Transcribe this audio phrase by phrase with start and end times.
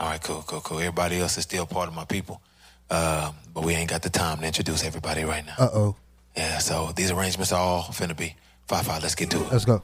[0.00, 0.78] All right, cool, cool, cool.
[0.78, 2.40] Everybody else is still part of my people,
[2.90, 5.54] um, but we ain't got the time to introduce everybody right now.
[5.58, 5.96] Uh oh.
[6.36, 8.36] Yeah, so these arrangements are all finna be
[8.68, 9.02] five five.
[9.02, 9.50] Let's get to it.
[9.52, 9.82] Let's go.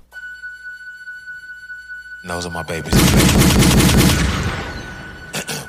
[2.22, 2.95] And Those are my babies.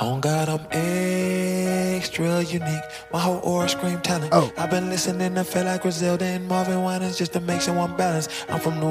[0.00, 2.84] On God, I'm extra unique.
[3.12, 4.28] My whole aura scream talent.
[4.32, 4.52] Oh.
[4.56, 8.28] I've been listening to feel like Griselda and Marvin Winans just to make someone balance.
[8.48, 8.86] I'm from the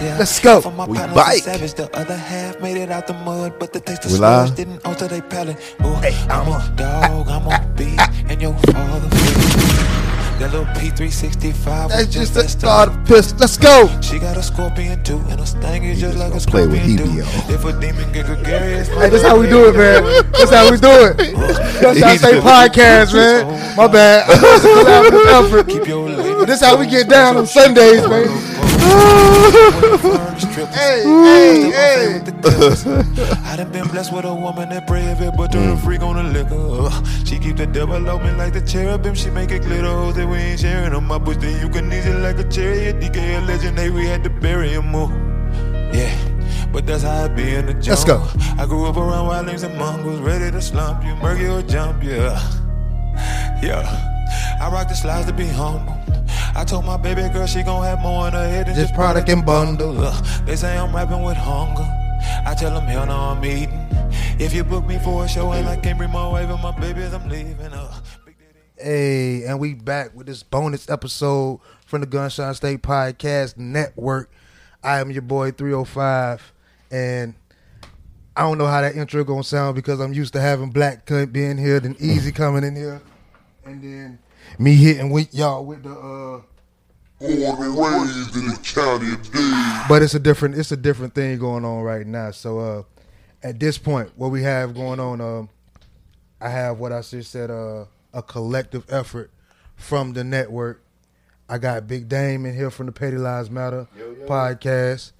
[0.00, 0.16] Yeah.
[0.18, 0.58] Let's go.
[0.88, 1.42] We bike.
[1.42, 1.74] savage.
[1.74, 5.22] The other half made it out the mud, but the taste of didn't alter their
[5.22, 5.58] palate.
[5.82, 5.94] Ooh,
[6.30, 9.08] I'm a dog, I'm a beast, and your father.
[10.38, 12.88] That little P365 was That's just that the start.
[12.88, 13.32] of piss.
[13.38, 13.88] Let's go.
[14.00, 16.80] She got a scorpion too, and a sting is just like a play with.
[16.80, 20.02] Hebe, If a demon get gregarious, Hey, that's how we do it, man.
[20.32, 21.36] That's how we do it.
[21.82, 23.76] That's how I say podcast, man.
[23.76, 24.26] My bad.
[25.68, 26.08] Keep your.
[26.08, 28.26] But this how we get down on Sundays, man.
[30.72, 32.20] Hey, hey, hey.
[33.44, 36.16] I done been blessed with a woman that brave it, but turn a freak on
[36.16, 36.90] the liquor.
[37.26, 39.14] She keep the devil on like the cherubim.
[39.14, 40.92] She make it clear to hoes that we ain't sharing
[41.24, 41.36] bush.
[41.38, 43.00] Then you can ease like a chariot.
[43.00, 45.10] DK a legend, we had to bury him more.
[45.92, 46.16] Yeah.
[46.72, 47.90] But that's how I be in the jungle.
[47.90, 48.62] Let's go.
[48.62, 52.40] I grew up around wildlings and mongrels, ready to slump you, murky or jump, yeah.
[53.62, 54.11] Yeah.
[54.60, 55.96] I rock the slides to be humble.
[56.54, 58.94] I told my baby girl she gon' have more in her head than Just just
[58.94, 59.98] product and bundle.
[60.00, 61.88] Ugh, they say I'm rapping with hunger.
[62.46, 63.86] I tell them hell no, I'm eating.
[64.38, 66.78] If you book me for a show and I can't bring my wife and my
[66.78, 67.72] babies, I'm leaving.
[67.72, 68.00] Uh,
[68.82, 74.28] Hey, and we back with this bonus episode from the Gunshine State Podcast Network.
[74.82, 76.52] I am your boy 305,
[76.90, 77.34] and
[78.36, 81.32] I don't know how that intro gonna sound because I'm used to having Black Cunt
[81.32, 83.00] being here, then Easy coming in here,
[83.64, 84.18] and then
[84.58, 86.40] me hitting with y'all with the uh
[87.20, 87.30] Born
[87.62, 89.88] and raised in the county of Dade.
[89.88, 92.32] but it's a different it's a different thing going on right now.
[92.32, 92.82] So uh
[93.44, 95.48] at this point, what we have going on, um
[96.40, 99.30] I have what I just said, uh a collective effort
[99.76, 100.82] from the network.
[101.48, 103.86] I got Big Dame in here from the Petty Lives Matter
[104.26, 105.12] podcast.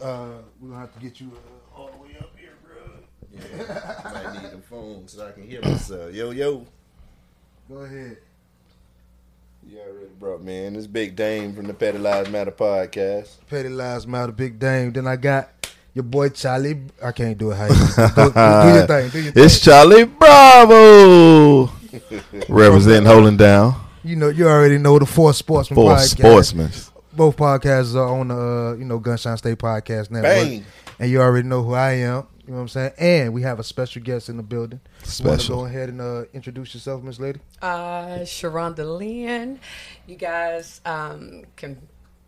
[0.00, 0.28] Uh
[0.58, 2.94] we're gonna have to get you uh, all the way up here, bro.
[3.30, 6.14] Yeah, Might need the phone so I can hear myself.
[6.14, 6.66] Yo, yo.
[7.68, 8.16] Go ahead.
[9.68, 10.74] You already brought me in.
[10.74, 13.28] This Big Dame from the Petty Lives Matter podcast.
[13.48, 14.92] Petty Lives Matter, Big Dame.
[14.92, 15.48] Then I got
[15.94, 16.80] your boy Charlie.
[17.02, 19.10] I can't do it how you do, do, do your thing.
[19.10, 19.42] Do your thing.
[19.44, 21.66] It's Charlie Bravo.
[22.48, 26.18] Representing holding down You know, you already know the Four Sportsmen for podcast.
[26.18, 26.70] sportsmen.
[27.12, 30.64] both podcasts are on the uh, you know Gunshine State Podcast Network, Bang.
[30.98, 32.26] and you already know who I am.
[32.52, 32.92] You know what I'm saying?
[32.98, 34.78] And we have a special guest in the building.
[34.84, 35.56] You want to Special.
[35.60, 37.40] go ahead and uh, introduce yourself, Miss Lady?
[37.62, 39.58] Uh, Sharonda Lynn.
[40.06, 41.80] You guys um, can.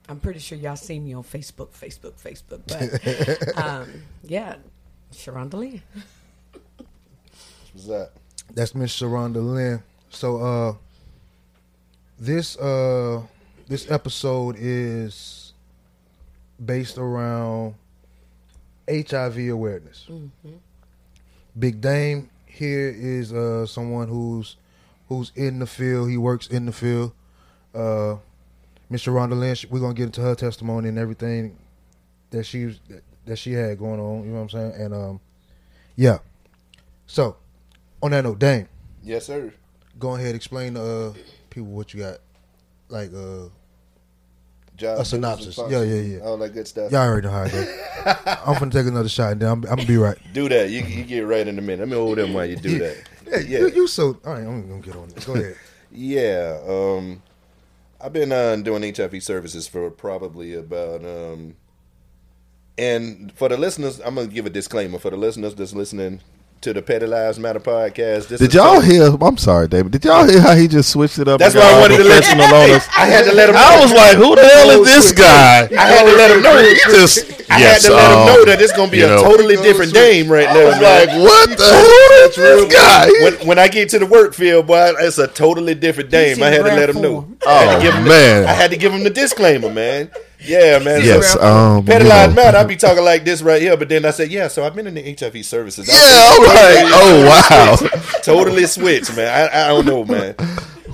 [0.09, 2.63] I'm pretty sure y'all see me on Facebook, Facebook, Facebook.
[2.67, 4.57] But um, yeah,
[5.13, 5.83] Sharonda Lynn.
[7.75, 8.13] What's that?
[8.55, 9.83] That's Miss Sharonda Lynn.
[10.09, 10.75] So uh,
[12.19, 13.21] this uh,
[13.69, 15.53] this episode is
[16.65, 17.75] based around
[18.89, 20.07] HIV awareness.
[21.59, 24.57] Big Dame here is uh, someone who's
[25.09, 26.11] who's in the field.
[26.11, 27.13] He works in the field.
[27.75, 28.17] Uh,
[28.91, 31.57] Miss Sharonda Lynn, we're gonna get into her testimony and everything
[32.31, 32.79] that she
[33.27, 34.25] that she had going on.
[34.25, 34.73] You know what I'm saying?
[34.83, 35.21] And um,
[35.97, 36.19] yeah.
[37.07, 37.37] So
[38.03, 38.69] on that note, Dame
[39.03, 39.53] Yes, sir.
[39.99, 41.15] go ahead explain to uh,
[41.51, 42.19] people what you got
[42.89, 43.49] like uh
[44.77, 45.57] Job, A synopsis.
[45.57, 46.19] Yeah, yeah, yeah.
[46.21, 46.91] All that good stuff.
[46.91, 47.75] y'all already know how I go
[48.47, 50.69] i'm gonna take another shot and then i'm, I'm gonna be right Do that.
[50.71, 51.81] You, you get right in a minute.
[51.81, 52.97] Let me hold them while you do that.
[53.49, 55.57] yeah, You, you so all right i'm gonna get on this go ahead
[55.97, 57.23] Yeah, um,
[58.01, 61.05] I've been uh, doing HIV services for probably about.
[61.05, 61.55] Um,
[62.77, 66.21] and for the listeners, I'm gonna give a disclaimer for the listeners that's listening
[66.65, 68.29] to the Petty Lives Matter podcast.
[68.29, 69.17] This Did y'all so- hear?
[69.21, 69.93] I'm sorry, David.
[69.93, 71.39] Did y'all hear how he just switched it up?
[71.39, 72.45] That's why I wanted to let him know.
[72.97, 73.55] I had to let him.
[73.55, 73.61] Know.
[73.63, 75.69] I was like, who the hell is this guy?
[75.71, 76.57] I had to let him know.
[76.63, 77.19] He just.
[77.51, 79.23] I yes, had to let him um, know that it's gonna be you a know.
[79.23, 80.65] totally different game right now.
[80.65, 83.07] was like, what the hell is this guy?
[83.23, 86.43] when, when I get to the work field, boy, it's a totally different game.
[86.43, 87.21] I had to rare let him know.
[87.21, 87.39] form.
[87.47, 88.43] I had to Oh, give him man.
[88.45, 90.11] The, I had to give him the disclaimer, man.
[90.45, 91.03] Yeah, man.
[91.03, 92.05] Yes, um, Petty.
[92.09, 92.57] Matter.
[92.57, 94.49] I be talking like this right here, but then I said, yeah.
[94.49, 95.89] So I've been in the HIV services.
[95.89, 98.01] Yeah, I'm like, oh wow.
[98.23, 99.29] totally switched, man.
[99.29, 100.35] I, I don't know, man.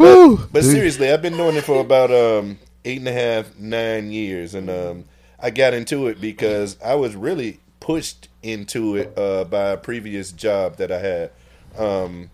[0.01, 0.65] But Dude.
[0.65, 4.71] seriously, I've been doing it for about um, eight and a half, nine years, and
[4.71, 5.05] um,
[5.39, 10.33] I got into it because I was really pushed into it uh, by a previous
[10.33, 11.31] job that I had.
[11.77, 12.31] Um,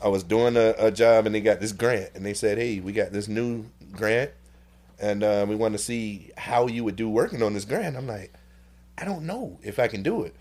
[0.00, 2.80] I was doing a, a job, and they got this grant, and they said, "Hey,
[2.80, 4.30] we got this new grant,
[5.02, 8.06] and uh, we want to see how you would do working on this grant." I'm
[8.06, 8.32] like.
[8.98, 10.34] I don't know if I can do it.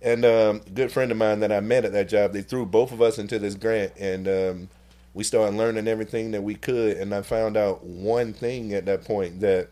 [0.00, 2.64] And um, a good friend of mine that I met at that job, they threw
[2.64, 4.68] both of us into this grant, and um,
[5.12, 6.96] we started learning everything that we could.
[6.96, 9.70] And I found out one thing at that point that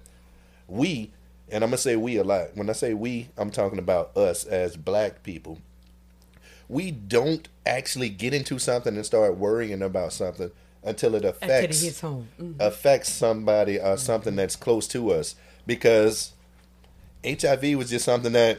[0.67, 1.13] we,
[1.49, 2.57] and I'm gonna say we a lot.
[2.57, 5.59] When I say we, I'm talking about us as black people.
[6.69, 10.51] We don't actually get into something and start worrying about something
[10.87, 12.29] until it Until it affects hits home.
[12.41, 12.61] Mhm.
[12.61, 15.35] affects somebody or something that's close to us.
[15.67, 16.33] Because
[17.25, 18.59] HIV was just something that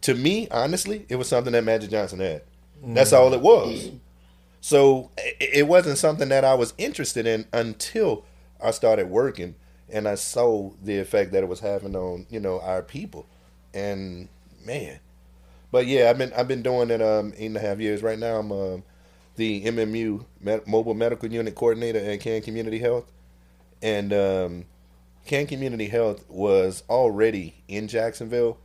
[0.00, 2.42] to me honestly it was something that Magic Johnson had.
[2.84, 3.90] That's all it was.
[4.60, 8.24] So it wasn't something that I was interested in until
[8.60, 9.54] I started working
[9.90, 13.26] and I saw the effect that it was having on you know our people.
[13.74, 14.28] And
[14.64, 14.98] man.
[15.70, 18.02] But yeah I've been I've been doing it um eight and a half years.
[18.02, 18.82] Right now I'm um
[19.36, 20.24] the MMU
[20.66, 23.10] Mobile Medical Unit Coordinator at Can Community Health,
[23.80, 24.64] and um,
[25.26, 28.58] Can Community Health was already in Jacksonville,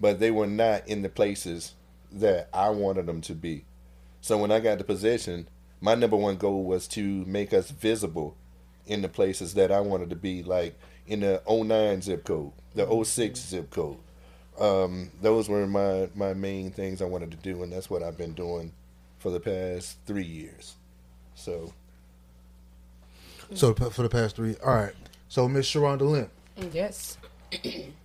[0.00, 1.74] but they were not in the places
[2.10, 3.64] that I wanted them to be.
[4.20, 5.48] So when I got the position,
[5.80, 8.36] my number one goal was to make us visible
[8.86, 13.04] in the places that I wanted to be, like in the 09 zip code, the
[13.04, 13.98] 06 zip code.
[14.58, 18.16] Um, those were my, my main things I wanted to do, and that's what I've
[18.16, 18.72] been doing
[19.26, 20.76] for the past three years.
[21.34, 21.72] So
[23.54, 24.92] So for the past three, all right.
[25.28, 26.30] So Miss Sharonda Lynn,
[26.72, 27.18] Yes.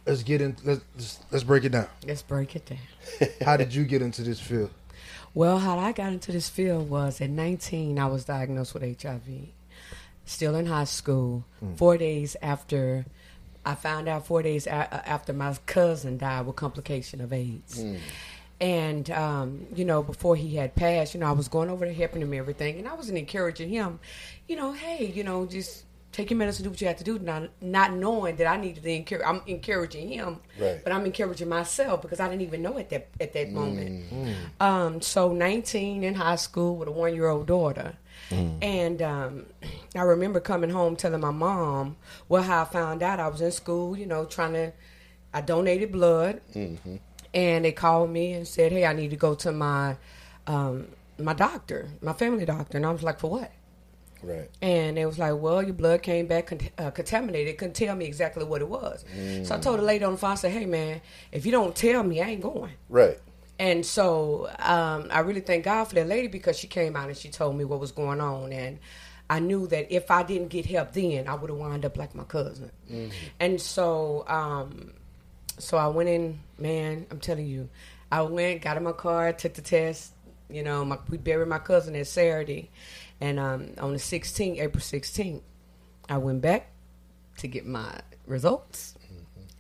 [0.08, 0.56] let's get in.
[0.64, 1.88] Let's let's- let's break it down.
[2.08, 3.30] Let's break it down.
[3.46, 4.72] How did you get into this field?
[5.36, 9.22] Well, how I got into this field was at 19, I was diagnosed with HIV.
[10.26, 11.46] Still in high school.
[11.60, 11.76] Hmm.
[11.76, 13.06] Four days after,
[13.64, 17.80] I found out four days a- after my cousin died with complication of AIDS.
[17.80, 17.96] Hmm.
[18.62, 21.94] And, um, you know, before he had passed, you know, I was going over to
[21.94, 22.78] helping him and everything.
[22.78, 24.00] And I wasn't encouraging him,
[24.48, 27.18] you know, hey, you know, just take your medicine, do what you have to do,
[27.18, 29.24] not, not knowing that I needed to encourage.
[29.26, 30.80] I'm encouraging him, Right.
[30.84, 34.06] but I'm encouraging myself because I didn't even know at that at that moment.
[34.60, 37.96] Um, so 19 in high school with a one year old daughter.
[38.62, 39.46] And um,
[39.96, 41.98] I remember coming home telling my mom,
[42.30, 44.72] well, how I found out I was in school, you know, trying to,
[45.34, 46.40] I donated blood.
[47.34, 49.96] And they called me and said, hey, I need to go to my,
[50.48, 50.88] um,
[51.18, 52.78] my doctor, my family doctor.
[52.78, 53.52] And I was like, for what?
[54.24, 57.58] right, And it was like, well, your blood came back con- uh, contaminated.
[57.58, 59.04] Couldn't tell me exactly what it was.
[59.46, 61.02] So I told the lady on the phone, I said, hey, man,
[61.32, 62.74] if you don't tell me, I ain't going.
[62.90, 63.18] right,
[63.58, 67.18] And so um, I really thank God for that lady because she came out and
[67.18, 68.52] she told me what was going on.
[68.52, 68.78] And
[69.30, 72.14] I knew that if I didn't get help then, I would have wound up like
[72.14, 72.72] my cousin.
[73.40, 74.94] And so, um,
[75.62, 77.70] so I went in, man, I'm telling you,
[78.12, 80.14] I went, got in my car, took the test.
[80.50, 82.70] You know, my, we buried my cousin that Saturday.
[83.22, 85.42] And um, on the 16th, April 16th,
[86.10, 86.72] I went back
[87.38, 88.96] to get my results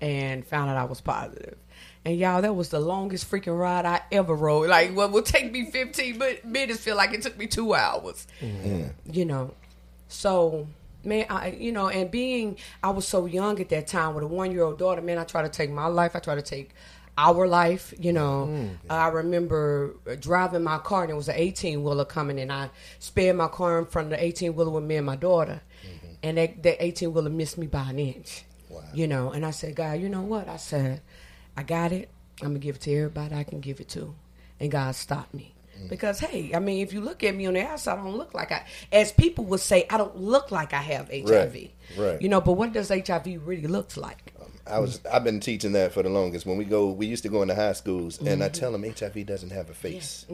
[0.01, 1.57] and found out I was positive.
[2.03, 4.69] And y'all, that was the longest freaking ride I ever rode.
[4.69, 8.27] Like, what would take me 15 mi- minutes feel like it took me two hours.
[9.12, 9.53] You know,
[10.07, 10.68] so
[11.03, 14.27] man, I you know, and being I was so young at that time with a
[14.27, 16.15] one year old daughter, man, I try to take my life.
[16.15, 16.71] I try to take
[17.18, 17.94] our life.
[18.00, 22.06] You know, mm, uh, I remember driving my car and it was an eighteen wheeler
[22.06, 22.69] coming, and I
[23.00, 26.13] spared my car in front of the eighteen wheeler with me and my daughter, mm-hmm.
[26.24, 28.44] and that that eighteen wheeler missed me by an inch.
[28.69, 28.83] Wow.
[28.94, 30.48] You know, and I said, God, you know what?
[30.48, 31.01] I said,
[31.57, 32.09] I got it.
[32.42, 34.15] I'm gonna give it to everybody I can give it to,
[34.59, 35.53] and God stopped me.
[35.81, 35.89] Mm-hmm.
[35.89, 38.33] Because hey, I mean, if you look at me on the outside, I don't look
[38.33, 41.69] like I, as people would say, I don't look like I have HIV.
[41.97, 42.21] right.
[42.21, 44.33] You know, but what does HIV really looks like?
[44.67, 46.45] I was I've been teaching that for the longest.
[46.45, 48.59] When we go, we used to go into high schools, and I mm-hmm.
[48.59, 50.25] tell them HIV doesn't have a face.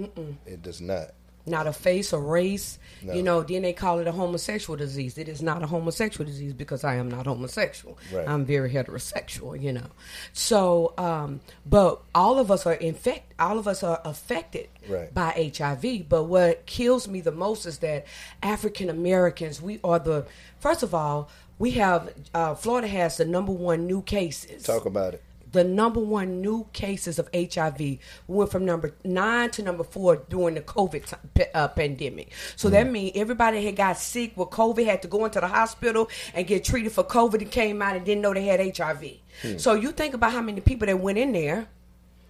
[0.45, 1.11] It does not.
[1.47, 2.77] Not a face or race.
[3.01, 3.13] No.
[3.13, 5.17] You know, then they call it a homosexual disease.
[5.17, 7.97] It is not a homosexual disease because I am not homosexual.
[8.11, 8.27] Right.
[8.27, 9.87] I'm very heterosexual, you know.
[10.33, 13.33] So, um, but all of us are infect.
[13.39, 15.13] All of us are affected Right.
[15.13, 16.09] by HIV.
[16.09, 18.05] But what kills me the most is that
[18.43, 20.25] African Americans, we are the
[20.59, 25.13] first of all, we have uh, Florida has the number one new cases Talk about
[25.15, 25.23] it.
[25.57, 30.17] The number one new cases of HIV we went from number nine to number four
[30.29, 32.31] during the COVID pa- uh, pandemic.
[32.55, 32.91] So that mm.
[32.91, 36.63] means everybody had got sick with COVID, had to go into the hospital and get
[36.63, 39.03] treated for COVID and came out and didn't know they had HIV.
[39.41, 39.57] Hmm.
[39.57, 41.67] So you think about how many people that went in there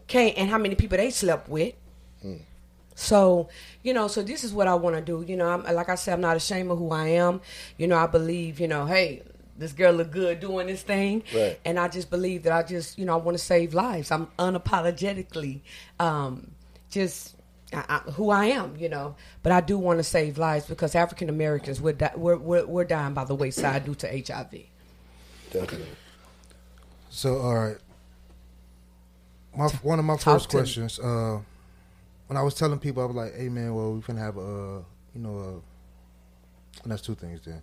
[0.08, 1.76] came and how many people they slept with.
[2.22, 2.38] Hmm.
[2.96, 3.50] So,
[3.84, 5.24] you know, so this is what I want to do.
[5.28, 7.42] You know, I'm, like I said, I'm not ashamed of who I am.
[7.78, 9.22] You know, I believe, you know, hey,
[9.58, 11.24] this girl look good doing this thing.
[11.34, 11.60] Right.
[11.66, 14.12] And I just believe that I just, you know, I want to save lives.
[14.12, 15.62] I'm unapologetically
[16.00, 16.52] um,
[16.90, 17.36] just
[17.74, 19.16] I, I, who I am, you know.
[19.44, 22.86] But I do want to save lives because African Americans, we're, di- we're, we're, we're
[22.86, 24.54] dying by the wayside due to HIV.
[25.52, 25.88] Definitely.
[27.10, 27.78] So all right.
[29.56, 31.00] my one of my Talk first questions.
[31.00, 31.40] Uh,
[32.28, 34.42] when I was telling people, I was like, "Hey, man, well, we finna have a,
[34.42, 34.82] uh,
[35.16, 37.62] you know, a, and that's two things then, a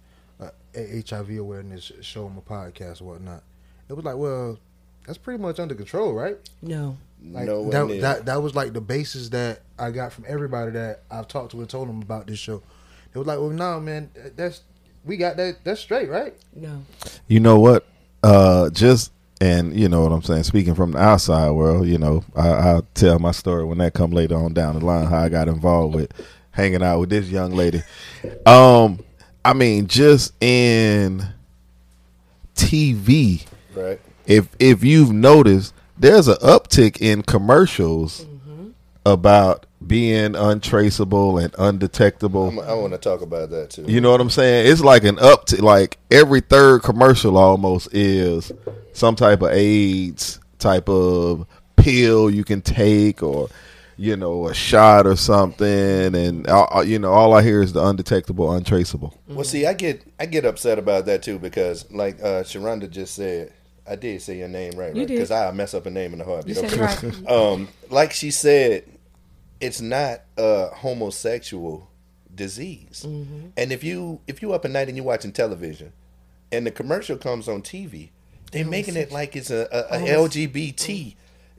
[0.75, 3.43] HIV awareness show on my podcast or whatnot."
[3.89, 4.59] It was like, well,
[5.07, 6.37] that's pretty much under control, right?
[6.63, 6.97] No.
[7.23, 10.73] Like no that, one that that was like the basis that I got from everybody
[10.73, 12.63] that I've talked to and told them about this show.
[13.15, 14.63] It was like, well, no, man, that's
[15.05, 15.65] we got that.
[15.65, 16.35] That's straight, right?
[16.55, 16.83] No.
[17.29, 17.87] You know what?
[18.23, 20.45] Uh, just and you know what I'm saying.
[20.45, 24.11] Speaking from the outside world, you know, I, I'll tell my story when that come
[24.11, 25.07] later on down the line.
[25.07, 26.13] How I got involved with
[26.51, 27.83] hanging out with this young lady.
[28.47, 29.01] Um,
[29.45, 31.27] I mean, just in
[32.55, 34.01] TV, right?
[34.27, 38.69] if if you've noticed, there's an uptick in commercials mm-hmm.
[39.05, 42.49] about being untraceable and undetectable.
[42.49, 43.85] I'm, I want to talk about that too.
[43.87, 44.71] You know what I'm saying?
[44.71, 48.53] It's like an up to like every third commercial almost is
[48.93, 51.47] some type of AIDS type of
[51.77, 53.49] pill you can take or
[53.97, 57.85] you know a shot or something and uh, you know all I hear is the
[57.85, 59.19] undetectable untraceable.
[59.29, 63.15] Well, see, I get I get upset about that too because, like uh, Sharonda just
[63.15, 63.53] said,
[63.87, 65.07] I did say your name right, right?
[65.07, 66.47] Because I mess up a name in the heart.
[66.47, 67.29] You said it right.
[67.31, 68.85] um, like she said,
[69.61, 71.91] it's not a homosexual
[72.35, 73.05] disease.
[73.07, 73.49] Mm-hmm.
[73.57, 75.93] And if you if you up at night and you're watching television,
[76.51, 78.11] and the commercial comes on TV,
[78.53, 81.17] they're making it like it's a, a, a LGBT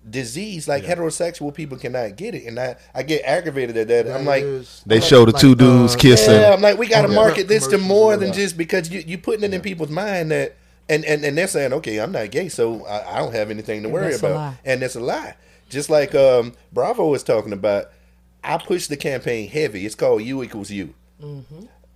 [0.10, 0.68] disease.
[0.68, 4.08] Like heterosexual people cannot get it, and I I get aggravated at that.
[4.08, 4.44] I'm like.
[4.86, 6.34] They show the two dudes kissing.
[6.34, 7.16] Yeah, I'm like, we got to Yeah.
[7.16, 10.32] market this to more and than just because you you putting it in people's mind
[10.32, 10.56] that,
[10.90, 13.84] and, and and they're saying, okay, I'm not gay, so I, I don't have anything
[13.84, 15.36] to worry that's about, and that's a lie.
[15.70, 17.90] Just like um, Bravo was talking about,
[18.44, 19.86] I push the campaign heavy.
[19.86, 20.94] It's called U equals U.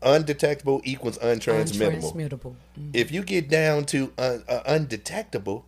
[0.01, 2.13] Undetectable equals untransmittable.
[2.13, 2.55] Untransmittable.
[2.93, 5.65] If you get down to un, uh, undetectable,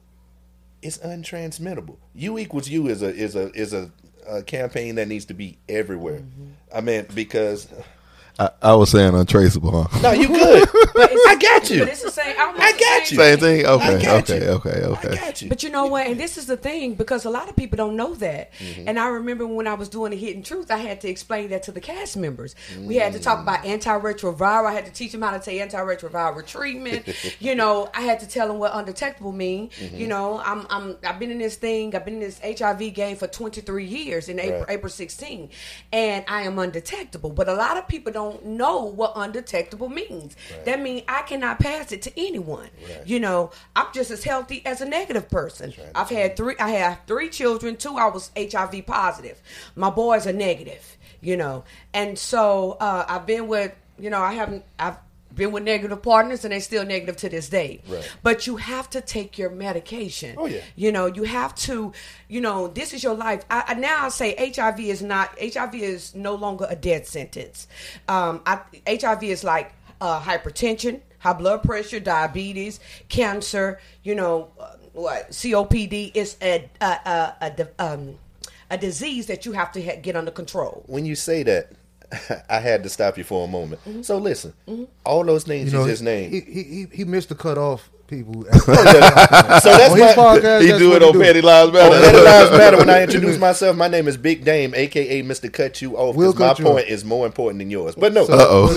[0.81, 1.97] it's untransmittable.
[2.15, 3.91] U equals U is a is a is a,
[4.27, 6.19] a campaign that needs to be everywhere.
[6.19, 6.45] Mm-hmm.
[6.73, 7.67] I mean, because
[8.41, 10.00] I, I was saying untraceable, huh?
[10.01, 10.67] no, you good.
[10.98, 11.79] I got you.
[11.79, 12.36] But it's the same.
[12.38, 13.17] I got you.
[13.17, 13.65] Same thing.
[13.65, 14.50] I Okay, got okay, you.
[14.51, 15.15] okay, I okay.
[15.15, 15.50] got you.
[15.50, 16.07] But you know what?
[16.07, 18.51] And this is the thing because a lot of people don't know that.
[18.53, 18.88] Mm-hmm.
[18.88, 21.63] And I remember when I was doing the Hidden Truth, I had to explain that
[21.63, 22.55] to the cast members.
[22.79, 23.43] We had to talk Mm.
[23.43, 24.65] about antiretroviral.
[24.65, 27.05] I had to teach them how to take antiretroviral treatment.
[27.39, 29.69] you know, I had to tell them what undetectable mean.
[29.69, 29.98] Mm-hmm.
[29.98, 31.95] You know, I'm I'm I've been in this thing.
[31.95, 34.69] I've been in this HIV game for 23 years in April, Right.
[34.71, 35.50] April 16,
[35.93, 37.29] and I am undetectable.
[37.31, 40.35] But a lot of people don't know what undetectable means.
[40.65, 42.69] That means I cannot pass it to anyone.
[43.05, 45.73] You know, I'm just as healthy as a negative person.
[45.95, 46.55] I've had three.
[46.59, 47.77] I have three children.
[47.77, 49.41] Two, I was HIV positive.
[49.75, 50.97] My boys are negative.
[51.21, 53.73] You know, and so uh, I've been with.
[54.00, 54.63] You know, I haven't.
[54.79, 54.97] I've
[55.35, 57.81] been with negative partners, and they're still negative to this day.
[57.88, 58.15] Right.
[58.23, 60.35] But you have to take your medication.
[60.38, 60.61] Oh, yeah.
[60.75, 61.93] You know, you have to.
[62.27, 63.43] You know, this is your life.
[63.50, 65.38] I, I now I say HIV is not.
[65.39, 67.67] HIV is no longer a death sentence.
[68.07, 73.79] Um, I, HIV is like uh, hypertension, high blood pressure, diabetes, cancer.
[74.03, 78.17] You know, uh, what COPD is a a a, a, um,
[78.69, 80.83] a disease that you have to ha- get under control.
[80.88, 81.71] when you say that,
[82.50, 83.82] I had to stop you for a moment.
[83.86, 84.01] Mm-hmm.
[84.01, 84.53] So listen,
[85.06, 86.34] all those things You you, just named.
[86.34, 88.44] he, he he he missed the cutoff people.
[88.51, 90.13] so that's On his my.
[90.15, 91.13] podcast, He that's do it on.
[91.18, 91.89] Petty Lives Oh, Matter.
[91.96, 92.77] Let it lives matter.
[92.77, 95.51] When I introduce myself, my name is Big Dame, aka Mr.
[95.51, 96.15] Cut You Off.
[96.18, 96.91] We'll Because my you point off.
[96.91, 97.96] is more important than yours.
[97.96, 98.74] But no, Uh-oh.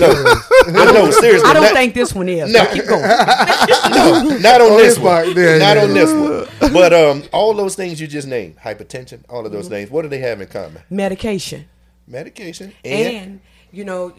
[0.71, 2.49] no, no, seriously, I don't not, think this one is.
[2.53, 2.59] No.
[2.63, 3.01] but keep going.
[3.01, 5.83] no, not on On this his one, yeah, not yeah.
[5.83, 6.13] on this
[6.61, 6.71] one.
[6.73, 9.73] But um, all those things you just named, hypertension, all of those Mm-hmm.
[9.73, 10.81] things, what do they have in common?
[10.89, 11.65] Medication.
[12.07, 14.13] Medication and, and you know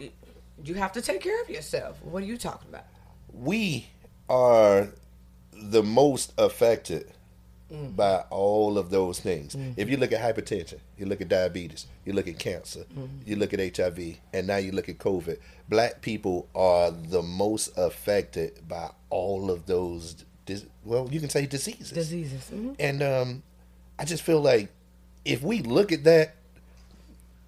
[0.63, 2.85] you have to take care of yourself what are you talking about
[3.33, 3.87] we
[4.29, 4.89] are
[5.53, 7.11] the most affected
[7.69, 9.53] by all of those things.
[9.75, 12.85] If you look at hypertension, you look at diabetes, you look at cancer,
[13.25, 15.37] you look at HIV, and now you look at COVID.
[15.67, 20.23] Black people are the most affected by all of those.
[20.45, 21.91] Dis- well, you can say diseases.
[21.91, 22.75] diseases Mhm.
[22.79, 23.43] And um,
[23.99, 24.69] I just feel like
[25.25, 26.35] if we look at that,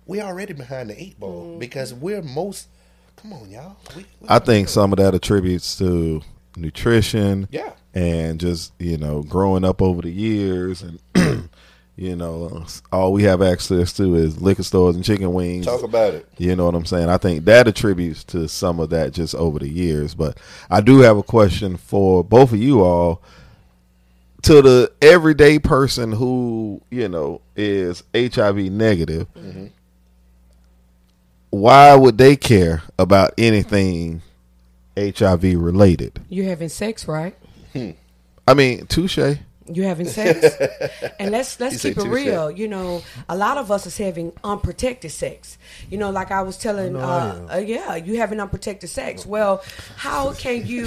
[0.09, 1.59] we're already behind the eight ball mm-hmm.
[1.59, 2.67] because we're most.
[3.17, 3.77] Come on, y'all.
[3.95, 6.21] We, we- I think some of that attributes to
[6.57, 7.47] nutrition.
[7.51, 7.73] Yeah.
[7.93, 10.99] And just, you know, growing up over the years and
[11.95, 15.65] you know, all we have access to is liquor stores and chicken wings.
[15.65, 16.27] talk about it.
[16.37, 17.09] You know what I'm saying?
[17.09, 20.15] I think that attributes to some of that just over the years.
[20.15, 20.39] But
[20.71, 23.21] I do have a question for both of you all.
[24.43, 29.67] To the everyday person who, you know, is HIV negative, mm-hmm.
[31.49, 34.21] Why would they care about anything
[34.97, 36.19] HIV related?
[36.29, 37.35] you're having sex right
[37.73, 37.91] hmm.
[38.49, 39.37] I mean, touche.
[39.71, 40.55] You having sex,
[41.19, 42.49] and let's let's keep it real.
[42.51, 45.57] You know, a lot of us is having unprotected sex.
[45.89, 49.25] You know, like I was telling, know I uh, uh, yeah, you having unprotected sex.
[49.25, 49.63] Well,
[49.95, 50.85] how can you?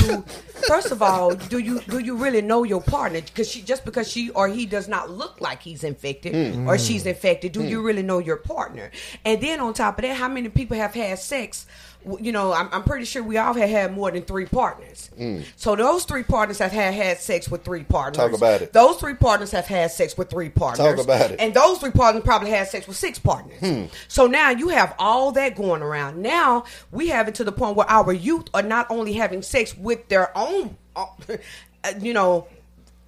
[0.68, 3.20] First of all, do you do you really know your partner?
[3.20, 6.68] Because she just because she or he does not look like he's infected Hmm.
[6.68, 8.90] or she's infected, do you really know your partner?
[9.24, 11.66] And then on top of that, how many people have had sex?
[12.20, 15.10] You know, I'm, I'm pretty sure we all have had more than three partners.
[15.56, 18.16] So those three partners have had had sex with three partners.
[18.16, 18.72] Talk about it.
[18.72, 20.96] Those three partners have had sex with three partners.
[20.96, 21.40] Talk about it.
[21.40, 23.60] And those three partners probably had sex with six partners.
[23.60, 23.84] Hmm.
[24.08, 26.20] So now you have all that going around.
[26.20, 29.76] Now we have it to the point where our youth are not only having sex
[29.76, 31.06] with their own, uh,
[32.00, 32.46] you know,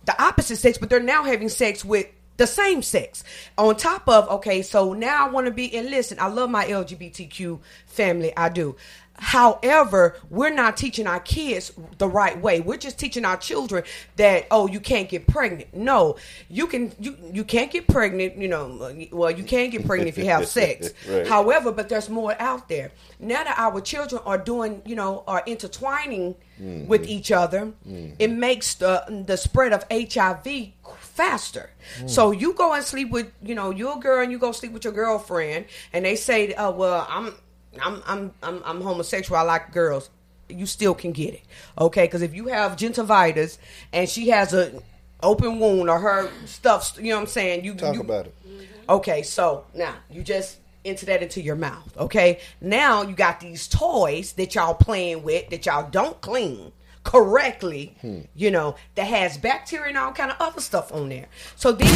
[0.05, 2.07] the opposite sex, but they're now having sex with
[2.37, 3.25] the same sex.
[3.57, 6.65] On top of, okay, so now I want to be, and listen, I love my
[6.67, 8.77] LGBTQ family, I do.
[9.17, 12.61] However, we're not teaching our kids the right way.
[12.61, 13.85] We're just teaching our children
[14.17, 15.73] that oh, you can't get pregnant.
[15.73, 16.17] No,
[16.49, 18.37] you can you you can't get pregnant.
[18.37, 20.93] You know, well, you can get pregnant if you have sex.
[21.09, 21.29] Right.
[21.29, 22.91] However, but there's more out there.
[23.21, 26.89] Now that our children are doing, you know, are intertwining mm-hmm.
[26.89, 28.15] with each other, mm-hmm.
[28.19, 30.73] it makes the the spread of HIV
[31.15, 31.71] faster.
[32.01, 32.09] Hmm.
[32.09, 34.73] So you go and sleep with, you know, you're a girl and you go sleep
[34.73, 37.35] with your girlfriend, and they say, "Oh, well, I'm,
[37.81, 39.39] I'm, I'm, I'm, I'm homosexual.
[39.39, 40.11] I like girls."
[40.49, 41.43] You still can get it,
[41.79, 42.05] okay?
[42.05, 43.57] Because if you have gingivitis
[43.95, 44.83] and she has a
[45.23, 47.65] open wound or her stuff, you know what I'm saying?
[47.65, 48.35] You Talk you, about it.
[48.47, 48.91] Mm-hmm.
[48.91, 51.97] Okay, so now you just into that into your mouth.
[51.97, 56.73] Okay, now you got these toys that y'all playing with that y'all don't clean
[57.05, 57.97] correctly.
[58.35, 61.27] You know that has bacteria and all kind of other stuff on there.
[61.57, 61.89] So then,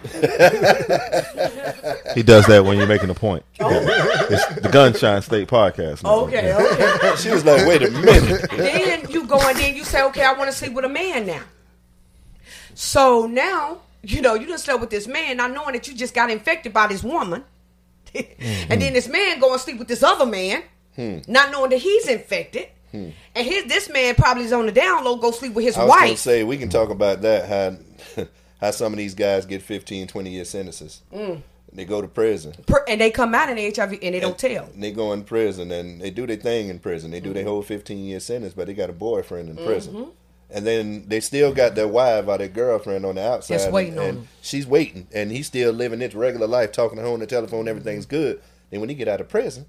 [2.14, 3.44] He does that when you're making a point.
[3.62, 3.68] Oh.
[3.70, 6.02] It's the Gunshine State Podcast.
[6.02, 6.20] now.
[6.20, 7.16] okay, okay.
[7.16, 8.50] She was like, wait a minute.
[8.50, 11.26] then you go and then you say, okay, I want to sleep with a man
[11.26, 11.42] now.
[12.74, 16.14] So now, you know, you done slept with this man, not knowing that you just
[16.14, 17.44] got infected by this woman.
[18.14, 18.80] and mm-hmm.
[18.80, 20.62] then this man go and sleep with this other man,
[20.96, 21.18] hmm.
[21.28, 22.68] not knowing that he's infected.
[22.92, 25.84] And his this man probably is on the down low, go sleep with his I
[25.84, 26.18] was wife.
[26.18, 27.48] say we can talk about that
[28.16, 28.24] how
[28.60, 31.02] how some of these guys get 15, 20 year sentences.
[31.12, 31.42] Mm.
[31.72, 32.52] They go to prison.
[32.88, 34.68] And they come out in HIV and they don't tell.
[34.76, 37.12] They go in prison and they do their thing in prison.
[37.12, 37.34] They do Mm-hmm.
[37.34, 40.08] their whole fifteen year sentence, but they got a boyfriend in prison.
[40.52, 43.54] And then they still got their wife or their girlfriend on the outside.
[43.54, 44.28] Just waiting and, on and them.
[44.42, 45.06] she's waiting.
[45.14, 48.40] And he's still living his regular life, talking to her on the telephone, everything's good.
[48.70, 49.66] Then when he get out of prison,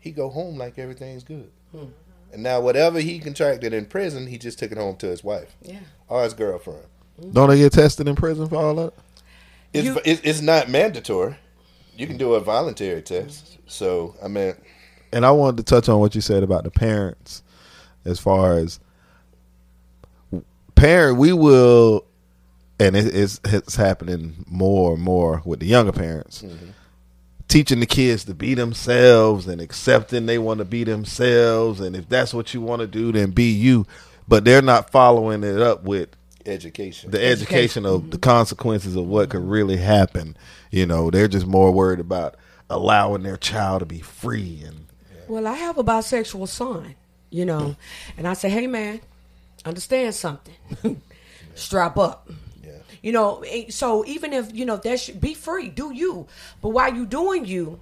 [0.00, 1.52] he go home like everything's good.
[1.70, 1.84] Hmm.
[2.32, 5.56] And now whatever he contracted in prison, he just took it home to his wife
[5.62, 5.80] Yeah.
[6.08, 6.84] or his girlfriend.
[7.20, 7.32] Mm-hmm.
[7.32, 8.92] Don't they get tested in prison for all that?
[9.72, 11.36] It's, You- it's, it's not mandatory.
[11.96, 13.44] You can do a voluntary test.
[13.44, 13.62] Mm-hmm.
[13.66, 14.54] So, I mean,
[15.12, 17.42] And I wanted to touch on what you said about the parents,
[18.04, 18.78] as far as
[20.74, 21.18] parent.
[21.18, 22.04] We will,
[22.78, 26.42] and it, it's it's happening more and more with the younger parents.
[26.42, 26.68] Mm-hmm.
[27.48, 32.08] Teaching the kids to be themselves and accepting they want to be themselves, and if
[32.08, 33.86] that's what you want to do, then be you.
[34.28, 36.10] But they're not following it up with
[36.44, 37.10] education.
[37.10, 40.36] the education of the consequences of what could really happen.
[40.70, 42.34] You know, they're just more worried about
[42.68, 44.86] allowing their child to be free and
[45.26, 46.94] Well, I have a bisexual son,
[47.30, 47.76] you know,
[48.18, 49.00] and I say, hey, man,
[49.64, 50.54] understand something.
[51.54, 52.28] Strap up.
[53.02, 56.26] You know, eh, so even if, you know, that should be free, do you.
[56.62, 57.80] But while you doing you,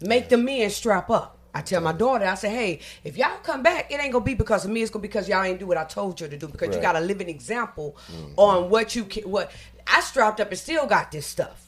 [0.00, 1.36] make the men strap up.
[1.52, 4.34] I tell my daughter, I say, hey, if y'all come back, it ain't gonna be
[4.34, 4.82] because of me.
[4.82, 6.46] It's gonna be because y'all ain't do what I told you to do.
[6.46, 6.82] Because you Right.
[6.82, 7.96] got to live an example
[8.36, 9.24] on what you can.
[9.28, 9.50] What
[9.86, 11.66] I strapped up and still got this stuff.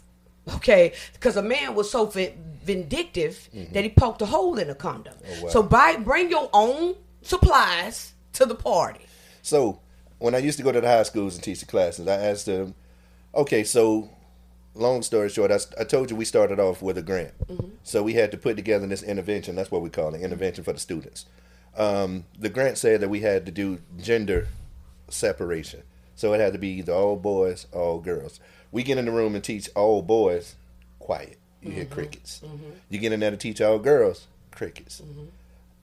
[0.57, 2.35] Okay, because a man was so vi-
[2.65, 5.15] vindictive that he poked a hole in a condom.
[5.41, 5.49] wow.
[5.49, 9.07] So buy, bring your own supplies to the party.
[9.43, 9.81] So
[10.23, 12.47] when I used to go to the high schools and teach the classes, I asked
[12.47, 12.75] them,
[13.35, 14.09] okay, so
[14.75, 17.35] long story short, I told you we started off with a grant.
[17.49, 17.69] Mm-hmm.
[17.83, 19.57] So we had to put together this intervention.
[19.57, 21.27] That's what we call it, intervention for the students.
[21.77, 24.47] Um, the grant said that we had to do gender
[25.09, 25.83] separation.
[26.15, 28.39] So it had to be either all boys, or all girls.
[28.71, 30.55] We get in the room and teach all boys,
[31.01, 31.39] quiet.
[31.61, 31.95] You hear mm-hmm.
[31.95, 32.41] crickets.
[32.45, 32.71] Mm-hmm.
[32.91, 35.03] You get in there to teach all girls, crickets.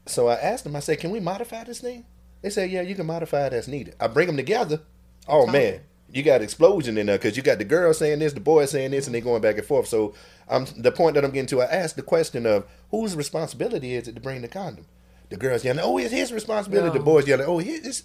[0.05, 2.05] So I asked them, I said, can we modify this thing?
[2.41, 3.95] They say, yeah, you can modify it as needed.
[3.99, 4.81] I bring them together.
[5.27, 5.81] Oh, man.
[6.11, 8.91] You got explosion in there because you got the girl saying this, the boy saying
[8.91, 9.87] this, and they going back and forth.
[9.87, 10.15] So
[10.47, 14.07] um, the point that I'm getting to, I asked the question of whose responsibility is
[14.07, 14.85] it to bring the condom?
[15.29, 16.97] The girls yelling, oh, it's his responsibility.
[16.97, 18.01] The boys yelling, oh, it's,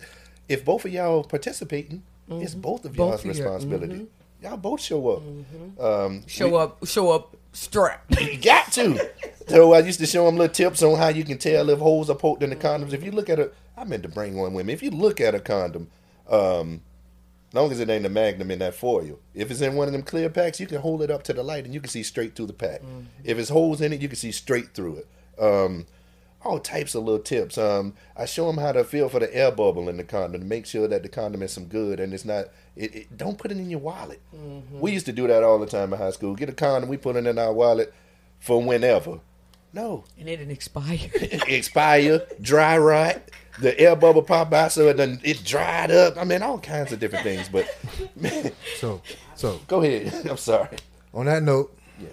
[0.51, 2.97] if both of y'all participating, it's both of Mm-hmm.
[2.99, 4.07] Both y'all's your- responsibility.
[4.43, 5.23] Y'all both show up.
[5.81, 8.21] Um, Show up, show up strapped.
[8.21, 9.11] you got to.
[9.49, 12.11] So I used to show them little tips on how you can tell if holes
[12.11, 12.93] are poked in the condoms.
[12.93, 14.73] If you look at a, I meant to bring one with me.
[14.73, 15.89] If you look at a condom,
[16.29, 16.83] um,
[17.53, 19.19] long as it ain't a magnum in that foil.
[19.35, 21.43] If it's in one of them clear packs, you can hold it up to the
[21.43, 22.83] light and you can see straight through the pack.
[23.23, 25.43] If it's holes in it, you can see straight through it.
[25.43, 25.87] Um,
[26.45, 27.57] all types of little tips.
[27.57, 30.47] Um, I show them how to feel for the air bubble in the condom to
[30.47, 32.47] make sure that the condom is some good and it's not.
[32.77, 34.21] It, it, don't put it in your wallet.
[34.73, 36.35] We used to do that all the time in high school.
[36.35, 37.95] Get a condom, we put it in our wallet
[38.41, 39.21] for whenever.
[39.73, 40.99] No, And it didn't expire.
[41.49, 43.23] expire, dry rot,
[43.61, 46.17] the air bubble popped out so it done, it dried up.
[46.17, 47.49] I mean, all kinds of different things.
[47.49, 47.69] But
[48.17, 49.01] man, So,
[49.35, 50.27] so go ahead.
[50.31, 50.77] I'm sorry.
[51.13, 52.09] on that note, Yeah.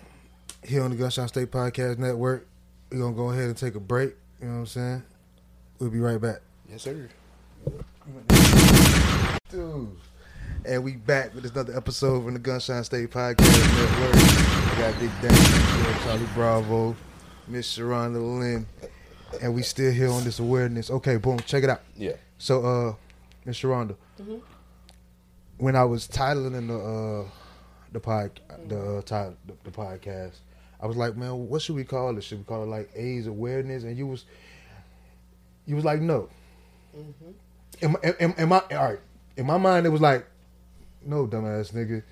[0.63, 2.47] here on the Gunshine State Podcast Network,
[2.91, 4.15] we're gonna go ahead and take a break.
[4.41, 5.03] You know what I'm saying?
[5.79, 6.41] We'll be right back.
[6.69, 7.09] Yes, sir.
[9.49, 9.89] Dude.
[10.63, 14.15] And we back with another episode from the Gunshine State Podcast Network.
[14.15, 16.95] I got Big Dan, Charlie Bravo,
[17.47, 18.67] Miss Sharonda Lynn,
[19.41, 20.89] and we still here on this awareness.
[20.89, 21.81] Okay, boom, check it out.
[21.95, 22.13] Yeah.
[22.37, 22.93] So, uh,
[23.45, 23.95] Miss Sharonda,
[25.57, 27.29] when I was titling the uh
[27.91, 30.35] the pod the uh, ti- the, the podcast,
[30.81, 32.23] I was like, man, what should we call it?
[32.23, 33.83] Should we call it like AIDS awareness?
[33.83, 34.25] And you was
[35.65, 36.29] you was like, no.
[37.81, 38.99] In, my, in, in my all right,
[39.37, 40.25] in my mind, it was like,
[41.05, 42.03] no, dumbass nigga.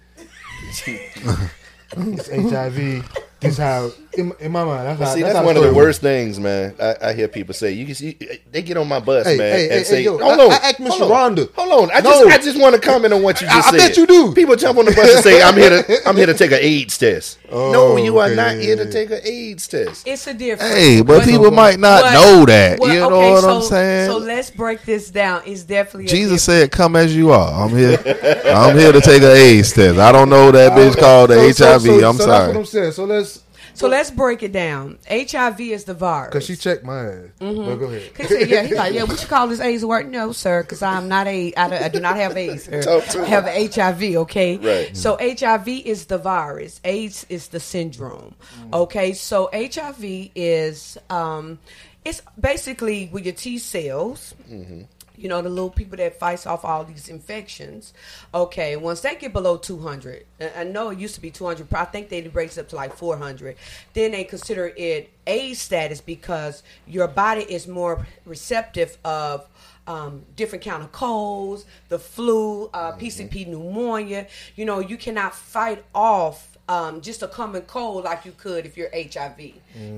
[1.97, 3.09] it's HIV.
[3.39, 4.87] This how in, in my mind.
[4.87, 6.75] That's how, See, that's, that's, one of the worst things, man.
[6.79, 7.71] I, I hear people say.
[7.71, 8.17] You can see
[8.51, 10.43] they get on my bus, Hey, man, hey, and hey, say, hey, yo, "Hold I-
[10.45, 12.11] on, I asked Miss hold on, Hold on, I No.
[12.11, 13.77] just, I just want to comment on what you I- just I said.
[13.77, 14.33] bet you do.
[14.33, 16.59] People jump on the bus and say, "I'm here to, I'm here to take an
[16.61, 20.07] AIDS test." Oh, no, you are not here to take an AIDS test.
[20.07, 20.71] It's a difference.
[20.73, 22.79] Hey, but But- people might not but- know that.
[22.79, 24.09] well, you know okay, what so, I'm saying?
[24.09, 25.41] So let's break this down.
[25.45, 26.61] It's definitely Jesus difference.
[26.61, 27.97] said, "Come as you are." I'm here.
[28.45, 29.97] I'm here to take an AIDS test.
[29.97, 32.03] I don't know that bitch called the So- so- HIV.
[32.03, 32.47] I'm so That's sorry.
[32.49, 32.91] what I'm saying.
[32.91, 33.43] So let's
[33.79, 34.99] So let's break it down.
[35.09, 36.29] HIV is the virus.
[36.33, 37.25] because she checked my ass.
[37.39, 37.65] Mm-hmm.
[37.65, 38.11] But go ahead.
[38.17, 40.09] He said, yeah, he's like, yeah, what you call this AIDS word?
[40.11, 43.01] No, sir, because I'm not a, I, do not have AIDS, sir.
[43.21, 44.57] I have HIV, okay?
[44.57, 44.97] Right.
[44.97, 46.81] So HIV is the virus.
[46.83, 48.35] AIDS is the syndrome,
[48.73, 49.13] okay?
[49.13, 51.59] So HIV is, um,
[52.03, 54.35] it's basically with your T cells.
[55.19, 57.93] You know the little people that fights off all these infections.
[58.33, 61.85] Okay, once they get below 200, I know it used to be 200, but I
[61.85, 63.55] think they raised it up to like 400.
[63.93, 69.47] Then they consider it AIDS status because your body is more receptive of
[69.87, 74.27] um, different kind of colds, the flu, uh, PCP pneumonia.
[74.55, 78.77] You know, you cannot fight off um, just a common cold like you could if
[78.77, 79.53] you're HIV.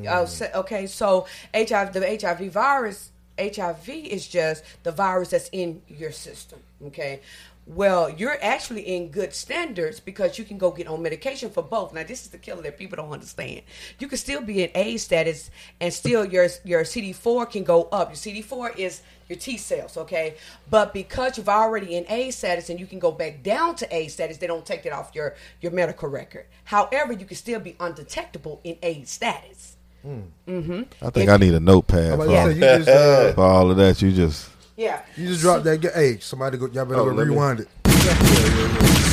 [0.08, 6.12] Uh, okay, so HIV, the HIV virus HIV is just the virus that's in your
[6.12, 6.60] system.
[6.88, 7.22] Okay.
[7.68, 11.94] Well, you're actually in good standards because you can go get on medication for both.
[11.94, 13.62] Now, this is the killer that people don't understand.
[14.00, 18.10] You can still be in A status and still your your CD4 can go up.
[18.10, 20.36] Your CD4 is your T cells, okay?
[20.72, 24.08] But because you've already in A status and you can go back down to A
[24.08, 26.48] status, they don't take it off your your medical record.
[26.64, 29.78] However, you can still be undetectable in A status.
[30.06, 33.78] I think I need a notepad for, about say, you just uh, for all of
[33.78, 34.02] that.
[34.02, 35.02] You just Yeah.
[35.16, 35.80] you just dropped that.
[35.82, 36.66] ga- Hey, somebody go.
[36.68, 37.68] Y'all better Oh, go let me- rewind it.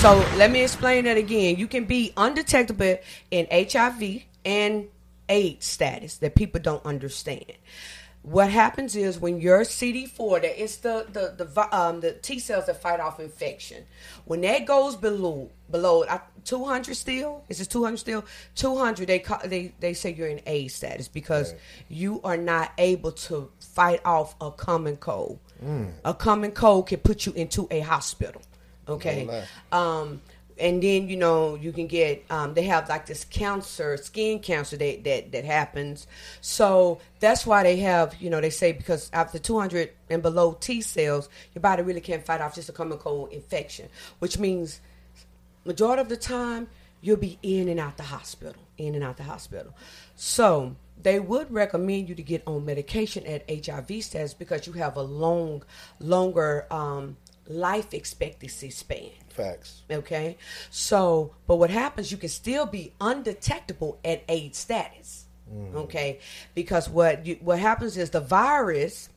[0.00, 1.56] So let me explain that again.
[1.56, 2.98] You can be undetectable
[3.30, 4.86] in HIV and
[5.28, 7.44] AIDS status that people don't understand.
[8.30, 12.38] What happens is when your CD4, that it's the the the vi- um, the T
[12.38, 13.84] cells that fight off infection,
[14.26, 18.24] when that goes below below uh, 200 still, is it 200 still?
[18.54, 21.54] 200 they they they say you're in A status because
[21.88, 25.38] you are not able to fight off a common cold.
[26.04, 28.42] A common cold can put you into a hospital.
[28.88, 29.26] Okay.
[29.72, 30.20] Um,
[30.60, 34.76] and then you know you can get um, they have like this cancer, skin cancer
[34.76, 36.06] that, that that happens.
[36.40, 40.80] So that's why they have you know they say because after 200 and below T
[40.80, 44.80] cells, your body really can't fight off just a common cold infection, which means
[45.64, 46.68] majority of the time
[47.00, 49.74] you'll be in and out the hospital in and out the hospital
[50.16, 54.96] so they would recommend you to get on medication at hiv status because you have
[54.96, 55.62] a long
[56.00, 57.16] longer um,
[57.46, 59.82] life expectancy span Facts.
[59.90, 60.36] okay?
[60.70, 65.24] So but what happens you can still be undetectable at AIDS status.
[65.52, 65.74] Mm.
[65.74, 66.20] Okay?
[66.54, 69.08] Because what you, what happens is the virus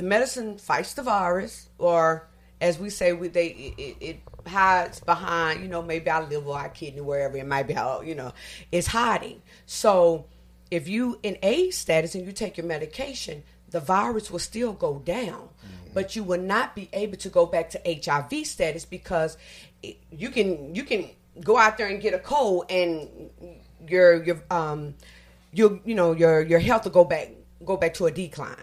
[0.00, 2.26] the medicine fights the virus, or
[2.58, 6.70] as we say, we, they it, it, hides behind, you know, maybe our liver, our
[6.70, 8.32] kidney, wherever it might be, how, you know,
[8.72, 9.42] it's hiding.
[9.66, 10.24] So
[10.70, 15.00] if you in A status and you take your medication, the virus will still go
[15.00, 15.49] down,
[15.92, 19.36] but you will not be able to go back to HIV status because
[19.82, 21.10] it, you can you can
[21.42, 23.08] go out there and get a cold and
[23.88, 24.94] your your um
[25.52, 27.30] your you know your your health will go back
[27.64, 28.56] go back to a decline.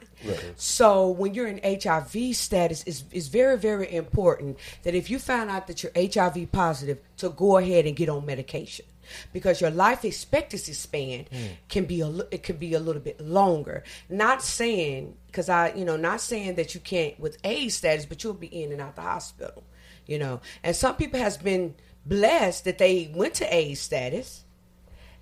[0.55, 5.49] So when you're in HIV status, it's, it's very, very important that if you find
[5.49, 8.85] out that you're HIV positive, to go ahead and get on medication.
[9.33, 11.25] Because your life expectancy span
[11.69, 13.83] can be a it could be a little bit longer.
[14.09, 18.23] Not saying because I you know not saying that you can't with AIDS status, but
[18.23, 19.63] you'll be in and out the hospital.
[20.05, 24.43] You know, and some people has been blessed that they went to AIDS status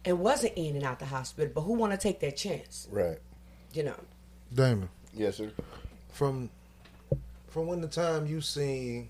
[0.06, 2.88] and wasn't in and out the hospital, but who want to take that chance?
[2.92, 3.18] Right.
[3.74, 4.00] You know.
[4.54, 5.52] Damon, Yes, sir.
[6.14, 6.50] from
[7.48, 9.10] from when the time you seen,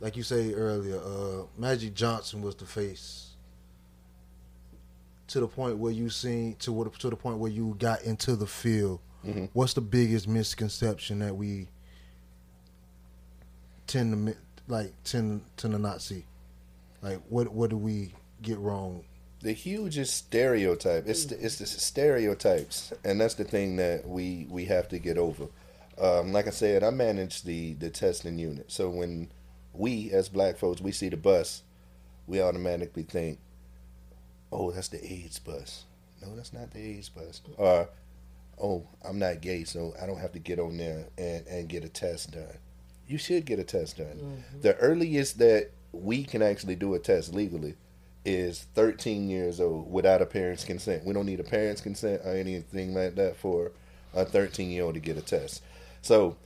[0.00, 3.31] like you say earlier, uh, Magic Johnson was the face.
[5.32, 8.36] To the point where you seen to what to the point where you got into
[8.36, 9.00] the field.
[9.52, 11.68] What's the biggest misconception that we
[13.86, 14.36] tend to
[14.68, 16.24] like tend tend to not see?
[17.02, 19.04] Like what what do we get wrong?
[19.42, 21.06] the hugest stereotype.
[21.06, 25.18] It's the, it's the stereotypes, and that's the thing that we we have to get
[25.18, 25.46] over.
[26.00, 29.30] Um, like I said, I manage the the testing unit, so when
[29.72, 31.62] we as black folks we see the bus,
[32.26, 33.38] we automatically think,
[34.52, 35.84] "Oh, that's the AIDS bus."
[36.20, 37.40] No, that's not the AIDS bus.
[37.56, 37.88] Or,
[38.60, 41.84] "Oh, I'm not gay, so I don't have to get on there and and get
[41.84, 42.58] a test done."
[43.08, 44.06] You should get a test done.
[44.06, 44.60] Mm-hmm.
[44.60, 47.74] The earliest that we can actually do a test legally
[48.24, 51.04] is 13 years old without a parent's consent.
[51.04, 53.72] We don't need a parent's consent or anything like that for
[54.14, 55.62] a 13 year old to get a test.
[56.02, 56.36] So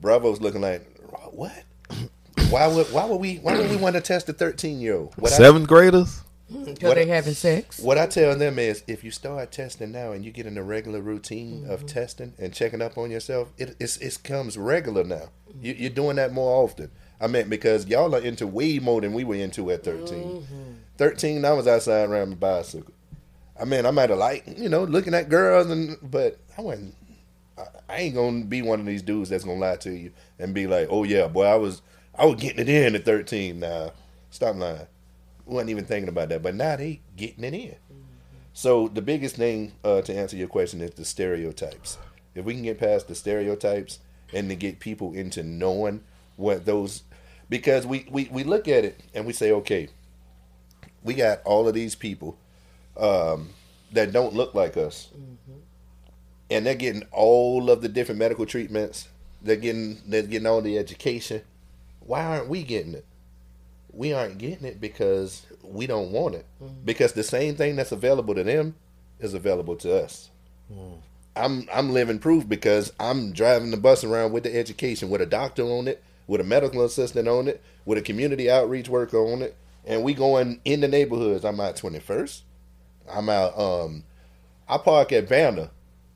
[0.00, 0.86] Bravo's looking like
[1.30, 1.52] what?
[2.50, 5.14] Why would why would we why would we want to test a 13 year old?
[5.16, 6.20] What I, Seventh graders?
[6.52, 6.64] Mm-hmm.
[6.64, 7.78] Because What- they having sex.
[7.78, 10.62] what I tell them is if you start testing now and you get in a
[10.62, 11.86] regular routine of mm-hmm.
[11.88, 15.30] testing and checking up on yourself, it it's, it comes regular now.
[15.60, 16.90] You, you're doing that more often.
[17.20, 20.06] I meant because y'all are into way more than we were into at 13.
[20.06, 20.72] Mm-hmm.
[20.98, 22.92] 13, I was outside riding my bicycle.
[23.58, 26.94] I mean, I might have liked, you know, looking at girls, and but I wasn't.
[27.56, 30.52] I, I ain't gonna be one of these dudes that's gonna lie to you and
[30.52, 31.80] be like, "Oh yeah, boy, I was,
[32.16, 33.90] I was getting it in at 13." Nah,
[34.30, 34.86] stop lying.
[35.46, 37.76] Wasn't even thinking about that, but now they getting it in.
[38.52, 41.98] So the biggest thing uh, to answer your question is the stereotypes.
[42.34, 43.98] If we can get past the stereotypes
[44.32, 46.02] and to get people into knowing
[46.36, 47.02] what those,
[47.48, 49.88] because we, we, we look at it and we say, okay,
[51.02, 52.38] we got all of these people
[52.96, 53.50] um,
[53.92, 55.08] that don't look like us,
[56.50, 59.08] and they're getting all of the different medical treatments.
[59.42, 61.42] They're getting they're getting all the education.
[62.00, 63.04] Why aren't we getting it?
[63.96, 66.46] We aren't getting it because we don't want it.
[66.84, 68.74] Because the same thing that's available to them
[69.20, 70.30] is available to us.
[71.36, 75.26] I'm I'm living proof because I'm driving the bus around with the education, with a
[75.26, 79.42] doctor on it, with a medical assistant on it, with a community outreach worker on
[79.42, 81.44] it, and we going in the neighborhoods.
[81.44, 82.42] I'm out 21st.
[83.10, 83.58] I'm out.
[83.58, 84.04] Um,
[84.68, 85.70] I park at Banner.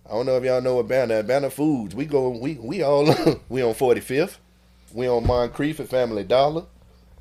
[0.07, 1.17] I don't know if y'all know what Banner.
[1.17, 1.95] At Banner Foods.
[1.95, 2.31] We go.
[2.31, 3.05] We we all
[3.49, 4.38] we on 45th.
[4.95, 6.64] We on Moncrief at Family Dollar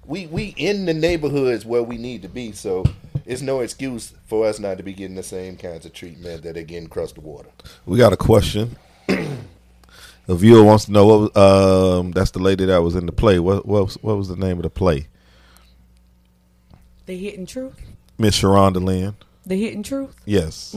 [0.08, 2.84] we we in the neighborhoods where we need to be, so
[3.26, 6.54] it's no excuse for us not to be getting the same kinds of treatment that
[6.54, 7.50] they're getting across the water.
[7.86, 8.78] We got a question.
[9.10, 13.12] a viewer wants to know what was- um that's the lady that was in the
[13.12, 13.40] play.
[13.40, 15.08] What what was, what was the name of the play?
[17.06, 17.76] The hidden truth.
[18.18, 19.16] Miss Sharonda Lynn.
[19.46, 20.16] The hidden truth.
[20.26, 20.76] Yes.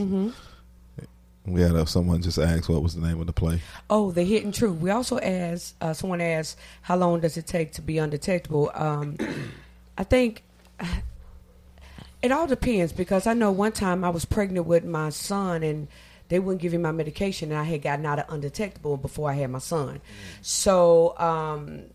[1.45, 3.61] We had uh, someone just ask what was the name of the play.
[3.89, 4.77] Oh, the hidden truth.
[4.77, 8.71] We also asked uh, someone asked how long does it take to be undetectable.
[8.75, 9.17] Um,
[9.97, 10.43] I think
[12.21, 15.87] it all depends because I know one time I was pregnant with my son and
[16.29, 19.33] they wouldn't give me my medication and I had gotten out of undetectable before I
[19.33, 19.99] had my son.
[20.41, 21.85] So um,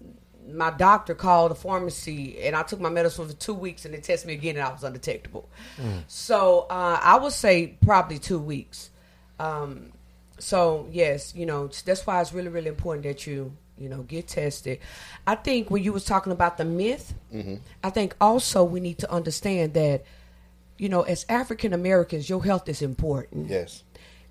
[0.47, 4.01] my doctor called the pharmacy and I took my medicine for two weeks and they
[4.01, 5.49] tested me again and I was undetectable.
[6.09, 8.91] So uh, I would say probably two weeks.
[9.39, 9.93] Um,
[10.39, 14.29] so yes, you know that's why it's really really important that you you know get
[14.29, 14.79] tested.
[15.27, 17.15] I think when you was talking about the myth,
[17.83, 20.05] I think also we need to understand that
[20.79, 23.49] you know as African Americans, your health is important.
[23.49, 23.83] Yes,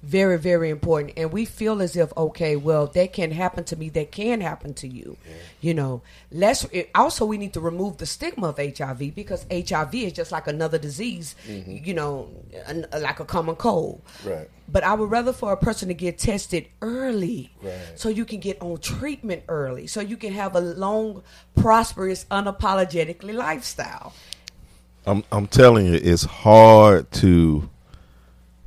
[0.05, 1.13] very very important.
[1.17, 4.73] And we feel as if okay well that can happen to me that can happen
[4.75, 5.17] to you.
[5.61, 9.95] You know let's it, also we need to remove the stigma of hiv because hiv
[9.95, 11.77] is just like another disease mm-hmm.
[11.83, 12.29] you know
[12.67, 14.01] an, like a common cold.
[14.23, 14.49] Right.
[14.67, 17.79] but i would rather for a person to get tested early Right.
[17.95, 21.23] so you can get on treatment early so you can have a long
[21.55, 24.13] prosperous unapologetically lifestyle.
[25.07, 27.69] I'm I'm telling you, it's hard to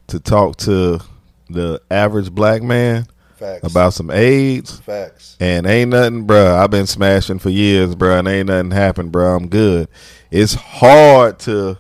[0.07, 1.01] to talk to
[1.51, 3.07] the average black man
[3.37, 4.79] facts about some AIDS.
[4.81, 5.37] facts.
[5.41, 6.57] And ain't nothing, bro.
[6.57, 9.37] I've been smashing for years, bro, and ain't nothing happened, bro.
[9.37, 9.89] I'm good.
[10.31, 11.79] It's hard to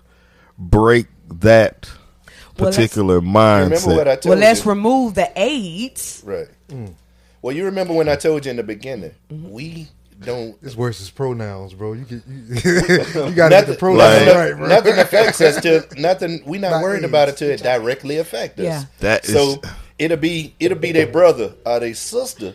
[0.56, 1.06] break
[1.40, 1.90] that
[2.58, 3.38] let's- particular Remember
[3.70, 4.00] what mindset.
[4.08, 4.70] I told Well, let's you?
[4.70, 6.22] remove the AIDS.
[6.24, 6.48] right.
[7.42, 9.50] Well, you remember when I told you in the beginning, Mm-hmm.
[9.50, 9.88] we
[10.20, 10.56] don't.
[10.62, 11.92] It's worse as pronouns, bro.
[11.92, 12.80] You get you, you
[13.12, 14.68] got to get the Nothing, pronouns Like- right, bro.
[14.68, 16.42] nothing affects us to nothing.
[16.46, 17.08] We not Not worried AIDS.
[17.08, 18.64] about it till it directly affect us.
[18.64, 18.84] Yeah.
[19.00, 19.60] That is- so
[19.98, 22.54] it'll be it'll be their brother or their sister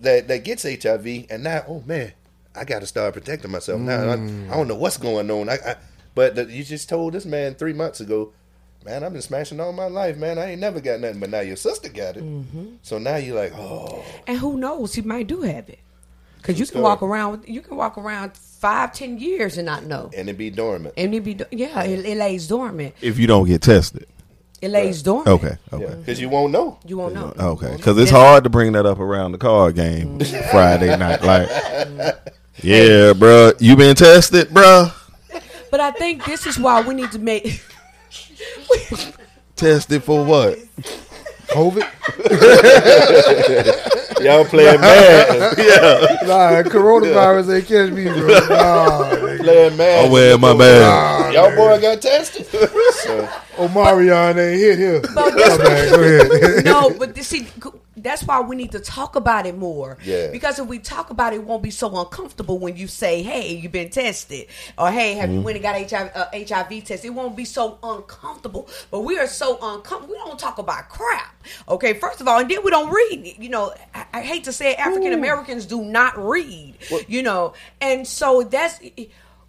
[0.00, 2.12] that that gets HIV, and now oh man,
[2.54, 4.02] I got to start protecting myself now.
[4.08, 4.16] I, I
[4.56, 5.48] don't know what's going on.
[5.48, 5.76] I, I
[6.14, 8.32] but the, you just told this man three months ago.
[8.84, 10.38] Man, I've been smashing all my life, man.
[10.38, 12.22] I ain't never got nothing, but now your sister got it.
[12.22, 12.76] Mm-hmm.
[12.82, 14.94] So now you're like, oh, And who knows?
[14.94, 15.80] He might do have it.
[16.38, 16.82] Because you can story.
[16.84, 17.30] walk around.
[17.32, 20.10] with- You can walk around five, ten years and not know.
[20.16, 20.94] and it be dormant.
[20.96, 22.94] And it be yeah, it, it lays dormant.
[23.00, 24.06] If you don't get tested,
[24.60, 25.28] It lays dormant.
[25.28, 25.84] okay, okay.
[25.84, 26.78] Yeah, because you won't know.
[26.84, 27.32] You won't know.
[27.38, 27.76] Okay, mm-hmm.
[27.76, 30.50] because it's hard to bring that up around the card game mm-hmm.
[30.50, 31.22] Friday night.
[31.22, 31.48] Like,
[32.62, 34.90] yeah, bro, you been tested, bro?
[35.70, 37.62] But I think this is why we need to make.
[39.54, 40.58] Tested for what?
[41.58, 41.84] COVID.
[44.24, 45.28] Y'all playing mad.
[45.58, 48.28] yeah, Nah, coronavirus ain't catch me, bro.
[48.48, 49.38] Nah, nigga.
[49.40, 50.04] playing mad.
[50.04, 51.34] I'm wearing my mask.
[51.34, 52.46] Y'all boy got tested.
[52.46, 55.00] so, Omicron ain't hit here.
[55.14, 56.64] But My bad, go ahead.
[56.64, 57.46] no, but see,
[58.02, 59.98] that's why we need to talk about it more.
[60.04, 60.30] Yeah.
[60.30, 63.54] Because if we talk about it, it won't be so uncomfortable when you say, "Hey,
[63.56, 67.10] you've been tested," or "Hey, have you went and got HIV, uh, HIV test?" It
[67.10, 68.68] won't be so uncomfortable.
[68.90, 70.14] But we are so uncomfortable.
[70.14, 71.34] We don't talk about crap.
[71.68, 73.36] Okay, first of all, and then we don't read.
[73.38, 76.74] You know, I, I hate to say, it, African Americans do not read.
[77.06, 78.80] you know, and so that's.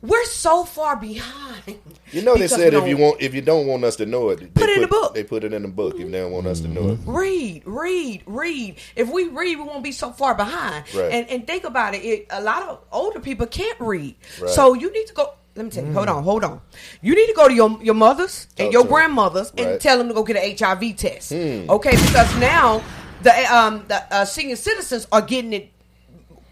[0.02, 1.78] We're so far behind.
[2.14, 4.54] you know, they said if you want, if you don't want us to know it,
[4.54, 5.14] Put it in the book.
[5.14, 7.00] They put it in the book if they don't want us to know it.
[7.06, 8.78] read, read, read.
[8.96, 10.86] If we read, we won't be so far behind.
[10.96, 11.12] Right.
[11.12, 12.28] And and think about it, it.
[12.30, 14.50] A lot of older people can't read, Right.
[14.50, 15.34] so you need to go.
[15.56, 15.92] Let me tell you.
[15.92, 16.62] Hold on, hold on.
[17.02, 19.72] You need to go to your your mothers and your grandmothers and Right.
[19.74, 19.80] Hmm.
[19.80, 21.34] tell them to go get an HIV test.
[21.34, 22.82] Okay, because now
[23.24, 25.72] the um the uh, senior citizens are getting it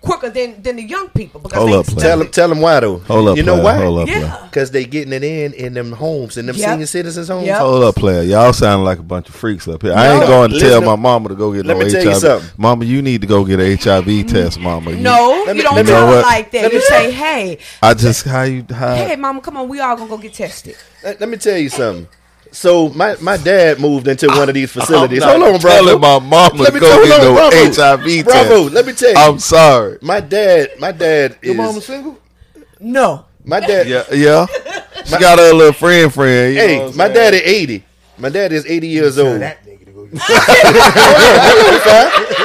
[0.01, 1.99] quicker than than the young people because Hold they up, player.
[1.99, 2.97] Tell them, tell them why though.
[2.99, 3.63] Hold up, You know player.
[3.63, 3.77] why?
[3.83, 4.37] Hold up, Yeah.
[4.45, 6.69] Because they getting it in in them homes, in them Yep.
[6.69, 7.45] senior citizens homes.
[7.47, 7.57] Yep.
[7.59, 8.21] Hold up, player.
[8.23, 9.93] Y'all sound like a bunch of freaks up here.
[9.93, 12.09] I ain't going to tell my mama to go get let no me tell you
[12.11, 12.21] HIV.
[12.21, 12.49] something.
[12.57, 14.91] Mama, you need to go get an HIV mm, test, mama.
[14.91, 16.25] You- No, me- you don't let me- tell know them what?
[16.25, 16.71] like that.
[16.71, 20.09] You say, "Hey, I just how you how hey, mama, come on, we all gonna
[20.09, 22.07] go get tested." Let, let me tell you something.
[22.57, 25.21] So my, my dad moved into one of these facilities.
[25.21, 25.85] I'm Hold on, bravo.
[25.85, 27.55] telling my mama Let to me go hold get on, no bravo.
[27.55, 29.15] HIV Bravo, let me tell you.
[29.15, 29.99] I'm sorry.
[30.01, 32.17] my dad, my dad Your is mama single?
[32.79, 33.25] No.
[33.45, 33.87] my dad.
[33.87, 34.47] Yeah, yeah.
[35.05, 36.53] She got her little friend, friend.
[36.55, 37.13] You know Hey, what I'm my saying?
[37.15, 37.83] dad is eighty.
[38.17, 39.39] My dad is eighty years old.
[39.41, 40.19] That nigga to go get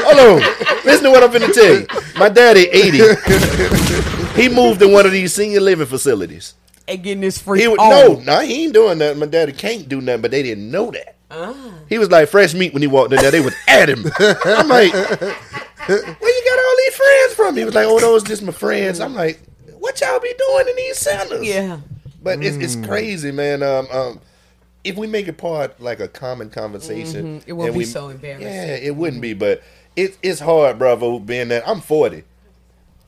[0.04, 0.84] Hold on.
[0.84, 1.86] Listen to what I'm finna tell you.
[2.18, 4.42] My dad is 80.
[4.42, 6.52] he moved to one of these senior living facilities.
[6.88, 7.60] And getting this free.
[7.60, 8.20] He would, oh.
[8.24, 9.16] no, no, he ain't doing that.
[9.16, 11.16] My daddy can't do nothing, but they didn't know that.
[11.30, 11.54] Ah.
[11.88, 13.30] He was like fresh meat when he walked in there.
[13.30, 14.04] They was at him.
[14.18, 14.92] I'm like,
[15.86, 17.56] where you got all these friends from?
[17.56, 19.00] He was like, oh, those just my friends.
[19.00, 19.40] I'm like,
[19.78, 21.44] what y'all be doing in these centers?
[21.46, 21.78] Yeah.
[22.22, 22.86] But it's, it's Mm.
[22.86, 23.62] crazy, man.
[23.62, 24.20] Um, um,
[24.84, 27.42] if we make it part like a common conversation, Mhm.
[27.46, 28.46] It won't be we- so embarrassing.
[28.48, 29.62] Yeah, it wouldn't be, but
[29.96, 31.18] it, it's hard, bravo.
[31.18, 32.24] Being that I'm 40,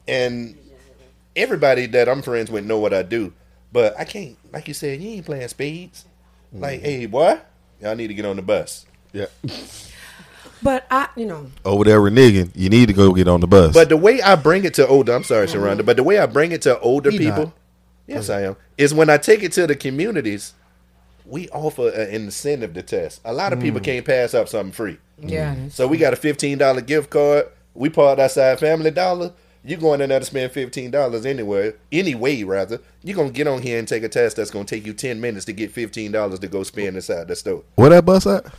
[0.08, 0.56] and
[1.36, 3.32] everybody that I'm friends with know what I do,
[3.74, 4.36] but I can't.
[4.52, 6.06] Like you said, you ain't playing spades.
[6.52, 6.84] Like, Mm-hmm.
[6.88, 7.38] hey, boy,
[7.82, 8.86] y'all need to get on the bus.
[9.12, 9.26] Yeah.
[10.62, 13.74] But I, you know, Over there reneging, you need to go get on the bus.
[13.74, 15.62] But the way I bring it to older, I'm sorry, Mm-hmm.
[15.62, 17.52] Sharonda, but the way I bring it to older He people, not.
[18.06, 20.54] yes, I am, is when I take it to the communities,
[21.26, 23.20] we offer an incentive to test.
[23.24, 23.84] A lot of people Mm.
[23.84, 24.98] can't pass up something free.
[25.18, 25.54] yeah.
[25.70, 27.46] So we got a fifteen dollar gift card.
[27.74, 29.32] We part outside Family Dollar.
[29.66, 32.80] You going in there to spend fifteen dollars anywhere, anyway rather.
[33.06, 35.44] You gonna get on here and take a test that's gonna take you ten minutes
[35.44, 37.62] to get fifteen dollars to go spend inside the store.
[37.74, 38.46] Where that bus at?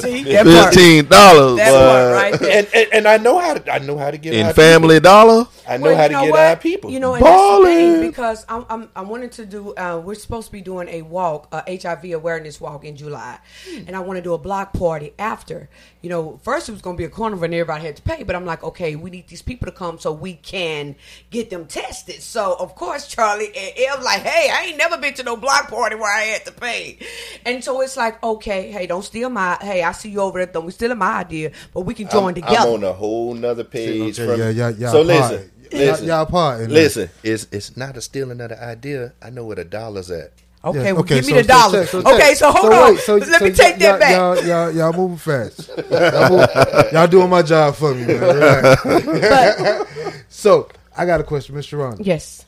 [0.00, 0.74] See that part.
[0.74, 2.58] Fifteen dollars That part right there.
[2.58, 5.00] And, and and I know how to I know how to get in our Family
[5.00, 5.46] Dollar.
[5.68, 6.40] I know Well, how you to know get what?
[6.40, 6.90] our people.
[6.90, 8.10] You know, and that's the thing Ballin'.
[8.10, 9.74] because I'm, I'm I wanted to do.
[9.74, 13.38] Uh, we're supposed to be doing a walk, a HIV awareness walk in July,
[13.86, 15.68] and I want to do a block party after.
[16.00, 18.24] You know, first it was going to be a carnival and everybody had to pay,
[18.24, 20.96] but I'm like, okay, we need these people to come so we can
[21.30, 22.22] get them tested.
[22.22, 25.68] So of course, Charlie and Ev like, hey, I ain't never been to no block
[25.68, 26.98] party where I had to pay,
[27.44, 29.56] and so it's like, okay, hey, don't steal my.
[29.60, 30.52] Hey, I see you over there.
[30.52, 32.56] Don't be stealing my idea, but we can join I'm, together.
[32.68, 34.18] I'm on a whole nother page.
[34.18, 34.90] Okay, from, yeah, yeah, yeah.
[34.90, 36.60] so listen, listen, y'all part.
[36.62, 36.74] in that.
[36.74, 37.10] listen.
[37.22, 39.12] It's it's not a stealing of the idea.
[39.22, 40.32] I know where the dollars at.
[40.64, 41.80] Okay, Yeah, well, give so- me the so dollar.
[41.80, 42.94] check, so okay, so hold on.
[42.94, 44.14] wait, so- Let so me take y'all, that back.
[44.14, 45.68] Y'all, y'all, y'all moving fast.
[45.90, 48.20] Y'all, move, y'all doing my job for me, man.
[48.84, 50.24] Relax.
[50.28, 51.78] so I got a question, Mr.
[51.78, 51.96] Ron.
[52.00, 52.44] Yes.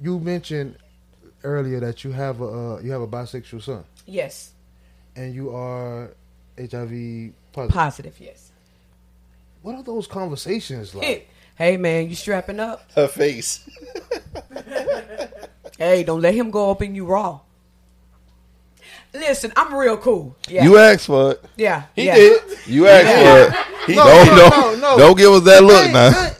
[0.00, 0.76] You mentioned
[1.44, 2.46] earlier that you have a
[2.76, 4.52] uh, you have a bisexual son Yes,
[5.16, 6.10] and you are
[6.58, 7.74] HIV positive.
[7.74, 8.16] positive.
[8.20, 8.50] Yes.
[9.62, 11.04] What are those conversations like?
[11.04, 11.26] Hey,
[11.56, 12.90] hey, man, you strapping up?
[12.94, 13.68] Her face.
[15.78, 17.38] Hey, don't let him go up in you raw.
[19.14, 20.34] Listen, I'm real cool.
[20.48, 21.44] Yeah, You asked for it.
[21.56, 22.14] yeah, He yeah.
[22.16, 22.42] did.
[22.66, 23.44] You asked Yeah.
[23.44, 23.64] for it.
[23.96, 24.98] No, don't, no, no, no.
[24.98, 26.30] don't give us that look Hey, now.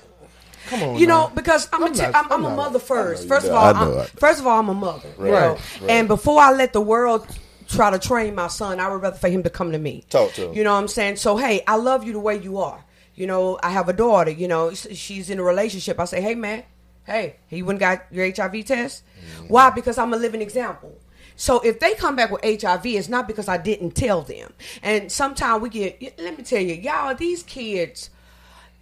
[0.68, 1.26] Come on, You now.
[1.28, 3.26] know, because I'm, I'm a, t- not- I'm, I'm I'm a mother first.
[3.28, 5.08] First of all, I'm, first of all, I'm a mother.
[5.18, 5.52] you Right, know?
[5.80, 5.90] right.
[5.90, 7.26] And before I let the world
[7.68, 10.04] try to train my son, I would rather for him to come to me.
[10.10, 10.54] Talk to him.
[10.54, 11.16] You know what I'm saying?
[11.16, 12.84] So hey, I love you the way you are.
[13.14, 14.30] You know, I have a daughter.
[14.30, 15.98] You know, she's in a relationship.
[15.98, 16.62] I say, hey man,
[17.04, 19.02] hey, he went got your HIV test.
[19.42, 19.50] Mm.
[19.50, 19.70] Why?
[19.70, 20.96] Because I'm a living example.
[21.34, 24.52] So if they come back with HIV, it's not because I didn't tell them.
[24.82, 26.18] And sometimes we get.
[26.18, 28.10] Let me tell you, y'all, these kids,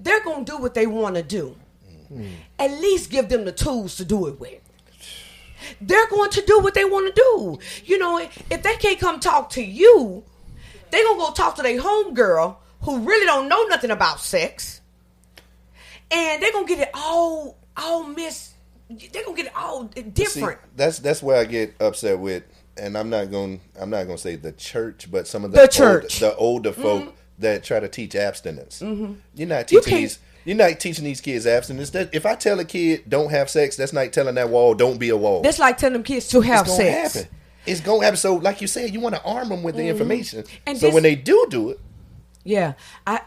[0.00, 1.56] they're gonna do what they want to do.
[2.58, 4.60] At least give them the tools to do it with.
[5.80, 7.58] They're going to do what they want to do.
[7.84, 10.22] You know, if they can't come talk to you,
[10.90, 14.80] they gonna go talk to their homegirl who really don't know nothing about sex,
[16.10, 18.52] and they're gonna get it all all miss.
[18.88, 20.60] They're gonna get it all See, different.
[20.76, 22.44] that's that's where I get upset with,
[22.76, 23.60] and I'm not going.
[23.80, 26.20] I'm not going to say the church, but some of the The old- church.
[26.20, 28.80] the older folk that try to teach abstinence.
[28.80, 29.14] Mm-hmm.
[29.34, 30.18] You're not You teaching can't- these.
[30.46, 31.90] You're not teaching these kids abstinence.
[31.90, 34.96] That if I tell a kid don't have sex, that's like telling that wall don't
[34.96, 35.42] be a wall.
[35.42, 36.70] That's like telling them kids to have sex.
[36.70, 37.14] it's gonna sex.
[37.14, 37.36] happen.
[37.66, 38.16] It's gonna happen.
[38.16, 39.90] So, like you said, you want to arm them with the mm-hmm.
[39.90, 40.44] information.
[40.64, 41.80] And so this- when they do do it,
[42.44, 42.74] Yeah,
[43.04, 43.22] I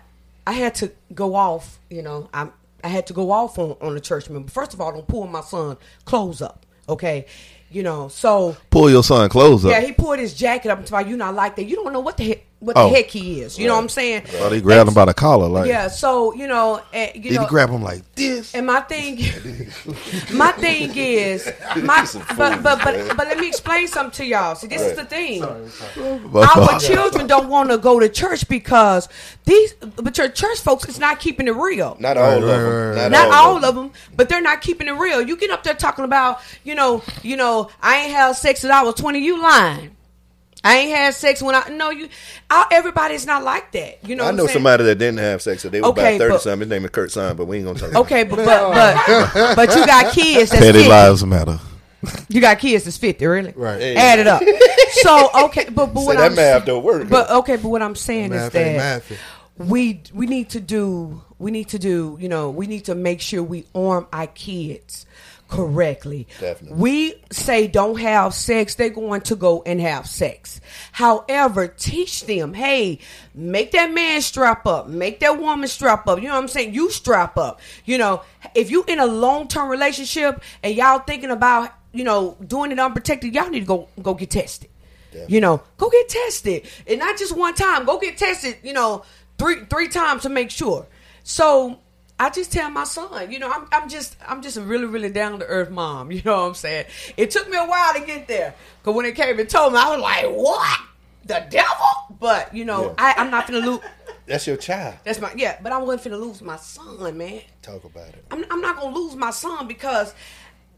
[0.48, 1.78] I had to go off.
[1.90, 2.48] You know, I
[2.86, 4.50] I had to go off on on the church member.
[4.50, 6.66] First of all, don't pull my son clothes up.
[6.88, 7.26] Okay,
[7.70, 8.08] you know.
[8.08, 9.72] So Pull your son clothes up.
[9.72, 11.66] yeah, he pulled his jacket up and told you not like that.
[11.66, 12.90] You don't know what the heck what Oh.
[12.90, 13.58] the heck he is.
[13.58, 14.24] You know what I'm saying?
[14.40, 15.48] But he grabbed him by the collar.
[15.48, 15.88] Like, Yeah.
[15.88, 18.54] So you know, and, you did know, he grab him like this?
[18.54, 19.18] and my thing,
[20.34, 22.06] my thing is, my
[22.38, 24.56] but but but but let me explain something to y'all.
[24.56, 25.44] See, this is the thing.
[25.44, 29.08] Our children don't want to go to church because
[29.46, 31.98] these, but your church folks is not keeping it real.
[32.00, 32.96] not all Right, of right, them.
[32.98, 35.22] right, Not all of them, but they're not keeping it real.
[35.22, 38.72] You get up there talking about, you know, you know, I ain't had sex since
[38.74, 39.20] I was twenty.
[39.20, 39.92] You lying?
[40.64, 42.10] I ain't had sex when I no you.
[42.50, 44.00] I, everybody's not like that.
[44.08, 44.56] You know, I what know saying?
[44.56, 46.60] somebody that didn't have sex, so they were Okay, about thirty but- something.
[46.62, 47.90] His name is Kurt Son, but we ain't gonna talk.
[47.92, 50.90] About Okay, but but but, but you got kids that's Petty 50.
[50.90, 51.60] lives matter.
[52.30, 53.54] You got kids that's fifty, really?
[53.56, 53.80] Right.
[53.80, 53.96] Hey.
[53.96, 54.42] Add it up.
[54.92, 57.08] So okay, but but what that I'm math don't work.
[57.08, 59.04] But okay, but what I'm saying is Math ain't that
[59.60, 63.22] we we need to do we need to do you know we need to make
[63.22, 65.06] sure we arm our kids
[65.50, 66.28] correctly.
[66.40, 66.80] Definitely.
[66.80, 70.62] We say don't have sex, they're going to go and have sex.
[70.92, 73.00] However, teach them, hey,
[73.34, 76.20] make that man strap up, make that woman strap up.
[76.20, 76.74] You know what I'm saying?
[76.74, 77.60] You strap up.
[77.86, 78.22] You know,
[78.56, 82.80] if you in a long term relationship and y'all thinking about, you know, doing it
[82.80, 84.70] unprotected, y'all need to go go get tested.
[85.28, 86.68] You know, go get tested.
[86.86, 87.86] And not just one time.
[87.86, 89.04] Go get tested, you know,
[89.40, 90.86] three three times to make sure.
[91.24, 91.80] So
[92.20, 95.10] I just tell my son, you know, I'm, I'm just I'm just a really really
[95.10, 96.12] down to earth mom.
[96.20, 96.86] You know what I'm saying?
[97.16, 99.80] It took me a while to get there, cause when it came and told me,
[99.80, 100.80] I was like, what?
[101.26, 102.18] The devil?
[102.20, 102.94] But you know, Yeah.
[102.98, 103.80] I, I'm not gonna lose.
[104.26, 104.96] That's your child.
[105.06, 107.42] That's my yeah, but I wasn't finna lose my son, man.
[107.62, 108.24] Talk about it.
[108.30, 110.14] I'm, I'm not gonna lose my son because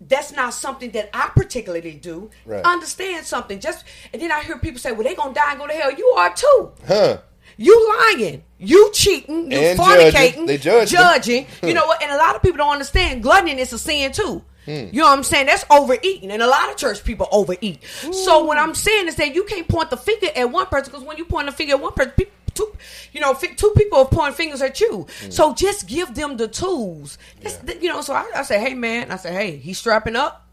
[0.07, 2.29] that's not something that I particularly do.
[2.45, 2.63] Right.
[2.63, 3.59] Understand something?
[3.59, 3.83] Just
[4.13, 6.07] and then I hear people say, "Well, they gonna die and go to hell." You
[6.17, 6.71] are too.
[6.87, 7.17] Huh?
[7.61, 8.43] You lying.
[8.57, 9.51] You cheating.
[9.51, 10.11] You And fornicating.
[10.11, 10.45] judging.
[10.45, 10.89] They judge.
[10.91, 11.45] Judging.
[11.63, 12.01] You know what?
[12.01, 14.43] And a lot of people don't understand gluttony is a sin too.
[14.65, 14.71] Hmm.
[14.91, 15.47] You know what I'm saying?
[15.47, 17.83] That's overeating, and a lot of church people overeat.
[18.11, 21.03] So what I'm saying is that you can't point the finger at one person because
[21.05, 22.71] when you point the finger at one person, people, two,
[23.11, 25.07] you know, two people are pointing fingers at you.
[25.23, 25.29] Hmm.
[25.31, 27.17] So just give them the tools.
[27.41, 30.47] That's, You know, so I, I say, hey man, I say, hey, he's strapping up.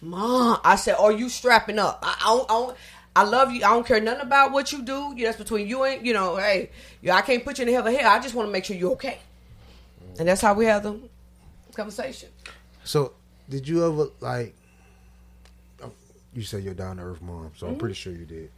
[0.00, 2.00] Mom, I said, are you strapping up?
[2.02, 2.76] I, I, don't, I, don't,
[3.14, 3.58] I love you.
[3.58, 5.12] I don't care nothing about what you do.
[5.16, 6.36] You- That's between you and you know.
[6.36, 6.70] Hey,
[7.02, 8.10] you, I can't put you in the hell of hell.
[8.10, 9.18] I just want to make sure you're okay.
[10.18, 10.98] And that's how we have the
[11.74, 12.28] conversation.
[12.84, 13.12] So,
[13.48, 14.54] did you ever like?
[16.34, 17.80] You said you're down to earth mom, so I'm Mm-hmm.
[17.80, 18.50] pretty sure you did.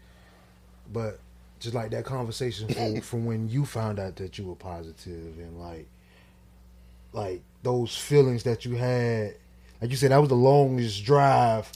[0.93, 1.19] But
[1.59, 5.59] just like that conversation from from when you found out that you were positive and
[5.61, 5.89] like,
[7.13, 9.35] like those feelings that you had,
[9.85, 11.71] like you said, that was the longest drive.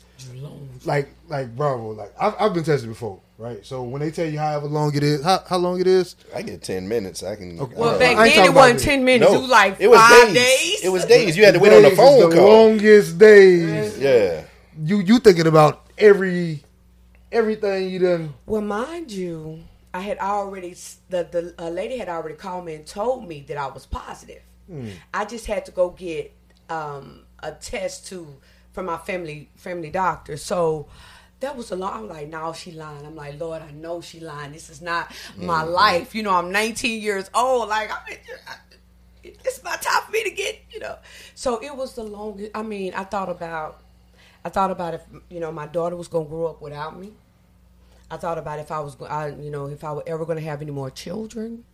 [0.86, 3.66] Like, like, bro, like I've, I've been tested before, right?
[3.66, 6.40] So when they tell you however long it is, how, how long it is, I
[6.40, 7.22] get ten minutes.
[7.22, 7.60] I can.
[7.60, 7.74] Okay.
[7.76, 9.30] Well, Uh, back I then it wasn't about ten minutes.
[9.30, 10.34] No, it was like it was five days.
[10.34, 10.84] days.
[10.84, 11.36] It was days.
[11.36, 12.68] You had to wait on the phone the call.
[12.68, 13.98] longest days.
[13.98, 14.44] Yeah.
[14.82, 16.62] You you thinking about every
[17.30, 18.32] everything you done.
[18.46, 20.74] Well, mind you, I had already
[21.10, 24.40] the the a lady had already called me and told me that I was positive.
[25.12, 26.32] I just had to go get
[26.70, 28.36] um, a test to
[28.72, 30.36] from my family family doctor.
[30.36, 30.88] So
[31.40, 31.94] that was a long.
[31.94, 33.06] I'm like, no, she lying.
[33.06, 34.52] I'm like, Lord, I know she lying.
[34.52, 35.72] This is not my mm-hmm.
[35.72, 36.14] life.
[36.14, 37.68] You know, I'm 19 years old.
[37.68, 38.18] Like, I mean,
[39.22, 40.60] it's my time for me to get.
[40.72, 40.96] You know,
[41.34, 42.50] so it was the longest.
[42.54, 43.80] I mean, I thought about,
[44.44, 47.12] I thought about if you know my daughter was gonna grow up without me.
[48.10, 50.44] I thought about if I was, I, you know, if I were ever going to
[50.44, 51.64] have any more children.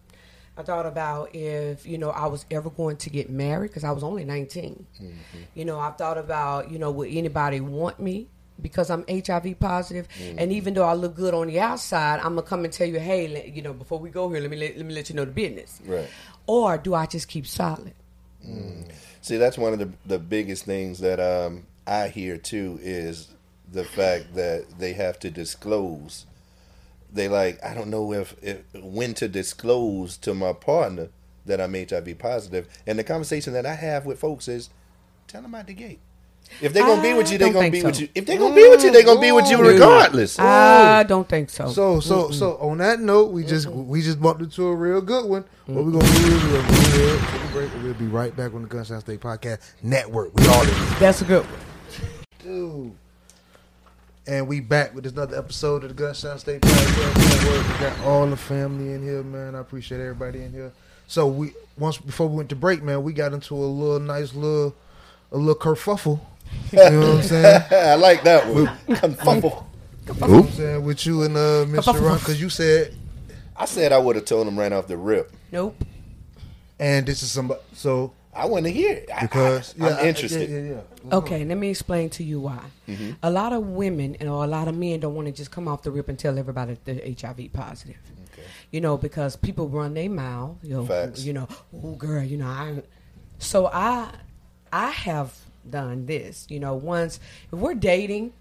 [0.56, 3.90] I thought about if you know I was ever going to get married because I
[3.90, 4.86] was only 19.
[4.94, 5.12] Mm-hmm.
[5.54, 8.28] You know, I thought about you know would anybody want me
[8.60, 10.38] because I'm HIV positive, mm-hmm.
[10.38, 13.00] and even though I look good on the outside, I'm gonna come and tell you,
[13.00, 15.16] hey, le- you know, before we go here, let me let, let me let you
[15.16, 15.80] know the business.
[15.84, 16.08] Right.
[16.46, 17.96] Or do I just keep silent?
[18.46, 18.90] Mm.
[19.22, 23.28] See, that's one of the the biggest things that um, I hear too is
[23.72, 26.26] the fact that they have to disclose.
[27.14, 31.08] They like I don't know if, if when to disclose to my partner
[31.46, 34.70] that I'm HIV positive, and the conversation that I have with folks is,
[35.28, 36.00] tell them out the gate.
[36.60, 37.86] If they're gonna be with you, they're gonna be so.
[37.86, 38.08] with you.
[38.14, 39.68] If they're gonna be with you, they're gonna be with you Ooh.
[39.68, 40.38] regardless.
[40.38, 41.08] I mm.
[41.08, 41.68] don't think so.
[41.68, 45.26] So so so on that note, we just we just bumped into a real good
[45.26, 45.44] one.
[45.66, 48.06] What we gonna do is we're gonna go ahead, take a break, and we'll be
[48.06, 50.34] right back on the Gunshine State Podcast Network.
[50.34, 50.98] We all in this.
[50.98, 51.60] That's a good one.
[52.40, 52.96] Dude.
[54.26, 57.68] And we back with another episode of the Gunshine State Podcast Network.
[57.68, 59.54] We got all the family in here, man.
[59.54, 60.72] I appreciate everybody in here.
[61.06, 64.32] So we once before we went to break, man, we got into a little nice
[64.34, 64.74] little
[65.30, 66.20] a little kerfuffle.
[66.72, 67.62] You know what I'm saying?
[67.70, 68.66] I like that one.
[68.96, 69.66] Confuffle.
[70.06, 72.00] You know what I'm saying with you and uh, Mr.
[72.00, 72.94] Ron, because you said,
[73.56, 75.32] I said I would have told him right off the rip.
[75.52, 75.76] Nope.
[76.78, 77.60] and this is somebody.
[77.74, 80.50] So I want to hear it I- because I, yeah, am I- interested.
[80.50, 81.14] yeah, yeah, yeah.
[81.18, 82.60] Okay, let me explain to you why.
[83.22, 85.68] A lot of women and or a lot of men don't want to just come
[85.68, 87.96] off the rip and tell everybody they're HIV positive.
[88.32, 88.42] Okay.
[88.72, 90.56] You know, because people run their mouth.
[90.62, 91.24] You know, Facts.
[91.24, 91.48] you know,
[91.82, 92.82] oh girl, you know, I.
[93.38, 94.10] So I,
[94.72, 95.36] I have
[95.68, 96.46] done this.
[96.50, 97.20] You know, once
[97.52, 98.32] if we're dating,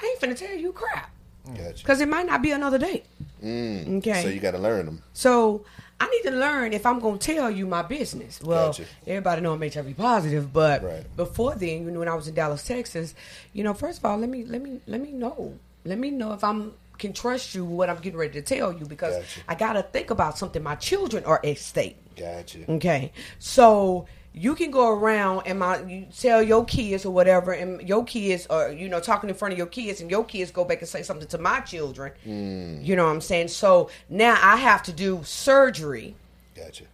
[0.00, 1.10] I ain't finna tell you crap
[1.46, 1.78] Gotcha.
[1.84, 3.04] because it might not be another date.
[3.42, 3.98] Mm.
[3.98, 4.22] Okay.
[4.22, 5.02] So you got to learn them.
[5.12, 5.64] So
[5.98, 8.40] I need to learn if I'm going to tell you my business.
[8.42, 8.84] Well, Gotcha.
[9.06, 11.16] everybody know I'm HIV positive, but Right.
[11.16, 13.14] before then, you know, when I was in Dallas, Texas,
[13.54, 15.54] you know, first of all, let me let me let me know.
[15.84, 18.86] Let me know if I'm can trust you what I'm getting ready to tell you
[18.86, 19.40] because Gotcha.
[19.48, 20.62] I got to think about something.
[20.62, 21.98] My children are at stake.
[22.16, 22.70] Gotcha.
[22.70, 24.06] Okay, so
[24.38, 28.46] you can go around and my you tell your kids or whatever, and your kids
[28.48, 30.88] are you know talking in front of your kids, and your kids go back and
[30.88, 32.12] say something to my children.
[32.22, 32.78] Hmm.
[32.82, 33.48] You know what I'm saying?
[33.48, 36.14] So now I have to do surgery
[36.54, 36.84] Gotcha.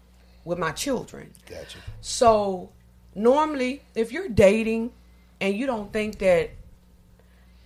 [0.44, 1.32] with my children.
[1.46, 1.78] Gotcha.
[2.00, 2.70] So
[3.16, 4.92] normally, if you're dating
[5.40, 6.50] and you don't think that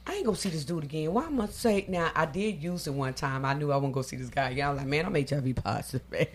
[0.06, 2.10] I ain't gonna see this dude again, why am I say now?
[2.14, 3.44] I did use it one time.
[3.44, 4.68] I knew I wasn't gonna see this guy again.
[4.68, 6.26] I was like, man, I'm HIV positive, man.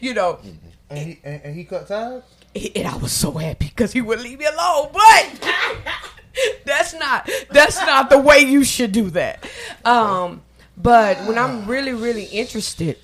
[0.00, 0.66] you know, mm-hmm.
[0.90, 2.22] And he and, and he cut ties.
[2.54, 4.90] And I was so happy because he would leave me alone.
[4.92, 5.52] But
[6.64, 9.48] that's not that's not the way you should do that.
[9.84, 10.42] Um,
[10.76, 12.98] but when I'm really really interested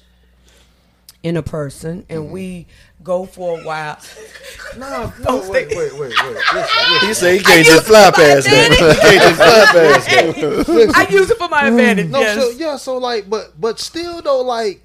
[1.22, 2.66] in a person and we
[3.02, 3.98] go for a while,
[4.76, 6.12] No, Don't no, wait, wait, wait, wait.
[6.52, 8.70] Listen, He said he can't just fly to my past that.
[8.70, 10.92] He can't just fly past that.
[10.96, 12.08] I use it for my advantage.
[12.08, 12.38] No, yes.
[12.38, 14.82] so yeah, so like, but but still though, like,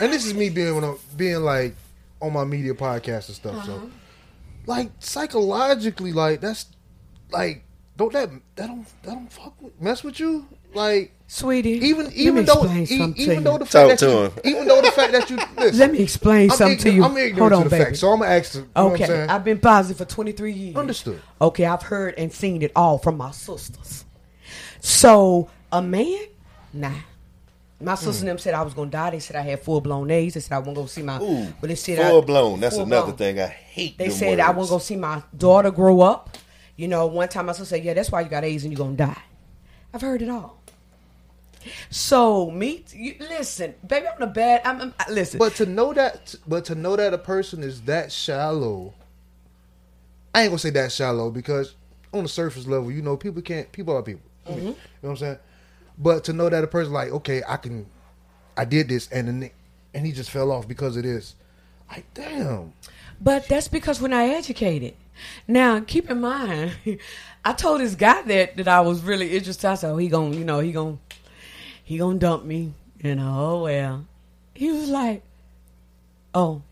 [0.00, 1.74] and this is me being when I'm being like
[2.20, 3.54] on my media podcast and stuff.
[3.56, 3.66] Uh-huh.
[3.66, 3.90] So,
[4.66, 6.66] like psychologically, like that's
[7.30, 7.64] like
[7.96, 11.12] don't that that don't that don't fuck with, mess with you, like.
[11.30, 14.32] Sweetie, Even even though explain e- even though the Talk fact that to you, him.
[14.44, 17.04] even though the fact that you listen, let me explain I'm something to you.
[17.04, 17.84] I'm ignorant Hold to on, the baby.
[17.84, 18.52] fact, so I'm gonna ask.
[18.52, 19.26] The, you know what I'm Okay.
[19.28, 20.76] I've been positive for 23 years.
[20.76, 21.20] Understood.
[21.38, 24.06] Okay, I've heard and seen it all from my sisters.
[24.80, 26.18] So a man,
[26.72, 26.92] nah.
[27.80, 29.10] My sister and them said I was gonna die.
[29.10, 30.34] They said I had full blown AIDS.
[30.34, 31.20] They said I won't go see my.
[31.22, 32.58] Ooh, but they said I- full blown.
[32.60, 33.16] That's full another blown.
[33.16, 33.40] thing.
[33.40, 33.96] I hate.
[33.98, 36.36] They them said I won't go see my daughter grow up.
[36.76, 38.84] You know, one time my sister said, "Yeah, that's why you got AIDS and you're
[38.84, 39.22] gonna die."
[39.94, 40.60] I've heard it all.
[41.90, 44.62] So me, you, listen, baby, I'm the bad.
[44.64, 45.38] I'm, I'm I- listen.
[45.38, 48.94] But to know that, but to know that a person is that shallow,
[50.34, 51.74] I ain't gonna say that shallow because
[52.12, 53.70] on the surface level, you know, people can't.
[53.72, 54.22] People are people.
[54.46, 55.38] I mean, You know what I'm saying?
[55.98, 57.86] But to know that a person like, okay, I can,
[58.56, 59.50] I did this, and
[59.94, 61.34] and he just fell off because of this.
[61.90, 62.72] Like, damn.
[63.20, 64.94] But that's because we're not educated.
[65.48, 66.72] Now, keep in mind,
[67.44, 69.68] I told this guy that that I was really interested.
[69.68, 71.00] I said, oh, he gon' you know, he gon'
[71.82, 72.74] he gonna dump me.
[73.02, 74.06] You know, oh well.
[74.54, 75.22] He was like,
[76.34, 76.62] oh,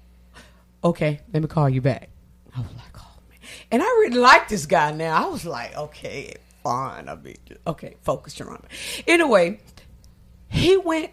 [0.82, 2.08] okay, let me call you back.
[2.56, 3.38] I was like, oh man,
[3.70, 5.26] and I really like this guy now.
[5.26, 6.34] I was like, okay,
[6.66, 7.08] fine.
[7.08, 7.36] I mean,
[7.66, 8.64] okay, focus, Sharonda.
[9.06, 9.60] Anyway,
[10.48, 11.10] he went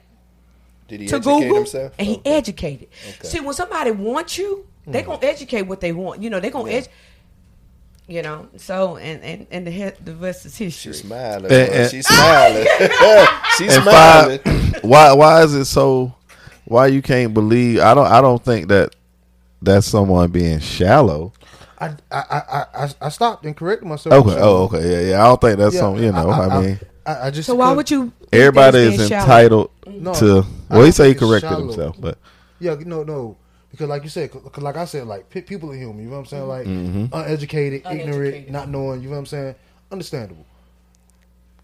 [0.87, 1.93] Did he to educate Google himself?
[1.97, 2.35] and he Okay.
[2.35, 2.87] educated.
[3.07, 3.27] Okay.
[3.27, 5.05] See, when somebody wants you, they mm.
[5.05, 6.21] gonna educate what they want.
[6.21, 6.79] You know, they gonna Yeah.
[6.81, 6.87] edu-
[8.05, 10.91] You know, so and and and the he- the rest is history.
[10.91, 11.51] She's smiling.
[11.51, 11.75] And- boy.
[11.75, 12.67] and- She's smiling.
[13.57, 14.39] She's and smiling.
[14.39, 16.13] five, why why is it so?
[16.65, 17.79] Why you can't believe?
[17.79, 18.95] I don't I don't think that
[19.61, 21.31] that's someone being shallow.
[21.83, 24.13] I I I I, I stopped and corrected myself.
[24.25, 24.39] Okay.
[24.39, 24.81] Oh, okay.
[24.91, 25.23] Yeah, yeah.
[25.23, 25.97] I don't think that's Yeah, some.
[26.01, 26.29] You know.
[26.31, 28.11] I, mean, I, I just So why would you?
[28.31, 30.25] everybody is entitled No, to.
[30.25, 30.43] Well,
[30.79, 31.67] he don't say he corrected shallow.
[31.67, 32.17] himself, but
[32.59, 33.37] Yeah, no, no,
[33.71, 36.03] because like you said, cause like I said, like people are human.
[36.03, 36.47] You know what I'm saying?
[36.47, 37.05] Like Mm-hmm.
[37.13, 39.01] uneducated, ignorant, not knowing.
[39.01, 39.55] You know what I'm saying?
[39.91, 40.45] Understandable.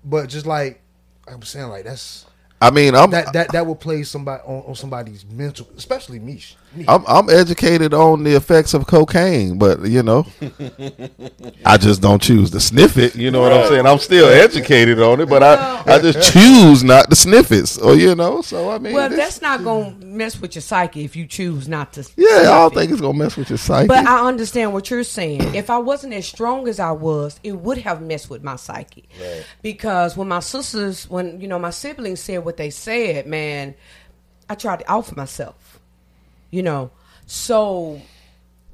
[0.03, 0.81] But just like
[1.27, 2.25] I'm saying, like that's
[2.61, 6.43] I mean, I'm that that that will play somebody on, on somebody's mental, especially me.
[6.75, 6.85] Me.
[6.87, 10.25] I'm I'm educated on the effects of cocaine, but you know,
[11.65, 13.15] I just don't choose to sniff it.
[13.15, 13.85] You know what I'm saying?
[13.85, 17.77] I'm still educated on it, but I I just choose not to sniff it.
[17.81, 21.15] Or you know, so I mean, Well, that's not gonna mess with your psyche if
[21.15, 22.01] you choose not to.
[22.17, 22.75] yeah, I sniff don't it.
[22.75, 23.87] think it's gonna mess with your psyche.
[23.87, 25.55] But I understand what you're saying.
[25.55, 29.07] If I wasn't as strong as I was, it would have messed with my psyche.
[29.61, 33.75] Because when my sisters, when you know my siblings said what they said, man,
[34.49, 35.78] I tried to offer myself.
[36.51, 36.91] You know,
[37.25, 38.01] so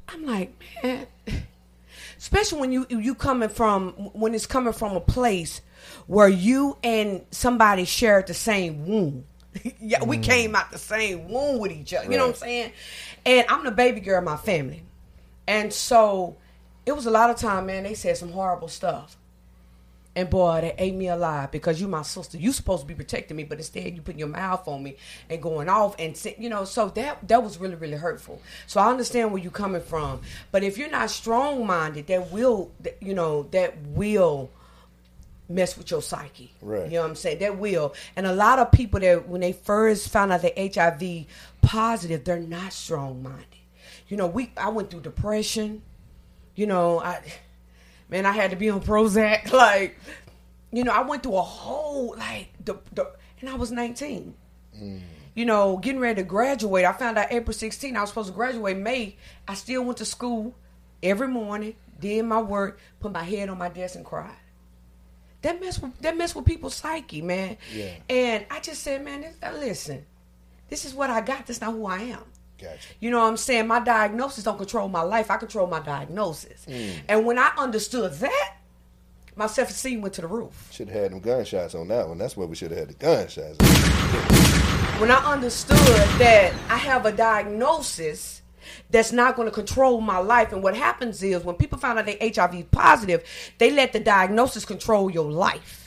[0.08, 0.54] I'm like,
[0.84, 1.08] man,
[2.18, 5.62] especially when you you coming from when it's coming from a place
[6.08, 9.26] where you and somebody shared the same womb.
[9.80, 10.24] yeah, we mm.
[10.24, 12.10] came out the same womb with each other.
[12.12, 12.72] You know what I'm saying?
[13.26, 14.84] And I'm the baby girl of my family,
[15.48, 16.38] and so
[16.86, 17.84] it was a lot of time, man.
[17.84, 19.18] They said some horrible stuff.
[20.16, 22.38] And boy, they ate me alive because you my sister.
[22.38, 24.96] You supposed to be protecting me, but instead you putting your mouth on me
[25.30, 26.64] and going off and you know.
[26.64, 28.42] So that that was really really hurtful.
[28.66, 32.72] So I understand where you're coming from, but if you're not strong minded, that will
[32.80, 34.50] that, you know that will
[35.50, 36.52] mess with your psyche.
[36.62, 36.86] Right.
[36.86, 37.40] You know what I'm saying?
[37.40, 37.94] That will.
[38.16, 41.26] And a lot of people that when they first found out they're HIV
[41.62, 43.46] positive, they're not strong minded.
[44.08, 45.82] You know, we I went through depression.
[46.56, 47.22] You know, I
[48.10, 49.52] man, I had to be on Prozac.
[49.56, 49.98] Like,
[50.72, 54.34] you know, I went through a whole like the, the and I was 19.
[55.36, 56.86] You know, getting ready to graduate.
[56.86, 57.96] I found out April 16.
[57.96, 59.16] I was supposed to graduate May.
[59.48, 60.56] I still went to school
[61.02, 64.36] every morning, did my work, put my head on my desk and cried.
[65.42, 67.58] That mess with that mess with people's psyche, man.
[67.74, 67.94] Yeah.
[68.10, 70.06] And I just said, man, this, uh, listen,
[70.70, 71.46] this is what I got.
[71.46, 72.24] This not who I am.
[72.62, 72.78] Gotcha.
[73.00, 73.68] You know what I'm saying?
[73.68, 75.30] My diagnosis don't control my life.
[75.30, 76.66] I control my diagnosis.
[76.68, 76.94] Mm.
[77.10, 78.58] And when I understood that,
[79.36, 80.70] my self esteem went to the roof.
[80.72, 82.18] Should have had them gunshots on that one.
[82.18, 83.58] That's where we should have had the gunshots.
[85.00, 85.78] When I understood
[86.20, 88.42] that I have a diagnosis
[88.90, 92.06] that's not going to control my life, and what happens is when people find out
[92.06, 93.24] they HIV positive,
[93.58, 95.86] they let the diagnosis control your life.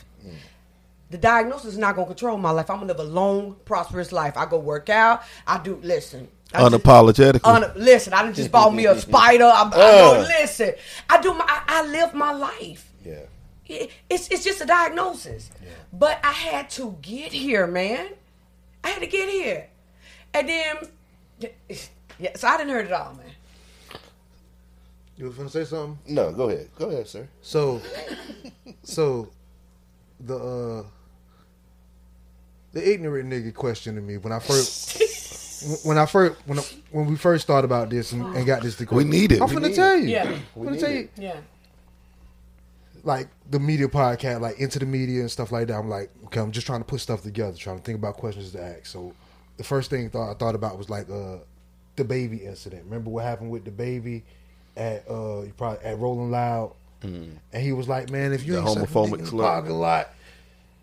[1.09, 2.69] The diagnosis is not going to control my life.
[2.69, 4.37] I'm going to live a long, prosperous life.
[4.37, 5.23] I go work out.
[5.47, 6.27] I do listen.
[6.53, 7.41] I just- Unapologetically.
[7.45, 9.45] Un- listen, I done just bought me a spider.
[9.45, 10.73] I'm, I go, listen,
[11.09, 12.91] I do my, I, I live my life.
[13.05, 13.19] Yeah.
[13.67, 15.51] It- It's it's just a diagnosis.
[15.63, 15.69] Yeah.
[15.93, 18.07] But I had to get here, man.
[18.83, 19.67] I had to get here,
[20.33, 21.49] and then
[22.17, 22.35] yeah.
[22.35, 23.25] So I didn't heard it all, man.
[25.17, 25.97] You were gonna say something?
[26.15, 26.69] No, go ahead.
[26.77, 27.27] Go ahead, sir.
[27.41, 27.81] So,
[28.83, 29.29] so
[30.21, 30.83] the uh
[32.71, 35.01] the ignorant nigga questioned me when I first
[35.83, 38.75] when I first when I, when we first thought about this and, and got this.
[38.77, 39.41] To We need it.
[39.41, 40.03] I'm We finna need tell it.
[40.03, 40.09] you.
[40.09, 40.23] Yeah.
[40.23, 40.95] I'm We finna need tell it.
[40.95, 41.09] you.
[41.23, 41.35] Yeah.
[43.03, 45.75] Like the media podcast, like into the media and stuff like that.
[45.75, 48.51] I'm like, okay, I'm just trying to put stuff together, trying to think about questions
[48.51, 48.87] to ask.
[48.87, 49.13] So,
[49.57, 51.37] the first thing thought I thought about was like uh
[51.95, 52.83] DaBaby incident.
[52.85, 54.21] Remember what happened with DaBaby
[54.75, 58.59] at uh you probably at Rolling Loud, and he was like, man, if you The
[58.59, 60.09] ain't sucking homophobic dick in the parking lot.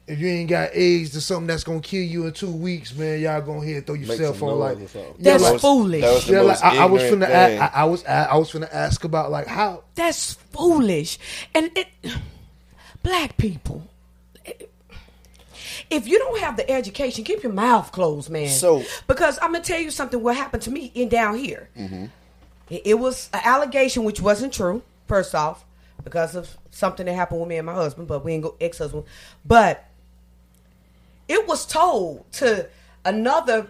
[0.09, 3.21] If you ain't got AIDS to something that's gonna kill you in two weeks, man,
[3.21, 6.03] y'all gonna hear throw your Make cell phone like or That's like- foolish.
[6.03, 7.75] That was the yeah, most like I, I was finna ignorant ask.
[7.77, 11.19] I, I was a- I was finna ask about like how That's foolish.
[11.55, 11.89] And it,
[13.03, 13.83] black people,
[15.91, 18.49] if you don't have the education, keep your mouth closed, man.
[18.49, 20.23] So- because I'm gonna tell you something.
[20.23, 21.69] What happened to me in down here?
[21.77, 22.05] Mm-hmm.
[22.71, 24.83] It, it was an allegation which wasn't true.
[25.09, 25.65] First off,
[26.05, 29.05] because of something that happened with me and my husband, but we ain't go ex-husband.
[29.45, 29.85] But
[31.29, 32.69] it was told to
[33.05, 33.67] another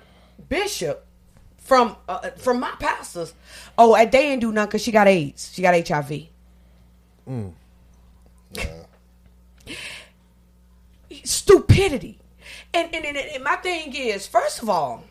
[0.48, 1.06] bishop
[1.58, 3.34] from uh, from my pastors.
[3.78, 5.52] Oh, they didn't do nothing because she got AIDS.
[5.52, 6.28] She got HIV.
[11.24, 12.18] Stupidity.
[12.74, 15.04] And, and, and, and my thing is, first of all,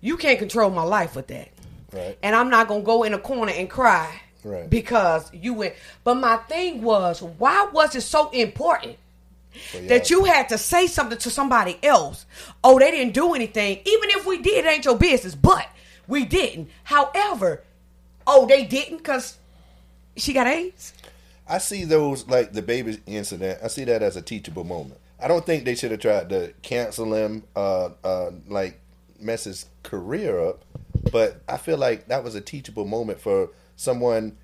[0.00, 1.48] you can't control my life with that.
[1.92, 2.18] Right.
[2.22, 4.68] And I'm not gonna go in a corner and cry Right.
[4.68, 5.74] because you went.
[6.04, 8.96] But my thing was, why was it so important?
[9.74, 9.88] Yeah.
[9.88, 12.26] that you had to say something to somebody else.
[12.62, 13.78] Oh, they didn't do anything.
[13.84, 15.34] Even if we did, it ain't your business.
[15.34, 15.68] But
[16.06, 16.70] we didn't.
[16.84, 17.62] However,
[18.26, 19.38] oh, they didn't because
[20.16, 20.92] she got AIDS.
[21.48, 23.60] I see those like DaBaby incident.
[23.62, 25.00] I see that as a teachable moment.
[25.20, 28.80] I don't think they should have tried to cancel him, uh, uh, like
[29.18, 30.62] mess his career up.
[31.12, 34.36] But I feel like that was a teachable moment for someone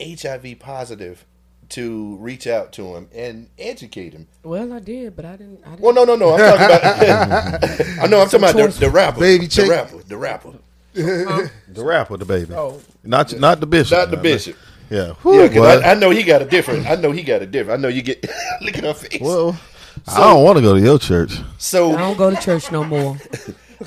[0.00, 1.24] HIV positive
[1.72, 4.28] to reach out to him and educate him.
[4.42, 5.60] Well, I did, but I didn't.
[5.64, 5.80] I didn't.
[5.80, 6.34] Well, no, no, no.
[6.34, 7.64] I'm talking about.
[8.04, 8.20] I know.
[8.20, 9.70] I'm talking about the, the rapper, Baby the chick.
[9.70, 10.52] rapper, the rapper.
[10.94, 12.52] The rapper, DaBaby.
[12.54, 12.78] Oh.
[13.02, 13.96] Not not the bishop.
[13.96, 14.56] Not the bishop.
[14.90, 15.06] Yeah.
[15.06, 15.64] Yeah, Whew, 'cause boy.
[15.66, 16.86] I, I know he got a different.
[16.86, 17.78] I know he got a different.
[17.78, 18.22] I know you get.
[18.60, 19.20] look at her face.
[19.22, 19.58] well,
[20.06, 21.32] I don't want to go to your church.
[21.56, 23.16] so I don't go to church no more.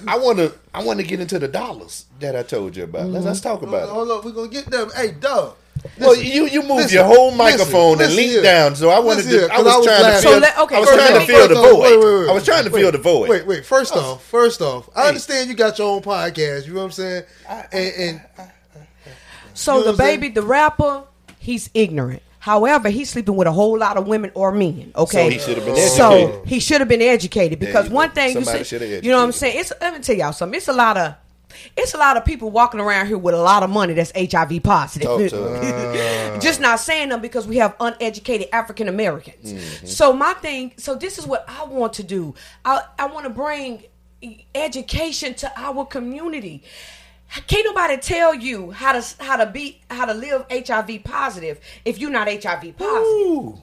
[0.07, 0.51] I want to.
[0.73, 3.05] I want to get into the dollars that I told you about.
[3.09, 3.89] Let's, let's talk about it.
[3.89, 4.89] Hold up, we're gonna get them.
[4.95, 5.55] Hey, dog.
[5.99, 8.41] Well, you you move listen, your whole microphone and listen lean here.
[8.43, 8.76] down.
[8.76, 9.30] So I wanted to.
[9.30, 10.32] here, was I was trying to feel.
[10.32, 11.80] So let- okay, I was so trying to feel the First void.
[11.82, 12.30] wait, wait, wait.
[12.30, 13.30] I was trying to feel the void.
[13.30, 13.65] Wait, wait.
[13.65, 13.99] First Oh.
[14.13, 15.07] off, first off, I Hey.
[15.09, 16.65] understand you got your own podcast.
[16.67, 17.23] You know what I'm saying?
[17.71, 18.21] And, and
[19.53, 20.19] So You know the what I'm saying?
[20.19, 21.03] baby, the rapper,
[21.39, 22.21] he's ignorant.
[22.39, 24.91] However, he's sleeping with a whole lot of women or men.
[24.95, 25.97] Okay, So he should have been educated.
[25.97, 26.47] So educated.
[26.47, 29.17] he should have been educated because you one thing you Somebody see, should you know
[29.17, 29.59] what I'm saying.
[29.59, 30.57] It's let me tell y'all something.
[30.57, 31.15] It's a lot of.
[31.76, 34.64] It's a lot of people walking around here with a lot of money that's HIV
[34.64, 35.32] positive.
[36.41, 39.53] Just not saying them because we have uneducated African Americans.
[39.53, 39.86] Mm-hmm.
[39.88, 42.36] So my thing, so this is what I want to do.
[42.64, 43.84] I I want to bring
[44.53, 46.64] education to our community.
[47.47, 51.99] Can't nobody tell you how to how to be how to live HIV positive if
[51.99, 53.62] you're not HIV positive.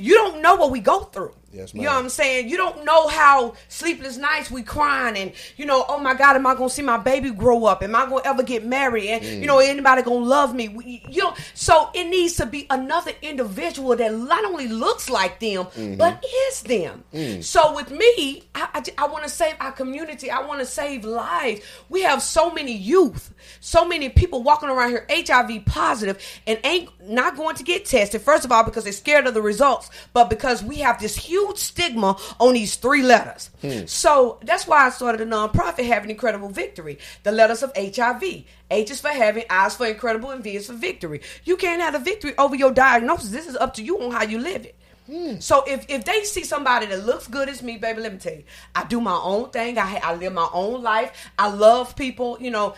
[0.00, 1.34] You don't know what we go through.
[1.52, 2.48] Yes, you know what I'm saying?
[2.48, 6.46] You don't know how sleepless nights we crying and you know, oh my God, am
[6.46, 7.82] I gonna see my baby grow up?
[7.82, 9.08] Am I gonna ever get married?
[9.08, 9.68] And you know, mm.
[9.68, 10.68] anybody gonna love me?
[10.68, 15.40] We- You know, so it needs to be another individual that not only looks like
[15.40, 15.96] them mm-hmm.
[15.96, 17.02] but is them.
[17.12, 17.42] Mm.
[17.42, 20.30] So with me, I, I, want to save our community.
[20.30, 21.62] I want to save lives.
[21.88, 26.88] We have so many youth, so many people walking around here HIV positive and ain't
[27.08, 28.22] not going to get tested.
[28.22, 31.58] First of all, because they're scared of the results, but because we have this huge
[31.58, 33.50] stigma on these three letters.
[33.60, 33.86] Hmm.
[33.86, 36.98] So that's why I started a nonprofit, Having Incredible Victory.
[37.22, 38.44] The letters of HIV.
[38.70, 41.20] H is for having, I is for incredible, and V is for victory.
[41.44, 43.30] You can't have a victory over your diagnosis.
[43.30, 44.76] This is up to you on how you live it.
[45.10, 45.40] Hmm.
[45.40, 48.34] So if, if they see somebody that looks good as me, baby, let me tell
[48.34, 48.44] you,
[48.76, 49.76] I do my own thing.
[49.76, 51.32] I I live my own life.
[51.36, 52.38] I love people.
[52.40, 52.74] You know,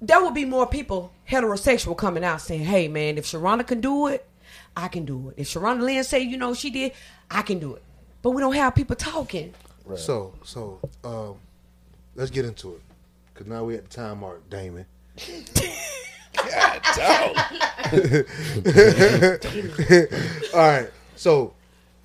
[0.00, 4.08] there will be more people heterosexual coming out saying, "Hey, man, if Sharonda can do
[4.08, 4.26] it,
[4.76, 5.34] I can do it.
[5.40, 6.92] If Sharonda Lynn say, you know, she did,
[7.30, 7.82] I can do it."
[8.22, 9.54] But we don't have people talking.
[9.96, 11.36] so so um,
[12.14, 12.80] let's get into it
[13.32, 14.86] because now we at the time mark, Damon.
[16.36, 17.36] God, dog.
[20.54, 20.90] All right.
[21.16, 21.54] So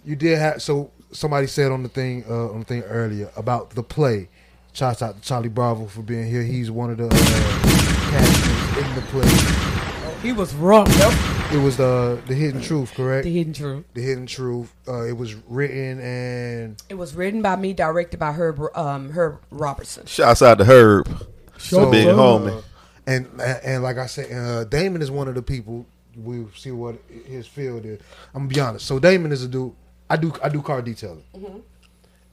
[0.05, 3.72] you did have so somebody said on the thing uh, on the thing earlier about
[3.72, 4.30] the play.
[4.74, 6.43] Shouts out to Charlie Bravo for being here.
[6.43, 7.09] He's one of the uh,
[8.11, 9.79] casters in the play.
[10.22, 10.88] He was wrong.
[11.51, 13.24] It was the the hidden truth, correct?
[13.24, 13.86] The hidden truth.
[13.93, 14.74] The hidden truth.
[14.88, 19.39] Uh, it was written and It was written by me, directed by Herb um, Herb
[19.49, 20.05] Robertson.
[20.05, 21.07] Shouts out to Herb.
[21.57, 22.63] so big uh, homie.
[23.07, 25.86] And and like I said, uh, Damon is one of the people.
[26.17, 27.99] We'll see what his field is.
[28.36, 28.86] I'm gonna be honest.
[28.86, 29.74] So Damon is a dude.
[30.09, 31.24] I do I do car detailing,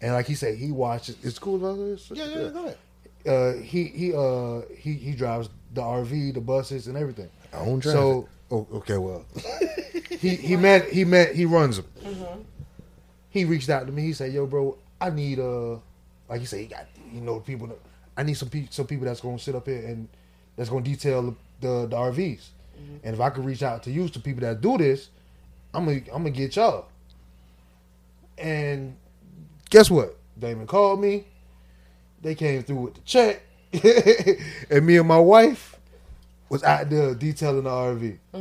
[0.01, 1.17] and like he said, he watches.
[1.23, 2.11] It's cool about this.
[2.13, 2.79] Yeah, yeah, go ahead.
[3.27, 7.29] Uh, he he uh he he drives the RV, the buses, and everything.
[7.57, 9.25] I don't drive So oh, okay, well,
[10.21, 11.87] he he met he met he runs them.
[13.31, 14.03] He reached out to me.
[14.03, 15.77] He said, "Yo, bro, I need uh,
[16.29, 17.67] like he said, he got you know people.
[17.69, 17.81] that-
[18.19, 20.09] I need some pe- some people that's gonna sit up here and
[20.57, 22.49] that's gonna detail the the, the RVs.
[23.05, 25.09] And if I could reach out to you, to people that do this,
[25.75, 26.87] I'm gonna I'm gonna get y'all.
[28.39, 28.97] And
[29.71, 30.17] guess what?
[30.39, 31.25] Damon called me.
[32.23, 33.43] They came through with the check,
[34.71, 35.76] and me and my wife
[36.49, 38.19] was out there detailing the RV.
[38.35, 38.41] You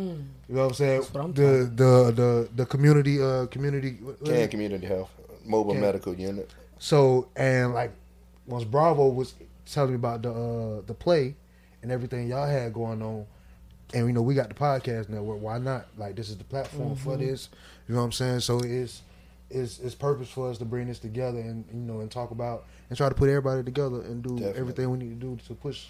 [0.49, 1.01] know what I'm saying?
[1.11, 4.49] what I'm the, the the the community uh community what- what is Can?
[4.49, 5.09] Community Health
[5.43, 5.81] Mobile Can.
[5.81, 6.49] Medical Unit.
[6.79, 7.91] So and like
[8.45, 9.33] once Bravo was
[9.65, 11.35] telling me about the uh the play
[11.81, 13.25] and everything y'all had going on,
[13.93, 15.41] and you know we got the podcast network.
[15.41, 15.87] Why not?
[15.97, 17.49] Like this is the platform for this.
[17.87, 18.39] You know what I'm saying?
[18.41, 19.01] So it's
[19.49, 22.65] it's it's purpose for us to bring this together and you know and talk about
[22.89, 24.59] and try to put everybody together and do Definitely.
[24.59, 25.87] everything we need to do to push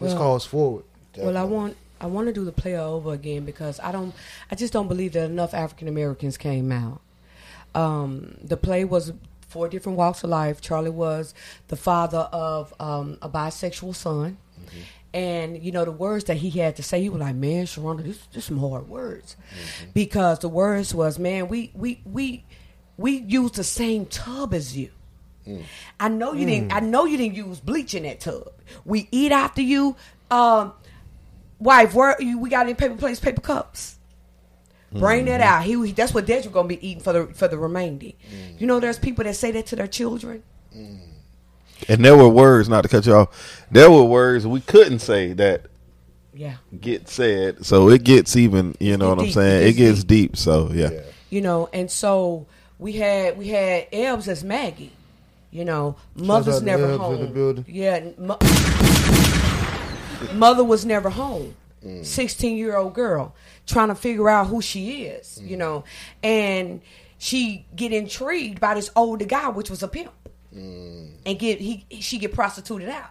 [0.00, 0.84] this Well- cause forward.
[1.18, 4.14] Well, I want I want to do the player over again because I don't
[4.50, 7.00] I just don't believe that enough African Americans came out.
[7.74, 9.12] Um, the play was
[9.48, 10.60] four different walks of life.
[10.60, 11.34] Charlie was
[11.68, 14.38] the father of um, a bisexual son.
[15.14, 18.02] And you know the words that he had to say, he was like, "Man, Sharonda,
[18.04, 19.36] this this some hard words,"
[19.94, 22.44] because the words was, "Man, we we we
[22.98, 24.90] we use the same tub as you."
[25.98, 26.72] I know you didn't.
[26.72, 28.52] I know you didn't use bleach in that tub.
[28.84, 29.96] We eat after you.
[30.30, 30.72] Um,
[31.58, 33.94] wife, where you, we got any paper plates, paper cups?
[34.92, 35.48] Bring that Mm-hmm.
[35.48, 35.64] out.
[35.86, 38.06] He that's what Dedrick gonna be eating for the for the remainder.
[38.06, 38.60] Mm.
[38.60, 40.42] You know, there's people that say that to their children.
[41.88, 43.66] And there were words, not to cut you off.
[43.70, 45.66] There were words we couldn't say that
[46.32, 46.54] Yeah.
[46.80, 47.66] get said.
[47.66, 48.74] So it gets even.
[48.80, 49.62] You know It what I'm saying?
[49.62, 50.36] It It gets gets deep.
[50.36, 50.90] So yeah.
[50.90, 51.00] Yeah.
[51.28, 52.46] you know and so
[52.78, 54.92] we had we had Ebbs as Maggie
[55.50, 57.64] you know mother's never Ebbs in the home building.
[57.68, 58.38] yeah mo-
[60.34, 61.54] mother was never home.
[62.02, 63.32] 16 year old girl
[63.64, 65.60] trying to figure out who she is you mm.
[65.60, 65.84] know?
[66.20, 66.80] And
[67.16, 70.10] she get intrigued by this older guy which was a pimp.
[70.52, 71.10] Mm.
[71.24, 73.10] And get he she get prostituted out.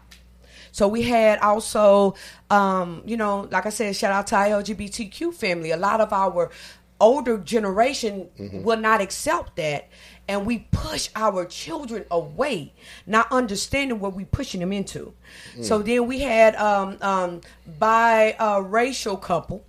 [0.76, 2.16] So we had also,
[2.49, 5.72] um, you know, like I said, shout out to our LGBTQ family.
[5.72, 6.51] A lot of our
[6.99, 8.62] older generation mm-hmm.
[8.62, 9.88] will not accept that,
[10.28, 12.73] and we push our children away,
[13.05, 15.13] not understanding what we're pushing them into.
[15.61, 17.41] So then we had um, um,
[17.80, 19.63] by uh, racial couple.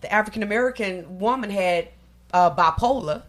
[0.00, 1.88] The African American woman had
[2.32, 3.22] uh, bipolar.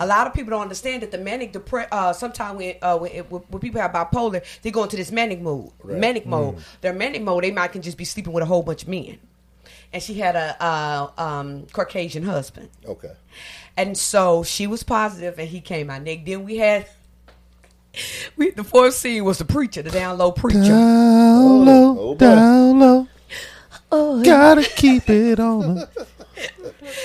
[0.00, 1.88] A lot of people don't understand that the manic depression.
[1.92, 5.40] Uh, sometimes when, uh, when, when when people have bipolar, they go into this manic
[5.40, 5.70] mode.
[5.84, 6.56] Manic mode.
[6.80, 9.18] Their manic mode, they might can just be sleeping with a whole bunch of men.
[9.92, 13.12] And she had a, uh um, Caucasian husband, Okay.
[13.76, 16.24] and so she was positive, and he came out Nick.
[16.26, 16.86] Then we had.
[18.36, 20.60] We, the fourth scene was the preacher, the down low preacher.
[20.60, 22.18] Down low, Oh, boy.
[22.18, 23.08] down low.
[23.90, 25.84] Oh, Gotta keep it on.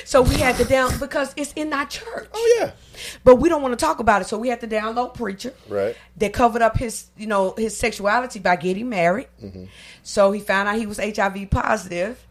[0.05, 2.29] So we had the down because it's in our church.
[2.33, 2.71] Oh yeah.
[3.23, 5.53] But we don't want to talk about it, so we had to download preacher.
[5.67, 5.95] Right.
[6.17, 9.27] That covered up his, you know, his sexuality by getting married.
[9.43, 9.65] Mm-hmm.
[10.03, 12.23] So he found out he was HIV positive,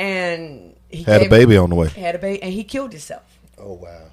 [0.00, 1.88] and he Had a gave- baby on the way.
[1.88, 3.22] Had a baby, and he killed himself.
[3.58, 4.04] Oh wow.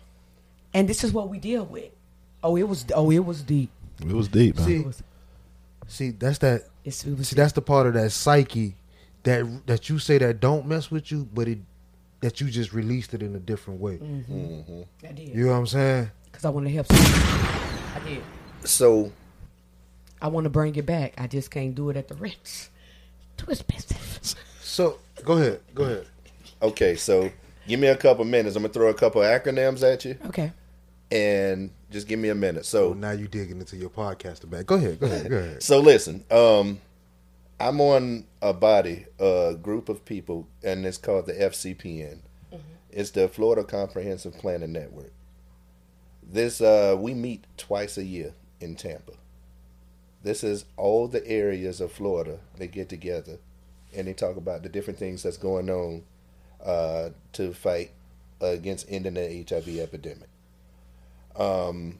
[0.74, 1.92] And this is what we deal with.
[2.44, 2.86] Oh, it was.
[2.94, 3.70] Oh, it was deep.
[4.02, 4.58] It was deep.
[4.58, 4.66] Man.
[4.68, 5.04] See, was.
[5.88, 6.64] see, that's that.
[6.86, 8.76] It's, it was See, that's the part of that psyche
[9.24, 11.60] that that you say that don't mess with you, but it
[12.20, 13.98] that you just released it in a different way.
[13.98, 14.86] Mm.
[15.04, 16.12] I did You know what I'm saying?
[16.26, 16.88] because I want to help.
[16.88, 17.14] Somebody.
[17.96, 18.24] I did.
[18.68, 19.12] So
[20.22, 21.14] I want to bring it back.
[21.18, 22.70] I just can't do it at the Ritz.
[23.38, 24.36] Too expensive.
[24.78, 26.06] So go ahead, go ahead.
[26.62, 27.32] okay, so
[27.68, 28.56] give me a couple minutes.
[28.56, 30.52] I'm gonna throw a couple acronyms at you, Okay.
[31.12, 32.64] and just give me a minute.
[32.64, 34.68] So So now you digging into your podcaster bag.
[34.68, 35.64] Go ahead, go ahead, go ahead.
[35.70, 36.80] So listen, um,
[37.60, 42.20] I'm on a body, a group of people, and it's called the FCPN.
[42.92, 45.12] It's the Florida Comprehensive Planning Network.
[46.22, 49.14] This uh, we meet twice a year in Tampa.
[50.22, 53.40] This is all the areas of Florida they get together,
[53.96, 56.04] and they talk about the different things that's going on
[56.64, 57.92] uh, to fight
[58.42, 60.30] against ending the HIV epidemic.
[61.36, 62.00] Um,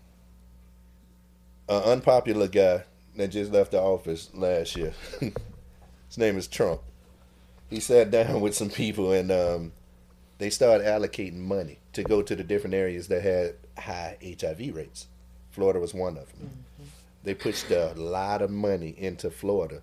[1.70, 2.84] an unpopular guy
[3.16, 4.94] that just left the office last year.
[5.20, 6.82] His name is Trump.
[7.70, 9.72] He sat down with some people and um,
[10.38, 15.08] they started allocating money to go to the different areas that had high HIV rates.
[15.52, 16.66] Florida was one of them.
[17.24, 19.82] They pushed a lot of money into Florida.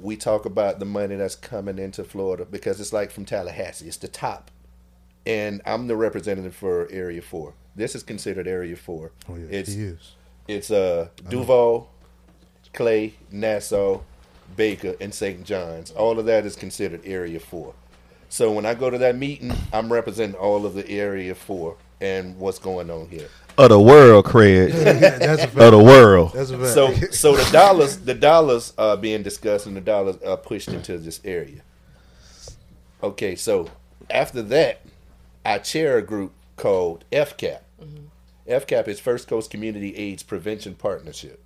[0.00, 3.86] We talk about the money that's coming into Florida because it's like from Tallahassee.
[3.88, 4.50] It's the top.
[5.26, 7.52] And I'm the representative for Area 4.
[7.76, 9.12] This is considered Area 4.
[9.28, 10.12] Oh yeah, it's he is.
[10.48, 11.90] it's uh Duval,
[12.72, 14.00] Clay, Nassau,
[14.56, 15.44] Baker, and St.
[15.44, 15.90] John's.
[15.92, 17.74] All of that is considered Area Four.
[18.28, 22.38] So when I go to that meeting, I'm representing all of the Area Four and
[22.38, 23.28] what's going on here.
[23.60, 24.72] Of the world, Craig.
[24.72, 26.32] That's a of the world.
[26.32, 26.72] That's a fact.
[26.72, 30.96] So so the dollars the dollars are being discussed and the dollars are pushed into
[30.96, 31.60] this area.
[33.02, 33.68] Okay, so
[34.08, 34.80] after that,
[35.44, 37.60] I chair a group called FCAP.
[37.82, 38.04] Mm-hmm.
[38.50, 41.42] FCAP is First Coast Community AIDS Prevention Partnership.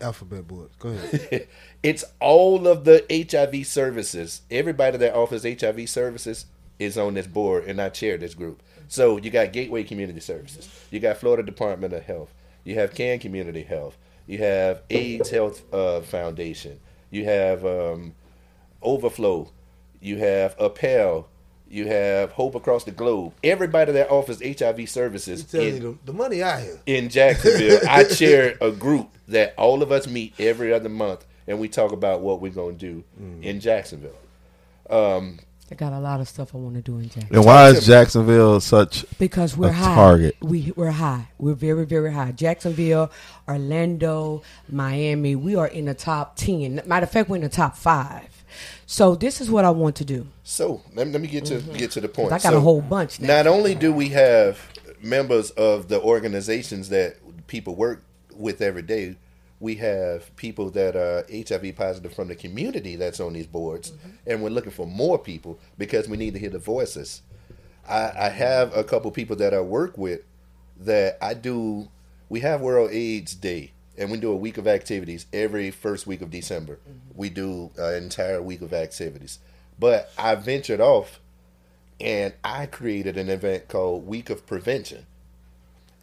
[0.00, 0.70] alphabet board.
[0.80, 1.46] Go ahead.
[1.84, 4.42] it's all of the HIV services.
[4.50, 6.46] Everybody that offers HIV services
[6.78, 8.60] is on this board, and I chair this group.
[8.94, 12.32] So you got Gateway Community Services, you got Florida Department of Health,
[12.62, 16.78] you have Can Community Health, you have AIDS Health uh, Foundation,
[17.10, 18.14] you have um,
[18.80, 19.50] Overflow,
[20.00, 21.26] you have Appel,
[21.68, 23.32] you have Hope Across the Globe.
[23.42, 26.78] Everybody that offers HIV services Tell in- you the, the money out here.
[26.86, 31.58] in Jacksonville, I chair a group that all of us meet every other month, and
[31.58, 33.02] we talk about what we're gonna do
[33.42, 34.14] in Jacksonville.
[35.70, 37.38] I got a lot of stuff I want to do in Jacksonville.
[37.38, 37.86] And why is.
[37.86, 39.04] Jacksonville such?
[39.18, 39.94] Because we're A high.
[39.94, 40.36] target.
[40.42, 41.28] We we're high.
[41.38, 42.32] We're very very high.
[42.32, 43.10] Jacksonville,
[43.48, 45.34] Orlando, Miami.
[45.36, 46.82] We are in the top ten.
[46.86, 48.44] Matter of fact, we're in the top five.
[48.86, 50.26] So this is what I want to do.
[50.42, 51.72] So let me, let me get to mm-hmm.
[51.72, 52.28] get to the point.
[52.28, 53.28] I got So, a whole bunch now.
[53.28, 54.60] Not only do we have
[55.02, 58.04] members of the organizations that people work
[58.36, 59.16] with every day,
[59.60, 64.10] we have people that are HIV positive from the community that's on these boards, mm-hmm.
[64.26, 67.22] and we're looking for more people because we need to hear the voices.
[67.88, 70.20] I, I have a couple people that I work with
[70.80, 71.88] that I do.
[72.28, 76.22] We have World AIDS Day, and we do a week of activities every first week
[76.22, 76.74] of December.
[76.74, 77.18] Mm-hmm.
[77.18, 79.38] We do an entire week of activities.
[79.78, 81.20] But I ventured off,
[82.00, 85.06] and I created an event called Week of Prevention,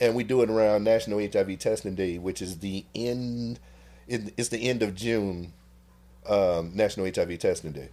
[0.02, 3.60] and we do it around National HIV Testing Day, which is the end.
[4.08, 5.54] It's the end of June,
[6.28, 7.90] um, National HIV Testing Day.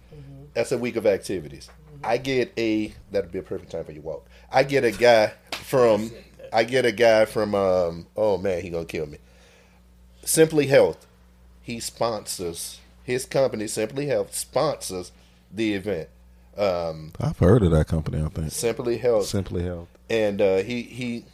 [0.53, 1.69] That's a week of activities.
[2.03, 4.25] I get a that'd be a perfect time for your walk.
[4.51, 6.11] I get a guy from
[6.51, 9.19] I get a guy from um oh man he gonna kill me.
[10.25, 11.05] Simply Health.
[11.61, 15.11] He sponsors his company Simply Health sponsors
[15.53, 16.09] the event.
[16.57, 18.21] Um, I've heard of that company.
[18.21, 19.87] I think Simply Health Simply Health.
[20.09, 21.25] and uh, he he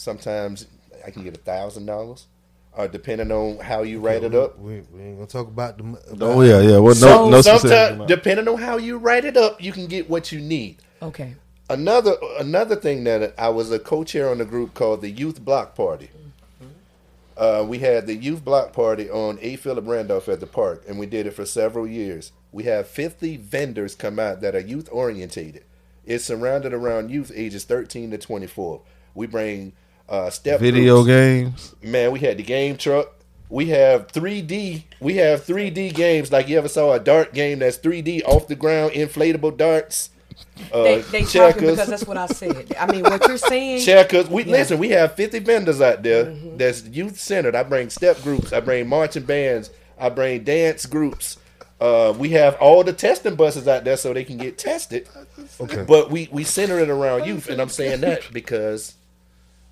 [0.00, 0.66] sometimes
[1.06, 2.26] I can get a thousand dollars,
[2.72, 4.58] or depending on how you write it up.
[4.58, 5.84] We, we ain't gonna talk about the.
[6.12, 6.78] About Oh yeah, yeah.
[6.78, 9.86] Well, no, So- no specific Sometimes, depending on how you write it up, you can
[9.86, 10.78] get what you need.
[11.02, 11.34] Okay.
[11.68, 15.76] Another another thing that I was a co-chair on a group called the Youth Block
[15.76, 16.10] Party.
[17.36, 19.56] Uh, we had the Youth Block Party on A.
[19.56, 22.32] Philip Randolph at the park, and we did it for several years.
[22.52, 25.64] We have 50 vendors come out that are youth orientated.
[26.04, 28.82] It's surrounded around youth ages 13 to 24.
[29.14, 29.72] We bring
[30.10, 31.06] uh, step Video groups.
[31.06, 31.74] games.
[31.82, 33.12] Man, we had the game truck.
[33.48, 34.84] We have 3D.
[35.00, 38.54] We have 3D games like you ever saw a dart game that's 3D off the
[38.54, 40.10] ground, inflatable darts.
[40.72, 42.74] Uh, They, they talking checkers, because that's what I said.
[42.78, 43.84] I mean, what you're saying.
[43.84, 44.28] checkers.
[44.28, 44.52] We Yeah.
[44.52, 44.78] listen.
[44.78, 46.24] We have 50 vendors out there
[46.56, 47.54] that's youth centered.
[47.56, 48.52] I bring step groups.
[48.52, 49.70] I bring marching bands.
[49.98, 51.36] I bring dance groups.
[51.80, 55.08] Uh, we have all the testing buses out there so they can get tested.
[55.60, 55.84] Okay.
[55.88, 58.94] But we we center it around youth, and I'm saying that because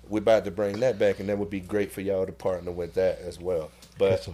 [0.09, 2.71] we're about to bring that back, and that would be great for y'all to partner
[2.71, 3.71] with that as well.
[3.97, 4.27] But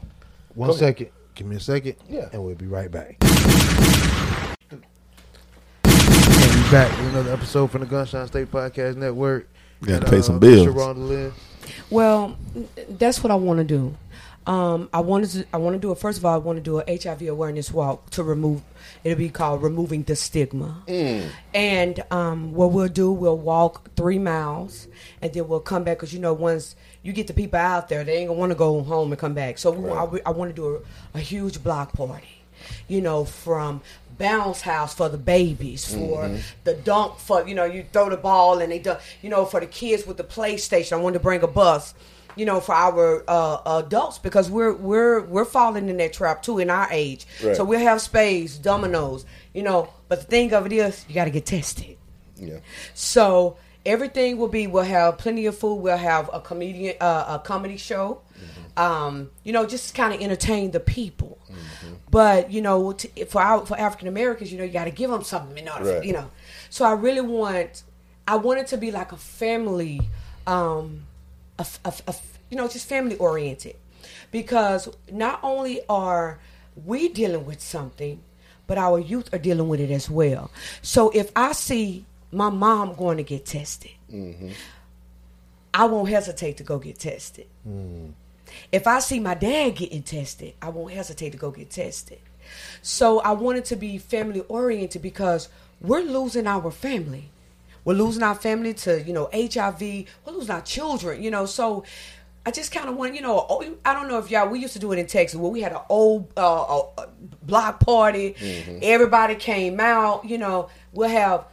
[0.53, 1.11] One Go ahead.
[1.35, 1.95] Give me a second.
[2.09, 2.29] Yeah.
[2.31, 3.17] And we'll be right back.
[3.21, 4.55] And
[5.83, 9.49] we back with another episode from the Gunshine State Podcast Network.
[9.83, 11.33] Gotta pay uh, some bills.
[11.89, 12.37] Well,
[12.89, 13.95] that's what I want to do.
[14.47, 15.45] Um, I wanted to.
[15.53, 15.97] I want to do it.
[15.97, 18.61] First of all, I want to do a HIV awareness walk to remove.
[19.03, 20.83] It'll be called removing the stigma.
[21.53, 24.87] And um, what we'll do, we'll walk three miles,
[25.21, 28.03] and then we'll come back because you know once you get the people out there,
[28.03, 29.57] they ain't gonna want to go home and come back.
[29.57, 30.75] So we, I, I want to do
[31.13, 32.27] a, a huge block party.
[32.87, 33.81] You know, from
[34.17, 36.29] bounce house for the babies, for
[36.63, 39.59] the dunk for you know you throw the ball and they do, you know for
[39.59, 40.93] the kids with the PlayStation.
[40.93, 41.93] I wanted to bring a bus
[42.35, 46.59] you know, for our uh, adults because we're we're we're falling in that trap too
[46.59, 47.25] in our age.
[47.43, 47.55] Right.
[47.55, 49.89] So we'll have spades, dominoes, you know.
[50.07, 51.97] But the thing of it is, you got to get tested.
[52.37, 52.59] yeah,
[52.93, 54.67] So everything will be.
[54.67, 55.75] We'll have plenty of food.
[55.75, 58.21] We'll have a comedian, uh, a comedy show.
[58.77, 61.39] Um, you know, just kind of entertain the people.
[62.11, 65.09] But you know, to, for our, for African Americans, you know, you got to give
[65.09, 66.03] them something in order, Right.
[66.03, 66.29] you know.
[66.69, 67.83] So I really want,
[68.27, 70.01] I want it to be like a family,
[70.45, 71.03] um,
[71.59, 72.15] a, a a
[72.49, 73.75] you know, just family oriented,
[74.31, 76.39] because not only are
[76.85, 78.21] we dealing with something,
[78.67, 80.51] but our youth are dealing with it as well.
[80.81, 84.49] So if I see my mom going to get tested, mm-hmm.
[85.73, 87.47] I won't hesitate to go get tested.
[87.67, 88.13] Mm.
[88.71, 92.19] If I see my dad getting tested, I won't hesitate to go get tested.
[92.81, 95.49] So I wanted to be family oriented because
[95.81, 97.29] we're losing our family.
[97.85, 99.79] We're losing our family to, you know, HIV.
[99.81, 101.45] We're losing our children, you know.
[101.45, 101.85] So
[102.45, 104.73] I just kind of want, you know, oh, I don't know if y'all, we used
[104.73, 107.05] to do it in Texas where we had an old uh, uh,
[107.43, 108.35] block party.
[108.81, 111.45] Everybody came out, you know, we'll have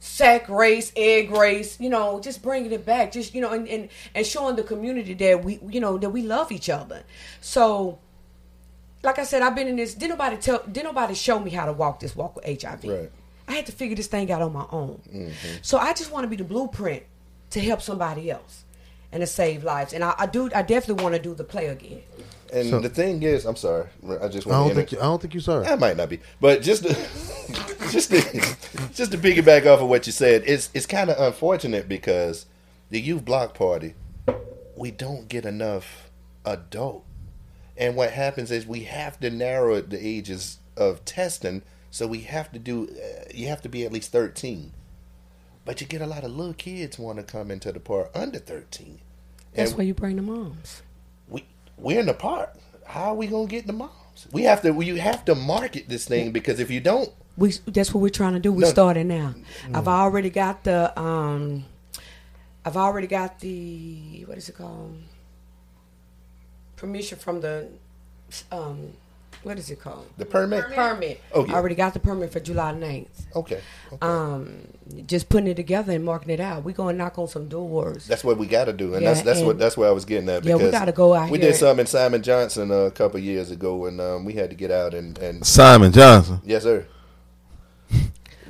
[0.00, 3.88] sack race, egg race, you know, just bringing it back, just you know, and, and
[4.14, 7.02] and showing the community that we, you know, that we love each other.
[7.40, 7.98] So,
[9.02, 9.94] like I said, I've been in this.
[9.94, 10.62] Did nobody tell?
[10.70, 12.84] Did nobody show me how to walk this walk with HIV?
[12.84, 13.12] Right.
[13.50, 15.00] I had to figure this thing out on my own.
[15.12, 15.58] Mm-hmm.
[15.62, 17.02] So I just want to be the blueprint
[17.50, 18.64] to help somebody else
[19.12, 19.92] and to save lives.
[19.92, 20.50] And I, I do.
[20.54, 22.02] I definitely want to do the play again.
[22.52, 23.86] and So- the thing is, I'm sorry,
[24.20, 25.66] I just I want don't to think you, I don't think you're sorry.
[25.66, 26.94] I might not be, but just to,
[27.90, 28.20] just to,
[28.94, 32.46] just to piggyback off of what you said, it's it's kind of unfortunate because
[32.90, 33.94] the youth block party,
[34.76, 36.10] we don't get enough
[36.44, 37.04] adult,
[37.76, 42.50] and what happens is we have to narrow the ages of testing, so we have
[42.52, 44.72] to do, uh, you have to be at least thirteen,
[45.64, 48.38] but you get a lot of little kids want to come into the park under
[48.38, 49.00] thirteen,
[49.54, 50.82] That's and where you bring the moms.
[51.28, 51.44] we
[51.76, 52.56] we're in the park.
[52.86, 54.26] How are we gonna get the moms?
[54.32, 54.72] We have to.
[54.82, 58.34] You have to market this thing because if you don't, We that's what we're trying
[58.34, 58.52] to do.
[58.52, 58.68] We're No.
[58.68, 59.34] starting now.
[59.72, 61.64] I've already got the um
[62.64, 64.96] I've already got the what is it called?
[66.76, 67.68] permission from the
[68.50, 68.94] um,
[69.42, 70.06] what is it called?
[70.18, 70.64] The permit.
[70.74, 71.20] Permit.
[71.32, 71.52] Oh, yeah.
[71.52, 73.06] I already got the permit for July 9th.
[73.36, 73.60] Okay.
[73.92, 73.98] okay.
[74.06, 74.60] Um,
[75.06, 76.64] just putting it together and marking it out.
[76.64, 78.06] We gonna knock on some doors.
[78.06, 80.04] That's what we got to do, and Yeah, that's that's what that's where I was
[80.04, 80.44] getting at.
[80.44, 81.50] Yeah, we gotta go out We here.
[81.52, 84.50] did something in Simon Johnson uh, a couple of years ago, and um, we had
[84.50, 86.40] to get out and and Simon Johnson.
[86.44, 86.86] yes, sir.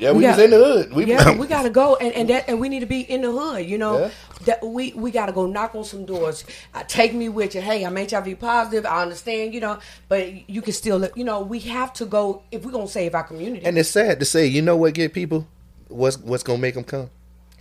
[0.01, 0.93] Yeah, We we, got- was in the hood.
[0.93, 3.31] We yeah, we gotta go, and and that, and we need to be in the
[3.31, 3.67] hood.
[3.67, 4.11] You know, Yeah.
[4.47, 6.45] that we we gotta go knock on some doors.
[6.75, 7.61] Uh, take me with you.
[7.61, 8.87] Hey, I'm HIV positive.
[8.87, 9.53] I understand.
[9.55, 9.79] You know,
[10.09, 13.25] but you can still, you know, we have to go if we're gonna save our
[13.25, 13.65] community.
[13.67, 15.47] and it's sad to say, you know what get people?
[15.89, 17.11] What's what's gonna make them come?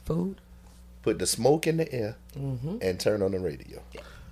[0.05, 0.37] food.
[1.03, 2.77] Put the smoke in the air Mm-hmm.
[2.81, 3.81] and turn on the radio.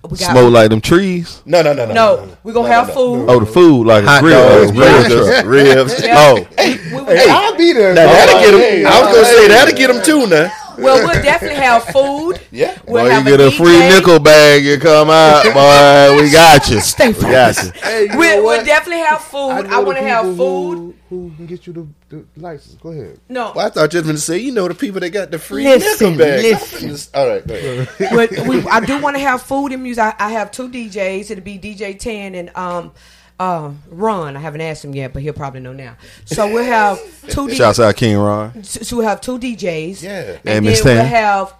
[0.04, 1.42] We got Smoke like them trees.
[1.44, 1.92] No, no, no, no.
[1.92, 2.36] no.
[2.44, 2.94] We're gonna No, no, have no.
[2.94, 3.26] food.
[3.28, 4.48] Oh, the food like a Hot grill.
[4.48, 5.44] dogs, Oh, grill ribs, truck.
[5.46, 6.02] ribs.
[6.08, 7.94] Oh, We- we- Hey, I'll be there.
[7.94, 8.60] Now that'll get them.
[8.60, 10.26] Hey, I was gonna say that'll get them too.
[10.28, 10.50] Now,
[10.82, 12.40] well, we'll definitely have food.
[12.50, 12.78] yeah.
[12.86, 13.56] We'll boy, have you get a DJ.
[13.56, 16.22] free nickel bag and come out, boy.
[16.22, 16.80] We got you.
[16.80, 17.70] Stay We got you.
[17.72, 19.50] Hey, you We'll, we'll definitely have food.
[19.50, 20.76] I, know the want to have food.
[20.76, 22.74] Who, who can get you the, the license?
[22.76, 23.18] Go ahead.
[23.28, 25.38] No, Well, I thought you was gonna say, you know, the people that got the
[25.38, 26.42] free Listen, nickel bag.
[26.42, 27.10] listen.
[27.14, 27.88] All right, go ahead.
[28.14, 30.02] but we, I do want to have food and music.
[30.04, 31.30] I, I have two DJs.
[31.30, 32.92] It'll be DJ Ten and um
[33.40, 34.36] uh Ron.
[34.36, 35.96] I haven't asked him yet, but he'll probably know now.
[36.24, 36.98] So we'll have
[37.30, 37.48] two.
[37.54, 37.84] Shouts DJs.
[37.84, 38.64] out King Ron.
[38.64, 40.02] So we'll have two DJs.
[40.02, 40.10] Yeah.
[40.20, 41.54] and, And then Miss we'll have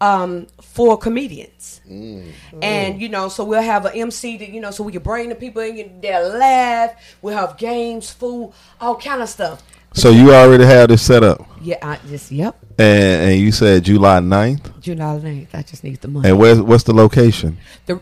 [0.00, 1.80] um four comedians.
[1.88, 2.30] Mm.
[2.62, 5.28] And you know, so we'll have an MC that you know, so we can bring
[5.28, 6.92] the people in, they'll laugh.
[7.22, 9.62] We'll have games, food, all kind of stuff.
[9.92, 12.56] So you already have this set up, Yeah, I just yep.
[12.78, 14.80] and and you said July 9th.
[14.80, 15.48] July 9th.
[15.54, 16.28] I just need the money.
[16.30, 17.58] And where's what's the location?
[17.86, 18.00] the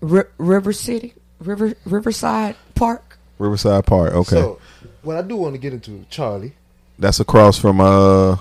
[0.00, 3.18] Ri- River City, River Riverside Park.
[3.38, 4.12] Riverside Park.
[4.14, 4.58] Okay, So,
[5.02, 6.54] what I do want to get into Charlie.
[6.98, 8.36] that's across from uh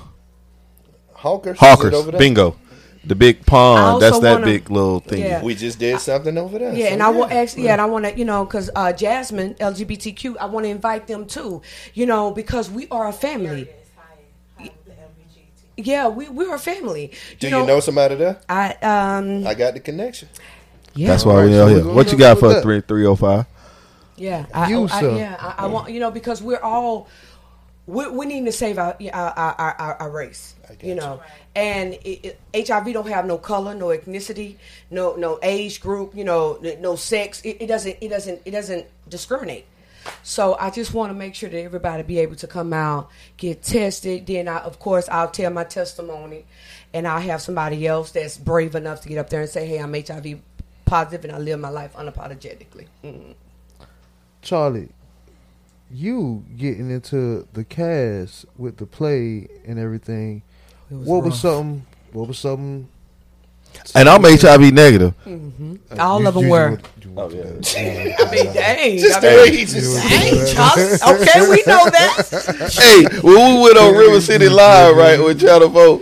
[1.14, 1.56] Hawkers.
[1.56, 1.94] is Hawkers.
[1.94, 2.20] over there?
[2.20, 2.56] Bingo,
[3.04, 4.02] the big pond.
[4.02, 5.22] That's that wanna- big little thing.
[5.22, 5.42] Yeah.
[5.44, 6.74] We just did something over there.
[6.74, 8.94] Yeah, so and I will actually, yeah, and I want to, you know, because uh,
[8.94, 11.62] JASMYN LGBTQ, I want to invite them too,
[11.94, 13.68] you know, because we are a family.
[15.78, 17.12] Yeah, we we're a family.
[17.38, 18.40] Do you know somebody there?
[18.48, 20.30] I um I got the connection.
[20.96, 21.94] Yeah That's why Alright, we so out we're here.
[21.94, 22.64] What you got for that.
[22.64, 23.46] three three oh five?
[24.18, 25.16] yeah I, You, I, sir.
[25.18, 27.10] yeah I, I want you know because we're all
[27.88, 30.56] we we need to save our our our, our, our race.
[30.82, 31.22] You know,
[31.56, 34.58] and it, it, HIV don't have no color, no ethnicity,
[34.90, 36.16] no no age group.
[36.16, 37.42] You know, no sex.
[37.44, 39.66] It, it doesn't it doesn't it doesn't discriminate.
[40.24, 43.64] So I just want to make sure that everybody be able to come out, get
[43.64, 44.26] tested.
[44.28, 46.46] Then I, of course, I'll tell my testimony,
[46.94, 49.80] and I'll have somebody else that's brave enough to get up there and say, "Hey,
[49.80, 50.40] I'm HIV
[50.86, 53.34] positive, and I live my life unapologetically." Mhm.
[54.42, 54.90] Charlie,
[55.92, 60.42] you getting into the cast with the play and everything.
[60.90, 61.42] Was what was rough.
[61.42, 61.86] something?
[62.14, 62.88] What was something?
[63.94, 65.14] And I'm HIV negative.
[66.00, 66.70] All You- of them you- were.
[67.02, 67.30] you Oh,
[67.76, 68.16] yeah.
[68.20, 68.98] I mean, dang.
[68.98, 70.78] Just I the way he just dang, Chuck.
[70.78, 72.72] Okay, we know that.
[72.82, 76.00] hey, when we went on River City Live, right, with Channel 4,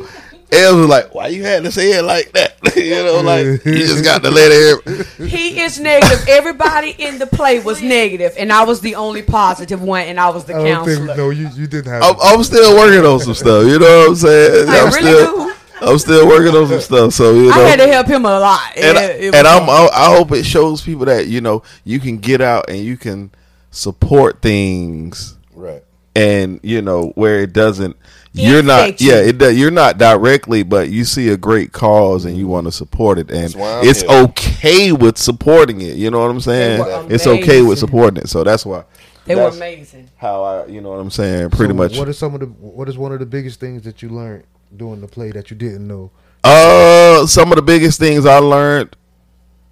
[0.54, 2.58] Els was like, why you had to say it like that?
[2.76, 5.08] you know, like, you just got to let it.
[5.30, 6.26] He is negative.
[6.28, 10.30] Everybody in the play was negative, and I was the only positive one, and I
[10.30, 11.06] was the I counselor.
[11.08, 12.04] think no, you, you didn't have.
[12.04, 14.70] I'm, I'm still working on some stuff, you know what I'm saying?
[14.70, 15.54] I I'm really still, do.
[15.82, 17.52] I'm still working on some stuff, so, you know.
[17.52, 18.62] I had to help him a lot.
[18.78, 19.70] and, It- it and I'm.
[19.70, 22.96] I I hope it shows people that, you know, you can get out and you
[22.98, 23.32] can
[23.72, 25.84] support things Right.
[26.16, 27.96] and you know where it doesn't
[28.34, 29.12] you're not Infect you.
[29.12, 32.66] yeah it does, you're not directly but you see a great cause and you want
[32.66, 34.12] to support it and That's why I'm it's here.
[34.12, 38.44] okay with supporting it you know what i'm saying it's okay with supporting it so
[38.44, 38.84] that's why
[39.26, 40.10] they were amazing.
[40.18, 42.48] how i you know what i'm saying pretty So much What is some of the?
[42.48, 44.46] What is one of the biggest things that you learned
[44.76, 46.10] during the play that you didn't know?
[46.44, 48.96] uh some of the biggest things i learned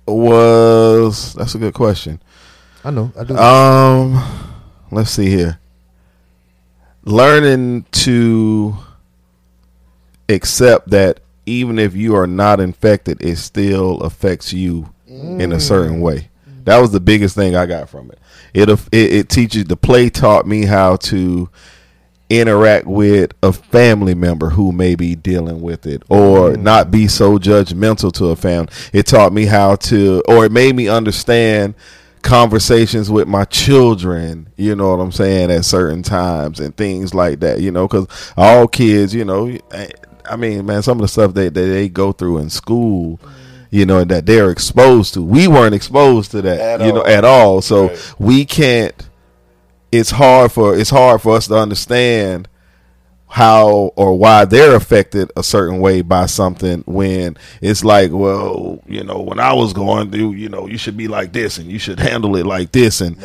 [0.07, 2.22] was that's a good question
[2.84, 3.11] I know.
[3.15, 3.38] I do.
[3.38, 4.19] Um,
[4.91, 5.60] let's see here.
[7.03, 8.76] Learning to
[10.30, 15.99] accept that even if you are not infected, it still affects you in a certain
[15.99, 16.02] mm.
[16.02, 16.30] way.
[16.65, 18.19] That was the biggest thing I got from it.
[18.53, 21.49] It it, it teaches the play taught me how to
[22.30, 26.61] interact with a family member who may be dealing with it or mm.
[26.61, 28.72] not be so judgmental to a family.
[28.94, 31.76] It taught me how to or it made me understand
[32.22, 37.39] conversations with my children, you know what I'm saying, at certain times and things like
[37.41, 38.07] that, you know, cuz
[38.38, 42.11] all kids, you know, I- mean, man, some of the stuff that, that they go
[42.11, 43.19] through in school,
[43.69, 45.22] you know, that they're exposed to.
[45.22, 47.61] We weren't exposed to that, At you know, at all.
[47.61, 48.14] So Right.
[48.19, 48.93] we can't
[49.91, 52.48] it's hard for it's hard for us to understand
[53.32, 59.06] how or why they're affected a certain way by something when it's like, well, you
[59.06, 61.80] know, when I was going through, you know, you should be like this and you
[61.80, 63.18] should handle it like this and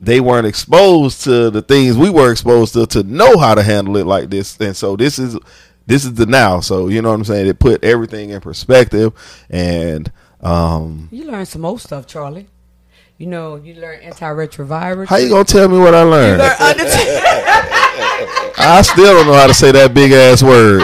[0.00, 3.96] they weren't exposed to the things we were exposed to to know how to handle
[3.96, 4.58] it like this.
[4.58, 5.38] And so this is
[5.86, 6.58] this is the now.
[6.58, 7.46] So you know what I'm saying?
[7.46, 9.12] It put everything in perspective
[9.48, 10.10] and
[10.40, 12.48] um You learn some old stuff, Charlie.
[13.18, 15.06] You know, you learn antiretrovirus.
[15.06, 16.40] how you gonna tell me what I You learned?
[18.56, 20.82] I still don't know how to say that big ass word.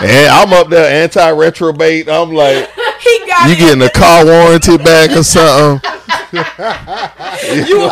[0.00, 2.08] And I'm up there anti retrobate.
[2.08, 2.70] I'm like,
[3.00, 5.90] he got you getting a car warranty back or something?
[6.32, 6.40] you,
[7.66, 7.88] you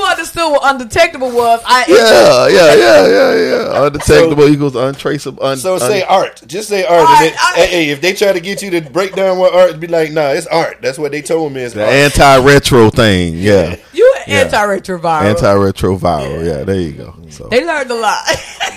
[0.00, 1.60] understood what undetectable was.
[1.66, 3.84] I Yeah, yeah, yeah, yeah, yeah.
[3.86, 5.42] Undetectable equals untraceable.
[5.44, 6.42] Un, So un- say art.
[6.46, 7.00] Just say art.
[7.00, 7.54] Art, and then- art.
[7.56, 10.12] hey, hey, if they try to get you to break down what art, be like,
[10.12, 10.78] nah, it's art.
[10.82, 11.62] That's what they told me.
[11.62, 13.34] It's the anti retro thing.
[13.36, 14.44] Yeah, you Yeah.
[14.48, 15.22] antiretroviral.
[15.22, 16.44] anti retroviral.
[16.46, 17.14] Yeah, there you go.
[17.30, 18.24] So, they learned a lot.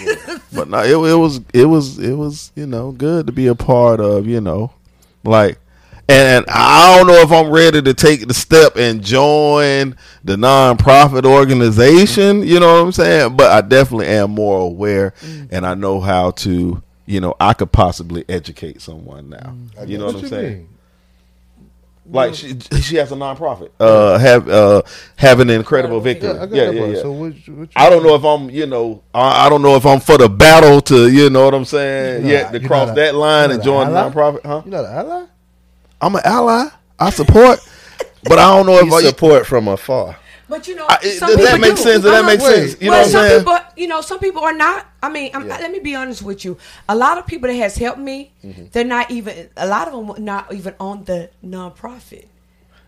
[0.53, 3.55] but no, it, it was it was it was you know good to be a
[3.55, 4.27] part of.
[4.27, 4.71] You know,
[5.23, 5.59] like.
[6.07, 11.25] And I don't know if I'm ready to take the step and join the nonprofit
[11.25, 12.43] organization.
[12.43, 13.35] You know what I'm saying?
[13.35, 15.13] But I definitely am more aware,
[15.49, 16.81] and I know how to.
[17.07, 19.55] You know, I could possibly educate someone now.
[19.85, 20.57] You know what, What I'm saying?
[20.57, 20.69] mean?
[22.07, 23.71] Like she, she has a nonprofit.
[23.79, 24.83] Uh, have uh,
[25.15, 26.29] have an incredible victory.
[26.29, 27.01] Yeah, I Yeah, yeah, yeah.
[27.01, 29.85] So what, what I don't know if I'm, you know, I, I don't know if
[29.85, 33.15] I'm for the battle to, you know what I'm saying, You're yet to cross that
[33.15, 34.61] line and join an the nonprofit, huh?
[34.65, 35.25] You not an ally?
[36.05, 36.69] I'm an ally.
[36.99, 37.59] I support,
[38.23, 40.17] but I don't know if You I, support from afar.
[40.47, 41.81] but you know, I, it- some does that make do.
[41.81, 42.03] sense?
[42.03, 42.27] Does that Uh-huh.
[42.27, 42.55] make Wait.
[42.55, 42.81] sense?
[42.81, 43.39] You know well, what I'm some saying?
[43.41, 44.85] people, you know, some people are not.
[45.01, 46.57] I mean, I'm, let me be honest with you.
[46.87, 48.65] A lot of people that has helped me, Mm-hmm.
[48.71, 49.49] they're not even.
[49.57, 52.27] A lot of them are not even on the nonprofit.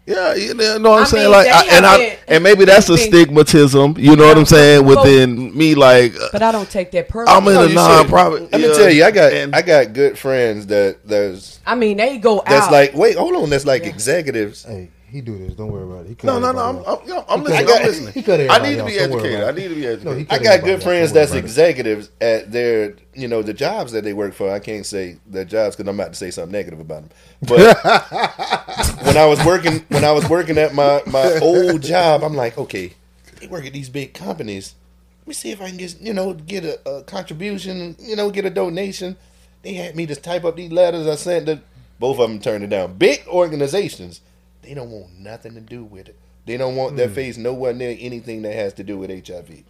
[0.08, 1.24] Yeah, you know what I'm I saying?
[1.26, 3.98] mean, like, I, and I, have and maybe that's a stigmatism.
[4.00, 4.86] You know what I'm saying?
[4.86, 7.38] But- Within me, like, uh, But I don't take that personally.
[7.56, 8.38] I'm in No, a you nonprofit.
[8.40, 8.52] should.
[8.54, 11.98] Let me tell you, I got and- I got good friends that there's I mean,
[11.98, 12.46] they go out.
[12.46, 14.64] that's like wait, hold on, that's like executives.
[14.64, 15.54] Hey, he do this.
[15.54, 16.10] Don't worry about it.
[16.10, 16.60] He cut No, no, no.
[16.60, 17.02] everybody I'm, off.
[17.04, 17.68] I'm, yo, I'm He listening.
[17.68, 18.14] cut- I'm listening.
[18.14, 19.44] he cut I need to be educated.
[19.44, 20.18] I need to be educated.
[20.20, 21.46] he I got good friends that's about it.
[21.46, 24.52] executives at their, you know, the jobs that they work for.
[24.52, 27.12] I can't say their jobs because I'm about to say something negative about them.
[27.42, 27.78] But
[29.06, 32.58] when I was working, when I was working at my my old job, I'm like,
[32.58, 32.94] okay,
[33.40, 34.76] they work at these big companies.
[35.22, 38.30] Let me see if I can get, you know, get a, a contribution, you know,
[38.30, 39.18] get a donation.
[39.62, 41.08] They had me to type up these letters.
[41.08, 41.62] I sent to
[42.00, 42.94] both of them turned it down.
[42.98, 44.22] Big organizations,
[44.68, 46.18] they don't want nothing to do with it.
[46.46, 49.64] They don't want their face nowhere near anything that has to do with HIV.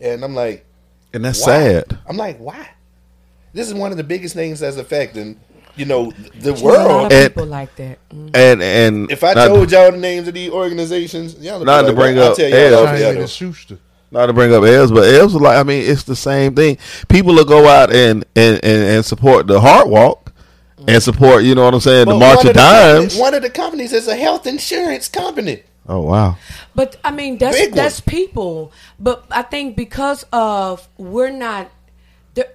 [0.00, 0.64] And I'm like,
[1.12, 1.46] And that's why?
[1.46, 1.98] sad.
[2.08, 2.68] I'm like, why?
[3.52, 5.40] This is one of the biggest things that's affecting,
[5.76, 7.06] you know, the There's a lot world.
[7.06, 7.98] of And- people like that.
[8.14, 8.30] Mm.
[8.36, 11.66] And and If I not, told y'all the names of these organizations, y'all would be
[11.66, 12.72] Not to like, bring well, I'll up tell y'all Ed.
[12.74, 13.24] off Trying the to get other.
[13.24, 13.78] a Schuster.
[14.12, 16.78] not to bring up Elves, but Els was like I mean it's the same thing.
[17.08, 20.29] People will go out and and, and, and support the Heart Walk
[20.88, 23.16] and support you know what I'm saying the March one of the Dimes.
[23.16, 25.62] one of the companies is a health insurance company.
[25.88, 26.36] Oh wow.
[26.74, 27.90] But I mean, that's Big one.
[28.06, 28.72] people.
[29.00, 31.70] But I think because of we're not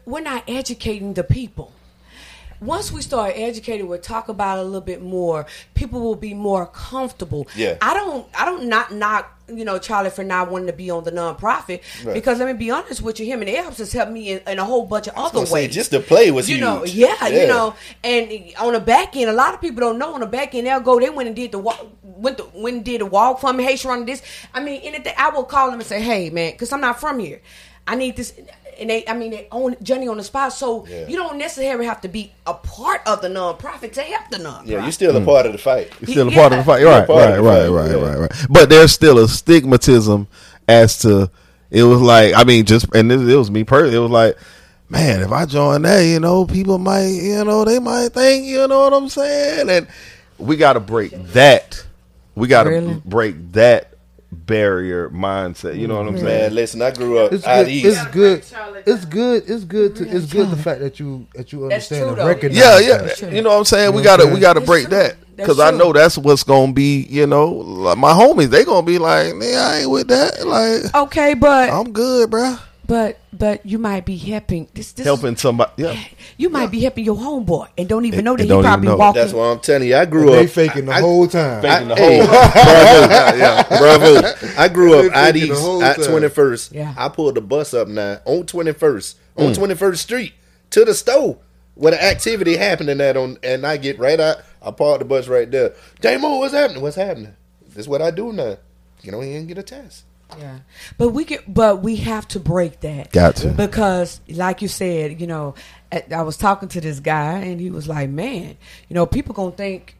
[0.06, 1.74] we're not educating the people.
[2.62, 5.46] Once we start educating, we'll talk about it a little bit more.
[5.74, 7.48] People will be more comfortable.
[7.56, 7.78] Yeah.
[7.82, 8.28] I don't.
[8.38, 11.82] I don't not knock you know Charlie for not wanting to be on the nonprofit
[12.04, 12.16] Right.
[12.16, 14.58] because let me be honest with you, him and Elps has helped me in, in
[14.58, 15.72] a whole bunch of other ways.
[15.72, 16.96] just to play was you know, huge.
[16.96, 17.42] yeah, Yeah.
[17.42, 20.16] you know, and on the back end, a lot of people don't know.
[20.16, 21.00] On the back end, they'll go.
[21.00, 23.64] They went and did the walk, went to, went and did the walk for me.
[23.64, 24.24] Hey, Sharon, this.
[24.52, 25.14] I mean, anything.
[25.16, 27.40] I will call them and say, hey, man, because I'm not from here.
[27.88, 28.34] I need this.
[28.80, 31.08] And they, I mean, they own Johnny on the spot, so Yeah.
[31.08, 34.68] you don't necessarily have to be a part of the nonprofit to help the nonprofit.
[34.68, 35.26] Yeah, you're still a mm.
[35.26, 35.92] part of the fight.
[36.02, 36.38] It's still a Yeah.
[36.38, 36.82] part of the fight.
[36.82, 38.08] You're Right, right, right, fight, right, yeah.
[38.08, 38.32] right, right.
[38.50, 40.28] But there's still a stigmatism
[40.68, 41.30] as to
[41.72, 43.96] it was like I mean just and this, it was me personally.
[43.98, 44.38] It was like,
[44.90, 48.68] man, if I join that, you know, people might, you know, they might think, you
[48.68, 49.88] know what I'm saying, and
[50.38, 51.84] we got to break that.
[52.36, 53.02] We got to Really?
[53.06, 53.95] break that
[54.36, 55.78] barrier mindset.
[55.80, 56.26] You know what I'm saying?
[56.42, 57.72] Man, listen, I grew up It's out good.
[57.72, 57.86] east.
[57.86, 58.40] It's good.
[58.86, 59.44] It's good.
[59.50, 59.96] It's good.
[59.96, 62.58] To, it's good the fact that you that you understand true, and recognize.
[62.58, 63.22] Yeah, that.
[63.22, 63.30] yeah.
[63.30, 63.94] You know what I'm saying?
[63.94, 67.04] We gotta we gotta break That's that because I know that's what's gonna be.
[67.10, 70.46] You know, like my homies they gonna be like, man, I ain't with that.
[70.46, 72.60] Like, Okay, but I'm good, bruh.
[72.88, 75.72] But but you might be helping this, this Helping somebody.
[75.78, 76.00] Yeah.
[76.38, 78.88] You might be helping your homeboy and don't even And- know that and he probably
[78.90, 78.98] know.
[78.98, 79.22] walking.
[79.22, 79.96] That's why I'm telling you.
[79.96, 81.62] I grew They up faking the I- whole time.
[81.62, 82.28] Faking the Hey, whole.
[82.28, 84.62] bravo, yeah, bravo.
[84.62, 86.04] I grew up out east at.
[86.04, 86.72] Twenty First.
[86.74, 86.94] Yeah.
[86.98, 89.56] I pulled the bus up now on Twenty First on Mm.
[89.56, 90.34] Twenty First Street
[90.72, 91.38] to the store
[91.76, 94.38] where the activity happening at on, and I get right out.
[94.62, 95.74] I park the bus right there.
[96.02, 96.82] Damo, what's happening?
[96.82, 97.36] What's happening?
[97.68, 98.58] This is what I do now.
[99.04, 100.04] You know, you can get a test.
[100.38, 100.60] Yeah,
[100.98, 103.12] but we can, but we have to break that.
[103.12, 103.50] Got to.
[103.50, 105.56] because, like you said, you know,
[105.92, 108.58] I was talking to this guy, and he was like, "Man,
[108.90, 109.96] you know, people gonna think."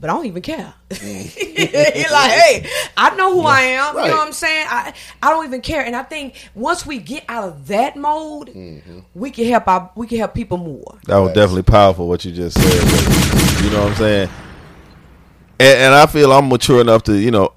[0.00, 0.74] But I don't even care.
[0.90, 1.00] Mm.
[1.94, 3.96] He's like, hey, I know who I am.
[3.96, 4.66] You know what I'm saying?
[4.70, 5.84] I I don't even care.
[5.84, 9.00] And I think once we get out of that mode, mm-hmm.
[9.14, 10.98] we can help our we can help people more.
[11.06, 13.64] That was definitely powerful what you just said.
[13.64, 14.28] you know what I'm saying?
[15.60, 17.52] And, and I feel I'm mature enough to, you know,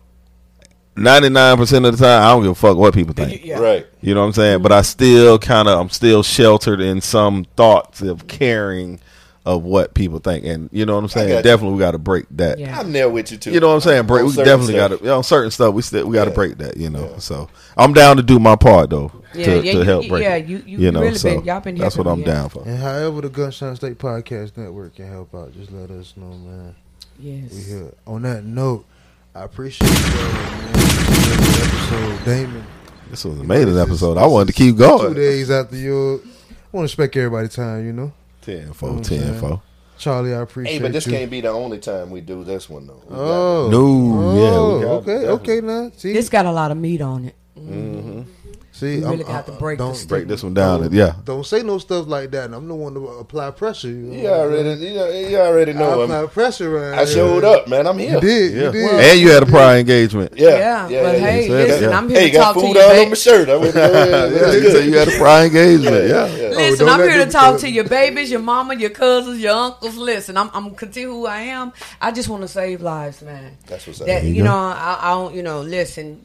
[0.96, 3.46] 99% of the time, I don't give a fuck what people think.
[3.46, 3.60] Yeah.
[3.60, 3.88] Right.
[4.02, 4.62] You know what I'm saying?
[4.62, 9.00] But I still kind of, I'm still sheltered in some thoughts of caring
[9.44, 10.46] of what people think.
[10.46, 11.30] And you know what I'm saying?
[11.30, 11.44] got you.
[11.44, 12.60] Definitely, we got to break that.
[12.60, 12.78] Yeah.
[12.80, 13.52] I'm there with you too.
[13.52, 14.06] You know what I'm saying?
[14.06, 14.22] Break.
[14.22, 15.02] On We definitely got stuff.
[15.02, 15.74] to on certain stuff.
[15.74, 16.36] We still we got to Yeah.
[16.36, 16.78] break that.
[16.78, 17.16] You know.
[17.18, 20.24] So I'm down to do my part though Yeah, to, yeah, to you- help break.
[20.24, 20.46] yeah, it.
[20.46, 21.02] you- you know.
[21.02, 22.26] really so been- y'all been that's what I'm yeah.
[22.26, 22.64] down for.
[22.68, 26.76] And however the Gunshine State Podcast Network can help out, just let us know, man.
[27.20, 27.52] Yes.
[27.52, 27.94] We here.
[28.06, 28.86] On that note,
[29.34, 30.81] I appreciate y'all, man.
[31.12, 32.66] This episode, Damon.
[33.10, 34.18] This was an amazing This is- episode.
[34.18, 35.10] I wanted to keep going.
[35.10, 36.24] Two days after your, I want
[36.74, 38.14] to respect everybody's time, you know.
[38.42, 39.40] 10 4, You know what 10 saying?
[39.40, 39.62] 4.
[39.98, 40.78] Charlie, I appreciate it.
[40.78, 41.12] Hey, but this you.
[41.12, 43.02] can't be the only time we do this one though.
[43.08, 46.72] We got- Oh, No, yeah, Oh, got- okay, okay, now see, This got a lot
[46.72, 47.36] of meat on it.
[47.60, 48.22] Mm-hmm.
[48.82, 50.10] See, We I'm- really got to break don't stigma.
[50.18, 50.92] Break this one down.
[50.92, 51.14] yeah.
[51.24, 52.54] Don't say no stuff like that.
[52.54, 53.88] I'm the one to apply pressure.
[53.90, 54.96] You, know You already, saying?
[54.96, 56.02] you, you already know.
[56.02, 56.76] I'm, pressure.
[56.76, 57.54] Around I showed here.
[57.54, 57.88] up, man.
[57.88, 58.16] I'm here.
[58.16, 58.54] You did.
[58.54, 58.62] Yeah.
[58.66, 59.00] You did.
[59.12, 60.34] and you had a prior engagement.
[60.36, 61.98] Yeah, Yeah, but hey, listen, Yeah.
[61.98, 63.50] I'm here Hey, to you got talk to food you, all on my shirt.
[63.50, 66.08] I went, yeah, you said you had a prior engagement.
[66.08, 66.28] Yeah.
[66.52, 69.54] Oh, listen, don't I'm here to talk to your babies, your mama, your cousins, your
[69.54, 69.96] uncles.
[69.98, 71.72] Listen, I'm I'm continue who I am.
[72.02, 73.58] I just want to save lives, man.
[73.68, 74.08] That's what's up.
[74.08, 76.22] That you you know, I, I don't, you know, listen,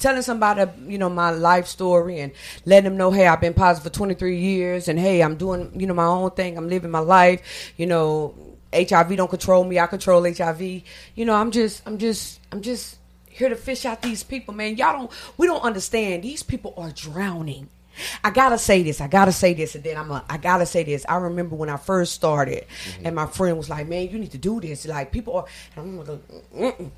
[0.00, 2.32] telling somebody, you know, my life story and
[2.64, 5.86] letting them know, hey, I've been positive for 23 years, and hey, I'm doing, you
[5.86, 6.56] know, my own thing.
[6.58, 7.72] I'm living my life.
[7.76, 8.34] You know,
[8.74, 9.78] HIV don't control me.
[9.78, 10.60] I control HIV.
[10.62, 12.96] You know, I'm just, I'm just, I'm just
[13.28, 14.76] here to fish out these people, man.
[14.76, 16.24] Y'all don't, we don't understand.
[16.24, 17.68] These people are drowning.
[18.24, 19.00] I gotta say this.
[19.00, 20.10] I gotta say this, and then I'm.
[20.10, 21.04] A, I gotta say this.
[21.08, 23.06] I remember when I first started, mm-hmm.
[23.06, 25.44] and my friend was like, "Man, you need to do this." Like people are.
[25.76, 26.20] And I'm
[26.52, 26.90] like,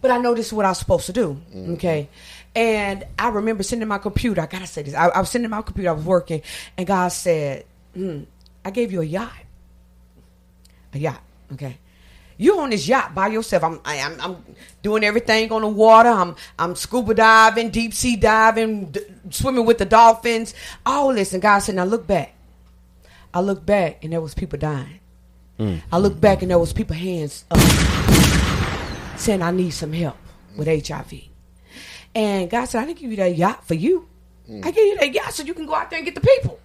[0.00, 1.40] But I know this is what I'm supposed to do.
[1.54, 1.72] Mm-hmm.
[1.74, 2.08] Okay.
[2.54, 4.40] And I remember sitting in my computer.
[4.40, 4.94] I gotta say this.
[4.94, 5.90] I, I was sitting in my computer.
[5.90, 6.42] I was working,
[6.76, 7.64] and God said,
[7.96, 8.26] mm,
[8.64, 9.32] "I gave you a yacht.
[10.92, 11.22] A yacht.
[11.52, 11.78] Okay."
[12.36, 13.62] You on this yacht by yourself.
[13.62, 14.44] I'm, I, I'm, I'm
[14.82, 16.08] doing everything on the water.
[16.08, 20.54] I'm, I'm scuba diving, deep sea diving, d- swimming with the dolphins.
[20.86, 22.34] All this, and God said, "Now look back."
[23.32, 24.98] I look back, and there was people dying.
[25.92, 27.60] I look back, and there was people hands up,
[29.18, 30.16] saying, "I need some help
[30.56, 31.29] with HIV."
[32.14, 34.08] And God said, "I didn't give you that yacht for you.
[34.48, 36.58] I gave you that yacht so you can go out there and get the people."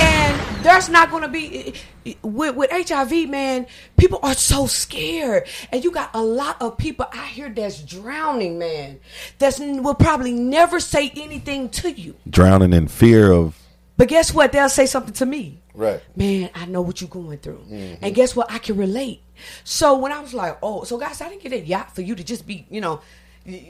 [0.00, 1.74] And there's not going to be
[2.22, 3.66] with, with HIV, man.
[3.96, 8.58] People are so scared, and you got a lot of people out here that's drowning,
[8.58, 8.98] man.
[9.38, 13.56] That's will probably never say anything to you, Drowning in fear of.
[13.96, 14.52] but guess what?
[14.52, 15.60] They'll say something to me.
[15.74, 16.00] Right.
[16.16, 18.04] Man, I know what you're going through, mm-hmm.
[18.04, 18.50] and guess what?
[18.50, 19.22] I can relate.
[19.64, 22.14] So when I was like, oh, so guys, I didn't get a yacht for you
[22.14, 23.00] to just be, you know,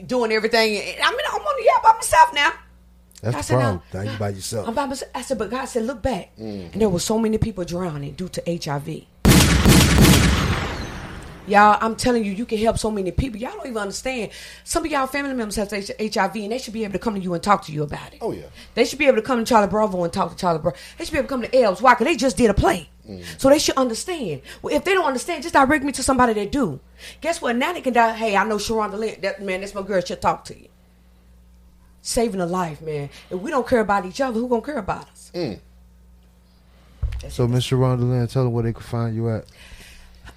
[0.05, 0.75] doing everything.
[1.03, 2.51] I mean, I'm on the yacht by myself now.
[3.23, 3.81] I That's the said, problem.
[3.93, 4.67] now- Now you by yourself.
[4.67, 5.11] I'm by myself.
[5.15, 6.35] I said, but God said, look back.
[6.37, 6.73] Mm.
[6.73, 9.05] And there were so many people drowning due to HIV.
[11.47, 13.39] Y'all, I'm telling you, you can help so many people.
[13.39, 14.31] Y'all don't even understand.
[14.63, 17.21] Some of y'all family members have HIV, and they should be able to come to
[17.21, 18.19] you and talk to you about it.
[18.21, 18.45] Oh, yeah.
[18.73, 20.77] They should be able to come to Charlie Bravo and talk to Charlie Bravo.
[20.97, 21.81] They should be able to come to Elves.
[21.81, 21.93] Why?
[21.93, 22.89] Because they just did a play.
[23.07, 23.23] Mm.
[23.39, 24.41] So they should understand.
[24.61, 26.79] Well, if they don't understand, just direct me to somebody that do.
[27.21, 27.55] Guess what?
[27.55, 28.13] Now they can die.
[28.13, 29.21] Hey, I know Sharonda Lynn.
[29.21, 30.01] That man, that's my girl.
[30.01, 30.69] She'll talk to you.
[32.01, 33.09] Saving a life, man.
[33.29, 35.31] If we don't care about each other, who gonna care about us?
[35.33, 35.59] Mm.
[37.29, 39.45] So, Miss Sharonda Lynn, tell them where they can find you at.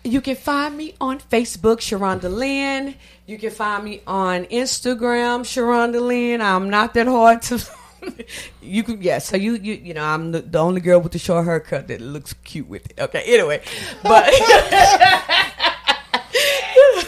[0.05, 2.95] You can find me on Facebook, Sharonda Lynn.
[3.27, 6.41] You can find me on Instagram, Sharonda Lynn.
[6.41, 7.63] I'm not that hard to.
[8.63, 9.19] you can yeah.
[9.19, 12.01] So you you you know I'm the, the only girl with the short haircut that
[12.01, 13.01] looks cute with it.
[13.01, 13.23] Okay.
[13.27, 13.63] Anyway,
[14.03, 14.33] but.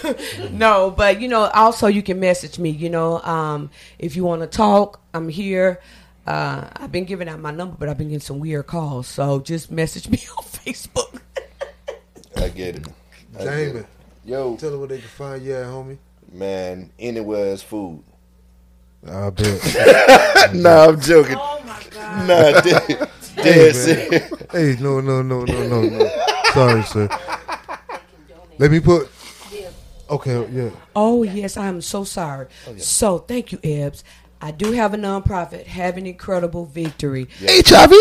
[0.50, 2.70] no, but you know, also you can message me.
[2.70, 5.80] You know, um, if you want to talk, I'm here.
[6.26, 9.08] Uh, I've been giving out my number, but I've been getting some weird calls.
[9.08, 11.20] So just message me on Facebook.
[12.40, 12.86] I get it.
[13.34, 13.86] I get Damon, it.
[14.24, 15.98] Yo, tell them where they can find you at, homie.
[16.32, 18.02] man, anywhere is food.
[19.06, 20.54] I bet.
[20.54, 21.36] nah, I'm joking.
[21.38, 22.28] Oh my god.
[22.28, 24.30] Nah, dead, dead serious.
[24.52, 26.10] hey, no, no, no, no, no, no.
[26.54, 27.08] Sorry, sir.
[28.58, 29.10] Let me put.
[30.08, 30.70] Okay, yeah.
[30.96, 32.48] Oh yes, I am so sorry.
[32.66, 34.02] Oh, so thank you, Ebbs.
[34.42, 37.28] I do have a nonprofit, have an incredible victory.
[37.40, 37.92] HIV?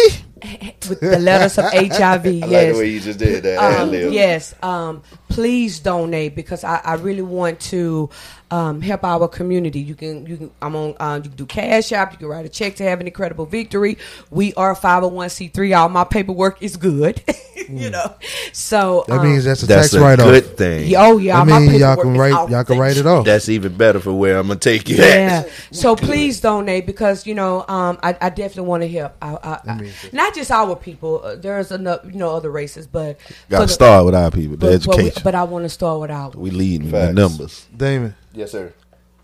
[0.89, 2.25] With the letters of HIV.
[2.25, 2.41] I yes.
[2.51, 3.81] like the way you just did that.
[3.81, 8.09] Um, yes, um, please donate because I, I really want to
[8.51, 9.79] um, help our community.
[9.79, 12.11] You can you can I'm on uh, you can do cash app.
[12.13, 13.97] You can write a check to have an incredible victory.
[14.31, 15.77] We are 501c3.
[15.77, 17.21] All my paperwork is good.
[17.69, 18.15] you know,
[18.51, 20.25] so That um, means that's a That's tax a write off.
[20.25, 20.93] good thing.
[20.97, 21.39] oh yeah.
[21.39, 23.25] I mean, y'all can write y'all can write it off.
[23.25, 24.97] That's even better for where I'm gonna take you.
[24.97, 25.43] Yeah.
[25.71, 29.15] So please donate because you know um, I, I definitely want to help.
[29.21, 29.91] I, I, I,
[30.29, 31.21] not just our people.
[31.23, 33.19] Uh, there's enough you know other races, but
[33.49, 35.21] Got for to start with our people, the But, but, we, education.
[35.23, 36.29] but I want to start with our.
[36.31, 37.15] we leading the Facts.
[37.15, 37.67] numbers.
[37.75, 38.73] Damon, Yes, sir.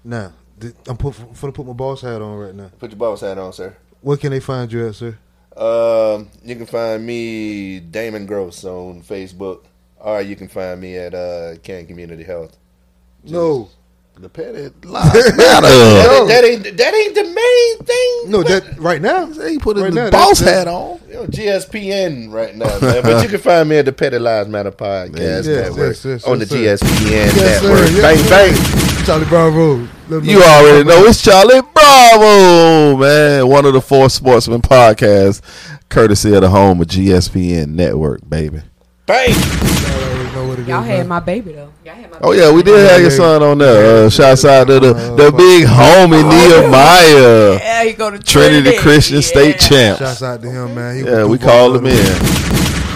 [0.03, 2.71] now th- I'm put for to put my boss hat on right now.
[2.79, 3.75] Put your boss hat on, sir.
[4.01, 5.17] Where can they find you at, sir?
[5.55, 9.61] Um, you can find me Damon Gross on Facebook,
[9.99, 12.57] or you can find me at uh, CAN Community Health.
[13.23, 13.69] No,
[14.17, 15.67] The petty lives matter.
[15.67, 18.31] That, that ain't that ain't the main thing.
[18.31, 19.25] no, that right now.
[19.27, 20.99] He put Right his now, boss that's- hat on.
[21.09, 23.01] You know, GSPN right now, man.
[23.03, 26.23] But you can find me at the Petty Lives Matter podcast Yes, network yes, yes,
[26.25, 26.85] on the yes, sir.
[26.87, 27.67] GSPN Yes, sir.
[27.69, 27.91] network.
[27.91, 28.95] Yes, bang sir.
[28.95, 29.05] bang.
[29.05, 29.89] Charlie Brown Road.
[30.25, 33.47] You already know it's Charlie Bravo, man.
[33.47, 35.41] One of the four sportsman podcasts,
[35.89, 38.61] courtesy of the home of GSPN Network, baby.
[39.05, 39.33] Bang.
[40.59, 41.07] Y'all already what it is, Y'all had man.
[41.07, 41.71] my baby though.
[41.85, 42.17] Y'all had my.
[42.21, 44.05] Oh yeah, we did have your son on there.
[44.05, 49.21] Uh, shouts out to the the big homie Nehemiah, Yeah, he go to Trinity Christian
[49.21, 49.97] State champ.
[49.97, 49.99] champ.
[49.99, 50.95] Shouts out to him, man.
[50.97, 52.25] He Yeah, we Duval called him Little.
[52.25, 52.45] in.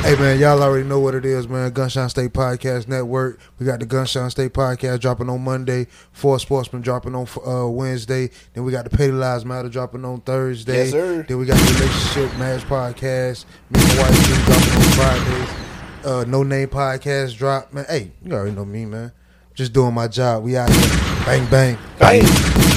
[0.01, 1.71] Hey man, y'all already know what it is, man.
[1.71, 3.37] Gunshine State Podcast Network.
[3.59, 5.87] We got the Gunshine State Podcast dropping on Monday.
[6.13, 8.29] Four Sportsmen dropping on uh, Wednesday.
[8.53, 10.83] Then we got the Petty Lives Matter dropping on Thursday.
[10.85, 11.23] Yes, sir.
[11.27, 13.43] Then we got the Relationship Match Podcast.
[13.71, 15.68] Me and my wife Jim dropping on Fridays.
[16.03, 17.85] Uh, no Name Podcast drop, man.
[17.89, 19.11] Hey, you already know me, man.
[19.53, 20.43] Just doing my job.
[20.43, 21.25] We out here.
[21.25, 21.77] Bang bang.
[21.99, 22.68] Bang.